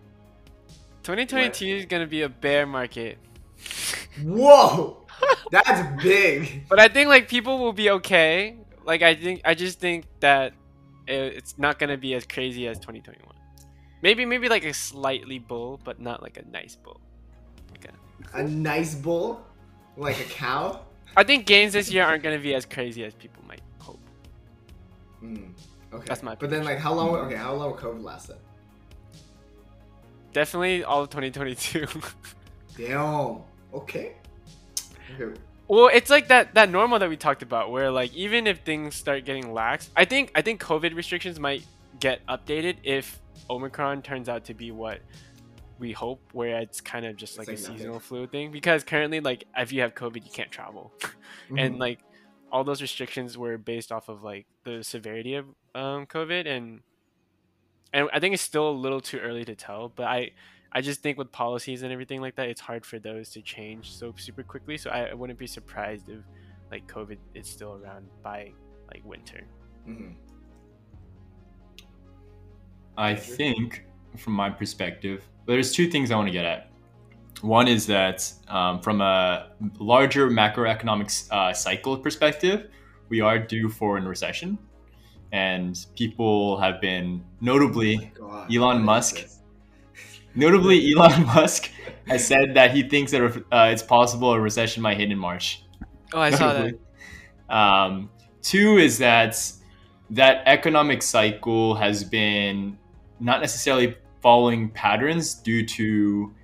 2022 1.02 1.66
is 1.66 1.86
gonna 1.86 2.06
be 2.06 2.22
a 2.22 2.28
bear 2.28 2.66
market, 2.66 3.18
Whoa, 4.22 5.04
that's 5.50 6.02
big. 6.02 6.66
but 6.68 6.78
I 6.80 6.88
think 6.88 7.08
like 7.08 7.28
people 7.28 7.58
will 7.58 7.72
be 7.72 7.90
okay. 7.90 8.56
Like 8.84 9.02
I 9.02 9.14
think 9.14 9.42
I 9.44 9.54
just 9.54 9.78
think 9.80 10.06
that 10.20 10.52
it, 11.06 11.14
it's 11.36 11.58
not 11.58 11.78
gonna 11.78 11.96
be 11.98 12.14
as 12.14 12.24
crazy 12.26 12.66
as 12.66 12.78
2021. 12.78 13.34
Maybe 14.02 14.24
maybe 14.24 14.48
like 14.48 14.64
a 14.64 14.72
slightly 14.74 15.38
bull, 15.38 15.80
but 15.84 16.00
not 16.00 16.22
like 16.22 16.38
a 16.38 16.44
nice 16.50 16.76
bull. 16.76 17.00
Like 17.72 17.90
a, 18.34 18.38
A 18.38 18.48
nice 18.48 18.94
bull, 18.94 19.44
like 19.96 20.18
a 20.20 20.24
cow. 20.24 20.80
I 21.16 21.24
think 21.24 21.46
games 21.46 21.72
this 21.72 21.90
year 21.90 22.04
aren't 22.04 22.22
gonna 22.22 22.38
be 22.38 22.54
as 22.54 22.66
crazy 22.66 23.04
as 23.04 23.14
people 23.14 23.42
might 23.46 23.62
hope. 23.78 24.00
Mm, 25.22 25.50
okay, 25.96 26.04
That's 26.06 26.22
my 26.22 26.34
But 26.34 26.50
then, 26.50 26.64
like, 26.64 26.78
how 26.78 26.92
long? 26.94 27.14
Okay, 27.16 27.36
how 27.36 27.54
long 27.54 27.70
will 27.72 27.78
COVID 27.78 28.02
last 28.02 28.28
then? 28.28 28.38
Definitely 30.32 30.84
all 30.84 31.02
of 31.02 31.10
2022. 31.10 31.86
Damn. 32.76 33.38
Okay. 33.72 34.12
Okay. 35.18 35.40
well, 35.68 35.88
it's 35.92 36.10
like 36.10 36.28
that 36.28 36.54
that 36.54 36.70
normal 36.70 36.98
that 36.98 37.08
we 37.08 37.16
talked 37.16 37.42
about, 37.42 37.70
where 37.70 37.90
like 37.90 38.12
even 38.14 38.46
if 38.46 38.60
things 38.60 38.94
start 38.94 39.24
getting 39.24 39.52
lax, 39.54 39.90
I 39.96 40.04
think 40.04 40.30
I 40.34 40.42
think 40.42 40.60
COVID 40.62 40.94
restrictions 40.94 41.40
might 41.40 41.64
get 42.00 42.24
updated 42.26 42.76
if 42.82 43.18
Omicron 43.48 44.02
turns 44.02 44.28
out 44.28 44.44
to 44.46 44.54
be 44.54 44.70
what 44.72 45.00
we 45.78 45.92
hope, 45.92 46.20
where 46.32 46.58
it's 46.58 46.80
kind 46.80 47.06
of 47.06 47.16
just 47.16 47.32
It's 47.32 47.38
like, 47.38 47.48
like 47.48 47.58
a 47.58 47.60
nothing. 47.62 47.76
seasonal 47.78 48.00
flu 48.00 48.26
thing. 48.26 48.50
Because 48.50 48.84
currently, 48.84 49.20
like 49.20 49.44
if 49.56 49.72
you 49.72 49.80
have 49.82 49.94
COVID, 49.94 50.24
you 50.24 50.30
can't 50.30 50.50
travel, 50.50 50.92
and 51.56 51.76
Mhm. 51.76 51.80
like 51.80 52.00
all 52.56 52.64
those 52.64 52.80
restrictions 52.80 53.36
were 53.36 53.58
based 53.58 53.92
off 53.92 54.08
of 54.08 54.22
like 54.22 54.46
the 54.64 54.82
severity 54.82 55.34
of 55.34 55.44
um, 55.74 56.06
COVID, 56.06 56.46
and 56.46 56.80
and 57.92 58.08
I 58.14 58.18
think 58.18 58.32
it's 58.32 58.42
still 58.42 58.70
a 58.70 58.72
little 58.72 59.02
too 59.02 59.18
early 59.18 59.44
to 59.44 59.54
tell. 59.54 59.90
But 59.90 60.06
I 60.06 60.30
I 60.72 60.80
just 60.80 61.02
think 61.02 61.18
with 61.18 61.30
policies 61.30 61.82
and 61.82 61.92
everything 61.92 62.22
like 62.22 62.34
that, 62.36 62.48
it's 62.48 62.62
hard 62.62 62.86
for 62.86 62.98
those 62.98 63.28
to 63.32 63.42
change 63.42 63.92
so 63.92 64.14
super 64.16 64.42
quickly. 64.42 64.78
So 64.78 64.88
I, 64.88 65.08
I 65.10 65.12
wouldn't 65.12 65.38
be 65.38 65.46
surprised 65.46 66.08
if 66.08 66.20
like 66.70 66.86
COVID 66.86 67.18
is 67.34 67.46
still 67.46 67.74
around 67.74 68.08
by 68.22 68.54
like 68.90 69.04
winter. 69.04 69.46
Mhm. 69.86 70.14
I 72.96 73.14
think, 73.14 73.84
from 74.16 74.32
my 74.32 74.48
perspective, 74.48 75.28
there's 75.44 75.72
two 75.72 75.90
things 75.90 76.10
I 76.10 76.16
want 76.16 76.28
to 76.28 76.32
get 76.32 76.46
at. 76.46 76.70
One 77.42 77.68
is 77.68 77.86
that 77.86 78.32
um, 78.48 78.80
from 78.80 79.00
a 79.00 79.50
larger 79.78 80.30
macroeconomic 80.30 81.28
uh, 81.30 81.52
cycle 81.52 81.98
perspective, 81.98 82.70
we 83.08 83.20
are 83.20 83.38
due 83.38 83.68
for 83.68 83.98
a 83.98 84.00
recession. 84.00 84.58
and 85.32 85.86
people 85.96 86.58
have 86.58 86.80
been 86.80 87.22
notably 87.40 88.12
God, 88.14 88.54
Elon 88.54 88.82
Musk. 88.82 89.24
notably 90.34 90.92
Elon 90.92 91.26
Musk 91.26 91.70
has 92.06 92.26
said 92.26 92.54
that 92.54 92.70
he 92.72 92.82
thinks 92.88 93.12
that 93.12 93.22
uh, 93.52 93.68
it's 93.72 93.82
possible 93.82 94.32
a 94.32 94.40
recession 94.40 94.82
might 94.82 94.96
hit 94.96 95.10
in 95.10 95.18
March. 95.18 95.64
Oh, 96.12 96.20
I 96.20 96.30
saw 96.30 96.52
that. 96.52 96.74
Um, 97.48 98.10
two 98.42 98.78
is 98.78 98.98
that 98.98 99.40
that 100.10 100.42
economic 100.46 101.00
cycle 101.00 101.76
has 101.76 102.02
been 102.02 102.76
not 103.20 103.40
necessarily 103.40 103.96
following 104.20 104.70
patterns 104.70 105.34
due 105.34 105.64
to 105.64 106.34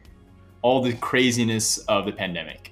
all 0.62 0.80
the 0.82 0.92
craziness 0.94 1.78
of 1.88 2.06
the 2.06 2.12
pandemic. 2.12 2.70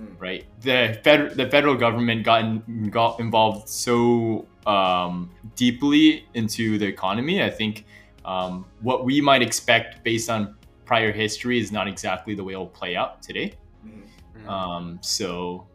Mm. 0.00 0.14
Right, 0.18 0.44
the 0.62 0.98
fed- 1.04 1.34
the 1.36 1.48
federal 1.50 1.74
government 1.76 2.24
got 2.24 2.40
in- 2.44 2.88
got 2.90 3.20
involved 3.20 3.68
so 3.68 4.46
um, 4.66 5.30
deeply 5.54 6.26
into 6.34 6.78
the 6.78 6.86
economy. 6.86 7.42
I 7.42 7.50
think 7.50 7.84
um, 8.24 8.64
what 8.80 9.04
we 9.04 9.20
might 9.20 9.42
expect 9.42 10.02
based 10.02 10.30
on 10.30 10.56
prior 10.86 11.12
history 11.12 11.58
is 11.60 11.70
not 11.72 11.86
exactly 11.88 12.34
the 12.34 12.42
way 12.42 12.54
it'll 12.54 12.66
play 12.66 12.96
out 12.96 13.22
today. 13.22 13.54
Mm. 13.86 14.48
Um, 14.48 14.98
so 15.02 15.66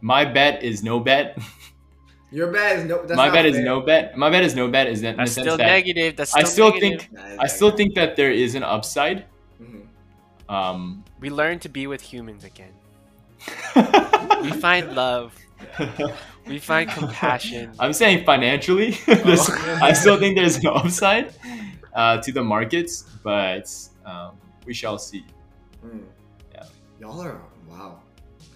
my 0.00 0.24
bet 0.24 0.62
is 0.62 0.82
no 0.82 1.00
bet. 1.00 1.38
Your 2.30 2.52
bet 2.52 2.78
is 2.80 2.84
no. 2.84 3.06
That's 3.06 3.16
my 3.16 3.26
not 3.26 3.34
bet 3.34 3.46
is 3.46 3.58
no 3.58 3.80
bet. 3.80 4.16
My 4.16 4.28
bet 4.28 4.44
is 4.44 4.54
no 4.54 4.68
bet. 4.68 4.86
Is 4.88 5.00
that 5.00 5.10
in 5.10 5.16
the 5.16 5.18
That's 5.22 5.32
sense 5.32 5.44
still 5.46 5.56
that 5.56 5.64
negative. 5.64 6.16
That's 6.16 6.34
I 6.34 6.42
still 6.42 6.72
still 6.72 6.80
negative. 6.80 7.08
think 7.08 7.40
I 7.40 7.46
still 7.46 7.70
think 7.70 7.94
that 7.94 8.16
there 8.16 8.30
is 8.30 8.54
an 8.54 8.62
upside. 8.62 9.24
Mhm. 9.62 9.87
Um, 10.48 11.04
we 11.20 11.30
learn 11.30 11.58
to 11.60 11.68
be 11.68 11.86
with 11.86 12.00
humans 12.00 12.44
again. 12.44 12.72
We 14.42 14.52
find 14.52 14.94
love. 14.94 15.34
We 16.46 16.58
find 16.60 16.88
compassion. 16.88 17.72
I'm 17.80 17.92
saying 17.92 18.24
financially, 18.24 18.90
there's- 19.06 19.50
Oh. 19.50 19.78
I 19.82 19.92
still 19.92 20.16
think 20.18 20.36
there's 20.36 20.56
an 20.58 20.68
upside 20.68 21.32
uh, 21.92 22.18
to 22.22 22.30
the 22.32 22.42
markets, 22.42 23.04
but 23.24 23.68
um, 24.06 24.36
we 24.64 24.72
shall 24.74 24.96
see. 24.98 25.24
Mm. 25.84 26.04
Yeah. 26.54 26.64
Y'all 27.00 27.20
are 27.20 27.40
wow. 27.68 28.00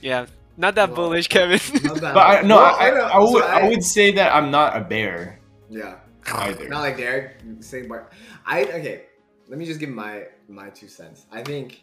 Yeah, 0.00 0.26
not 0.56 0.74
that 0.76 0.90
Well, 0.90 0.96
bullish, 1.08 1.26
Kevin. 1.28 1.58
Not 1.82 1.96
that 2.00 2.14
But 2.18 2.26
I, 2.26 2.42
no, 2.42 2.56
Well, 2.56 2.76
I, 2.78 2.90
know. 2.90 3.04
I, 3.06 3.18
would, 3.18 3.42
So 3.42 3.48
I 3.48 3.68
would 3.68 3.82
say 3.84 4.12
that 4.12 4.34
I'm 4.34 4.50
not 4.52 4.76
a 4.76 4.80
bear 4.80 5.40
Yeah. 5.68 5.96
either. 6.26 6.68
Not 6.68 6.80
like 6.80 6.96
Derek 6.96 7.38
saying 7.60 7.88
Bar- 7.88 8.10
I 8.46 8.64
okay. 8.64 9.06
Let 9.48 9.58
me 9.58 9.66
just 9.66 9.80
give 9.80 9.90
my 9.90 10.26
my 10.52 10.70
two 10.70 10.88
cents. 10.88 11.26
I 11.32 11.42
think 11.42 11.82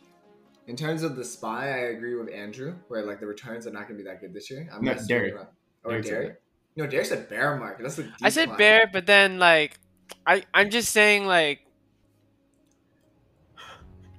in 0.67 0.75
terms 0.75 1.03
of 1.03 1.15
the 1.15 1.23
spy, 1.25 1.67
I 1.69 1.77
agree 1.95 2.15
with 2.15 2.29
Andrew, 2.29 2.75
where 2.87 3.03
like 3.05 3.19
the 3.19 3.25
returns 3.27 3.65
are 3.67 3.71
not 3.71 3.83
gonna 3.87 3.97
be 3.97 4.03
that 4.03 4.21
good 4.21 4.33
this 4.33 4.49
year. 4.51 4.69
I'm 4.73 4.83
No, 4.83 4.93
guessing 4.93 5.07
Derek. 5.07 5.35
not- 5.35 5.51
Or 5.83 5.91
Derek 5.91 6.05
Derek? 6.05 6.41
No, 6.75 6.87
Derek 6.87 7.05
said 7.07 7.27
bear 7.29 7.57
market. 7.57 7.83
That's 7.83 7.95
the 7.95 8.09
I 8.21 8.29
said 8.29 8.41
decline. 8.43 8.57
bear, 8.57 8.89
but 8.93 9.05
then 9.05 9.39
like, 9.39 9.79
I 10.25 10.43
I'm 10.53 10.69
just 10.69 10.91
saying 10.91 11.25
like 11.25 11.61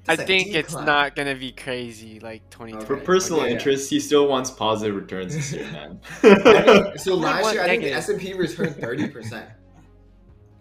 I 0.08 0.16
That's 0.16 0.22
a 0.22 0.26
think 0.26 0.54
it's 0.54 0.74
not 0.74 1.14
gonna 1.14 1.36
be 1.36 1.52
crazy 1.52 2.18
like 2.20 2.48
2020. 2.50 2.84
For 2.86 2.94
Okay. 2.96 3.04
personal 3.04 3.42
Yeah, 3.42 3.46
yeah. 3.48 3.52
interest, 3.52 3.90
he 3.90 4.00
still 4.00 4.26
wants 4.26 4.50
positive 4.50 4.96
returns 4.96 5.34
this 5.34 5.52
year, 5.52 5.70
man. 5.70 6.00
So 6.98 7.14
last 7.16 7.42
one 7.44 7.54
year, 7.54 7.62
I 7.62 7.66
think 7.68 7.82
the. 7.84 7.92
S 7.92 8.08
and 8.08 8.18
P 8.20 8.32
returned 8.34 8.76
thirty 8.76 9.06
percent. 9.08 9.48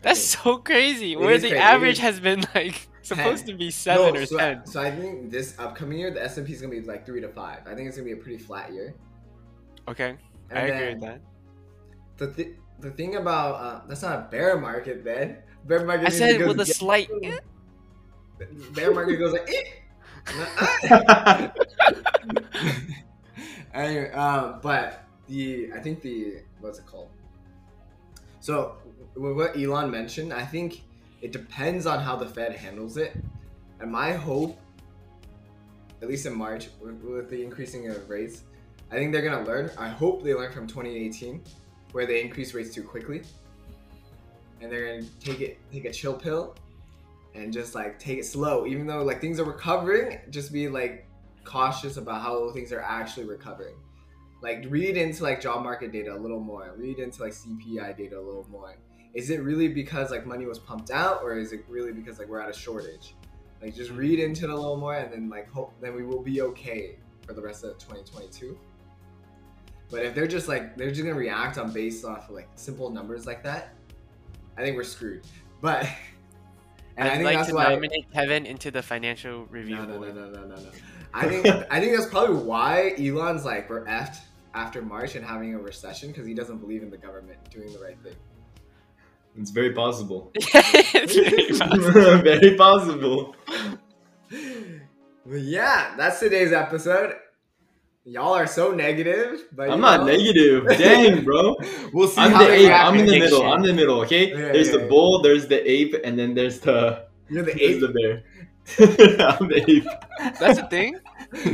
That's 0.01 0.21
so 0.21 0.57
crazy. 0.57 1.13
It 1.13 1.19
Where 1.19 1.31
is 1.31 1.41
the 1.41 1.49
crazy. 1.49 1.61
Average 1.61 1.97
has 1.99 2.19
been 2.19 2.45
like 2.53 2.87
supposed 3.01 3.45
to 3.47 3.53
be 3.53 3.71
seven 3.71 4.15
or 4.17 4.25
so, 4.25 4.37
ten. 4.37 4.65
So 4.65 4.81
I 4.81 4.91
think 4.91 5.31
this 5.31 5.55
upcoming 5.59 5.99
year, 5.99 6.11
the 6.11 6.23
S 6.23 6.37
and 6.37 6.45
P 6.45 6.53
is 6.53 6.61
gonna 6.61 6.71
be 6.73 6.81
like 6.81 7.05
three 7.05 7.21
to 7.21 7.29
five. 7.29 7.59
I 7.67 7.75
think 7.75 7.87
it's 7.87 7.97
gonna 7.97 8.05
be 8.05 8.13
a 8.13 8.17
pretty 8.17 8.37
flat 8.37 8.71
year. 8.73 8.93
Okay, 9.87 10.15
And 10.49 10.59
I 10.59 10.61
agree 10.63 10.93
with 10.93 11.01
that. 11.01 11.21
The 12.17 12.33
th- 12.33 12.55
the 12.79 12.91
thing 12.91 13.15
about 13.15 13.55
uh, 13.55 13.81
that's 13.87 14.01
not 14.01 14.19
a 14.19 14.27
bear 14.29 14.57
market, 14.57 15.03
man. 15.03 15.37
Bear 15.65 15.85
market. 15.85 16.07
I 16.07 16.09
said 16.09 16.35
it 16.41 16.47
with 16.47 16.59
a 16.59 16.61
against- 16.63 16.79
slight. 16.79 17.09
bear 18.73 18.93
market 18.93 19.17
goes 19.17 19.33
like. 19.33 19.49
Eh. 19.49 19.63
anyway, 23.73 24.11
um, 24.11 24.59
but 24.61 25.03
the 25.27 25.71
I 25.73 25.79
think 25.79 26.01
the 26.01 26.37
what's 26.59 26.79
it 26.79 26.85
called? 26.85 27.09
So 28.39 28.77
what 29.15 29.57
Elon 29.57 29.89
mentioned, 29.91 30.33
I 30.33 30.45
think 30.45 30.81
it 31.21 31.31
depends 31.31 31.85
on 31.85 31.99
how 31.99 32.15
the 32.15 32.25
Fed 32.25 32.55
handles 32.55 32.97
it, 32.97 33.15
and 33.79 33.91
my 33.91 34.13
hope, 34.13 34.59
at 36.01 36.07
least 36.07 36.25
in 36.25 36.33
March, 36.33 36.69
with, 36.81 37.29
the 37.29 37.43
increasing 37.43 37.87
of 37.89 38.09
rates, 38.09 38.43
I 38.91 38.95
think 38.95 39.11
they're 39.11 39.21
gonna 39.21 39.45
learn. 39.45 39.69
I 39.77 39.89
hope 39.89 40.23
they 40.23 40.33
learn 40.33 40.51
from 40.51 40.67
2018, 40.67 41.43
where 41.91 42.05
they 42.05 42.21
increased 42.21 42.53
rates 42.53 42.73
too 42.73 42.83
quickly, 42.83 43.21
and 44.61 44.71
they're 44.71 44.97
gonna 44.97 45.07
take 45.19 45.41
it, 45.41 45.59
take 45.71 45.85
a 45.85 45.91
chill 45.91 46.13
pill, 46.13 46.55
and 47.35 47.53
just 47.53 47.75
like 47.75 47.99
take 47.99 48.19
it 48.19 48.25
slow. 48.25 48.65
Even 48.65 48.87
though 48.87 49.03
like 49.03 49.21
things 49.21 49.39
are 49.39 49.45
recovering, 49.45 50.19
just 50.29 50.51
be 50.51 50.67
like 50.67 51.07
cautious 51.43 51.97
about 51.97 52.21
how 52.21 52.49
things 52.51 52.71
are 52.71 52.81
actually 52.81 53.25
recovering. 53.25 53.75
Like 54.41 54.65
read 54.69 54.97
into 54.97 55.23
like 55.23 55.41
job 55.41 55.63
market 55.63 55.91
data 55.91 56.13
a 56.13 56.17
little 56.17 56.39
more. 56.39 56.73
Read 56.77 56.99
into 56.99 57.21
like 57.21 57.33
CPI 57.33 57.97
data 57.97 58.17
a 58.17 58.21
little 58.21 58.47
more. 58.49 58.75
Is 59.13 59.29
it 59.29 59.41
really 59.41 59.67
because 59.67 60.11
like 60.11 60.25
money 60.25 60.45
was 60.45 60.59
pumped 60.59 60.91
out, 60.91 61.21
or 61.23 61.37
is 61.37 61.51
it 61.51 61.65
really 61.67 61.91
because 61.91 62.19
like 62.19 62.27
we're 62.27 62.39
at 62.39 62.49
a 62.49 62.53
shortage? 62.53 63.15
Like 63.61 63.75
just 63.75 63.91
mm. 63.91 63.97
read 63.97 64.19
into 64.19 64.45
it 64.45 64.49
a 64.49 64.55
little 64.55 64.77
more, 64.77 64.95
and 64.95 65.11
then 65.11 65.29
like 65.29 65.49
hope 65.49 65.73
then 65.81 65.95
we 65.95 66.03
will 66.03 66.21
be 66.21 66.41
okay 66.41 66.97
for 67.25 67.33
the 67.33 67.41
rest 67.41 67.63
of 67.63 67.77
2022. 67.77 68.57
But 69.91 70.05
if 70.05 70.13
they're 70.13 70.27
just 70.27 70.47
like 70.47 70.77
they're 70.77 70.89
just 70.89 71.01
gonna 71.01 71.15
react 71.15 71.57
on 71.57 71.71
based 71.71 72.05
off 72.05 72.29
of 72.29 72.35
like 72.35 72.49
simple 72.55 72.89
numbers 72.89 73.25
like 73.25 73.43
that, 73.43 73.73
I 74.57 74.61
think 74.61 74.75
we're 74.75 74.83
screwed. 74.83 75.23
But 75.61 75.87
and 76.97 77.07
I 77.07 77.11
I'd 77.11 77.15
think 77.15 77.25
like 77.25 77.37
that's 77.37 77.49
to 77.49 77.55
why 77.55 77.69
nominate 77.69 78.11
Kevin 78.13 78.45
into 78.45 78.71
the 78.71 78.83
financial 78.83 79.45
review 79.45 79.77
no, 79.77 79.85
no, 79.85 79.99
no, 79.99 80.11
no, 80.11 80.29
no, 80.29 80.45
no, 80.45 80.55
no. 80.55 80.71
I 81.13 81.27
think 81.27 81.45
I 81.71 81.79
think 81.79 81.97
that's 81.97 82.09
probably 82.09 82.43
why 82.43 82.93
Elon's 82.99 83.45
like 83.45 83.69
we're 83.69 83.85
effed 83.85 84.19
after 84.53 84.81
March 84.81 85.15
and 85.15 85.25
having 85.25 85.55
a 85.55 85.59
recession 85.59 86.09
because 86.09 86.25
he 86.25 86.33
doesn't 86.33 86.57
believe 86.57 86.83
in 86.83 86.89
the 86.89 86.97
government 86.97 87.37
doing 87.49 87.71
the 87.73 87.79
right 87.79 87.97
thing. 88.03 88.15
It's 89.37 89.51
very 89.51 89.73
possible. 89.73 90.31
It's 90.35 91.15
very 91.15 91.53
fun. 91.53 92.23
very 92.23 92.55
possible. 92.55 93.35
But 95.25 95.41
yeah, 95.41 95.93
that's 95.95 96.19
today's 96.19 96.51
episode. 96.51 97.15
Y'all 98.03 98.33
are 98.33 98.47
so 98.47 98.71
negative, 98.71 99.43
but 99.51 99.69
I'm 99.69 99.81
not 99.81 99.99
know, 99.99 100.07
negative. 100.07 100.67
Dang, 100.79 101.23
bro. 101.23 101.55
We'll 101.93 102.07
see 102.07 102.19
I'm 102.19 102.31
how 102.31 102.39
the 102.39 102.45
they 102.45 102.61
ape. 102.61 102.67
react 102.69 102.87
I'm 102.89 102.95
in 102.99 103.05
the 103.05 103.19
middle. 103.19 103.43
I'm 103.43 103.59
in 103.59 103.67
the 103.67 103.73
middle. 103.73 104.01
Okay. 104.01 104.29
Yeah, 104.29 104.51
there's 104.51 104.67
yeah, 104.67 104.77
the 104.77 104.79
yeah. 104.81 104.87
bull. 104.87 105.21
There's 105.21 105.47
the 105.47 105.69
ape, 105.69 105.95
and 106.03 106.17
then 106.17 106.33
there's 106.33 106.59
the 106.59 107.05
You're 107.29 107.43
the 107.43 107.51
ape. 107.63 107.81
the 107.81 107.89
bear. 107.89 108.23
I'm 108.79 109.47
the 109.47 109.63
ape. 109.67 110.39
That's 110.39 110.59
a 110.59 110.67
thing. 110.67 110.97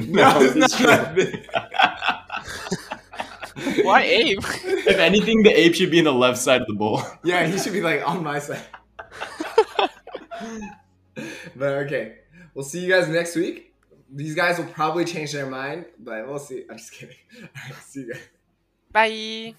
No, 0.07 0.41
it's 0.41 0.55
it's 0.55 0.79
not 0.79 1.15
true. 1.15 1.33
Why 3.83 4.01
ape? 4.03 4.39
if 4.65 4.97
anything, 4.97 5.43
the 5.43 5.51
ape 5.51 5.75
should 5.75 5.91
be 5.91 5.99
in 5.99 6.05
the 6.05 6.13
left 6.13 6.37
side 6.37 6.61
of 6.61 6.67
the 6.67 6.73
bowl. 6.73 7.01
Yeah, 7.23 7.45
he 7.45 7.57
should 7.57 7.73
be 7.73 7.81
like 7.81 8.07
on 8.07 8.23
my 8.23 8.39
side. 8.39 8.61
but 11.55 11.69
okay, 11.85 12.17
we'll 12.53 12.65
see 12.65 12.81
you 12.81 12.89
guys 12.89 13.07
next 13.07 13.35
week. 13.35 13.73
These 14.13 14.35
guys 14.35 14.57
will 14.57 14.65
probably 14.65 15.05
change 15.05 15.31
their 15.31 15.47
mind, 15.47 15.85
but 15.99 16.27
we'll 16.27 16.39
see. 16.39 16.65
I'm 16.69 16.77
just 16.77 16.91
kidding. 16.91 17.15
All 17.41 17.49
right, 17.69 17.75
see 17.83 18.01
you 18.01 18.13
guys. 18.13 18.21
Bye. 18.91 19.55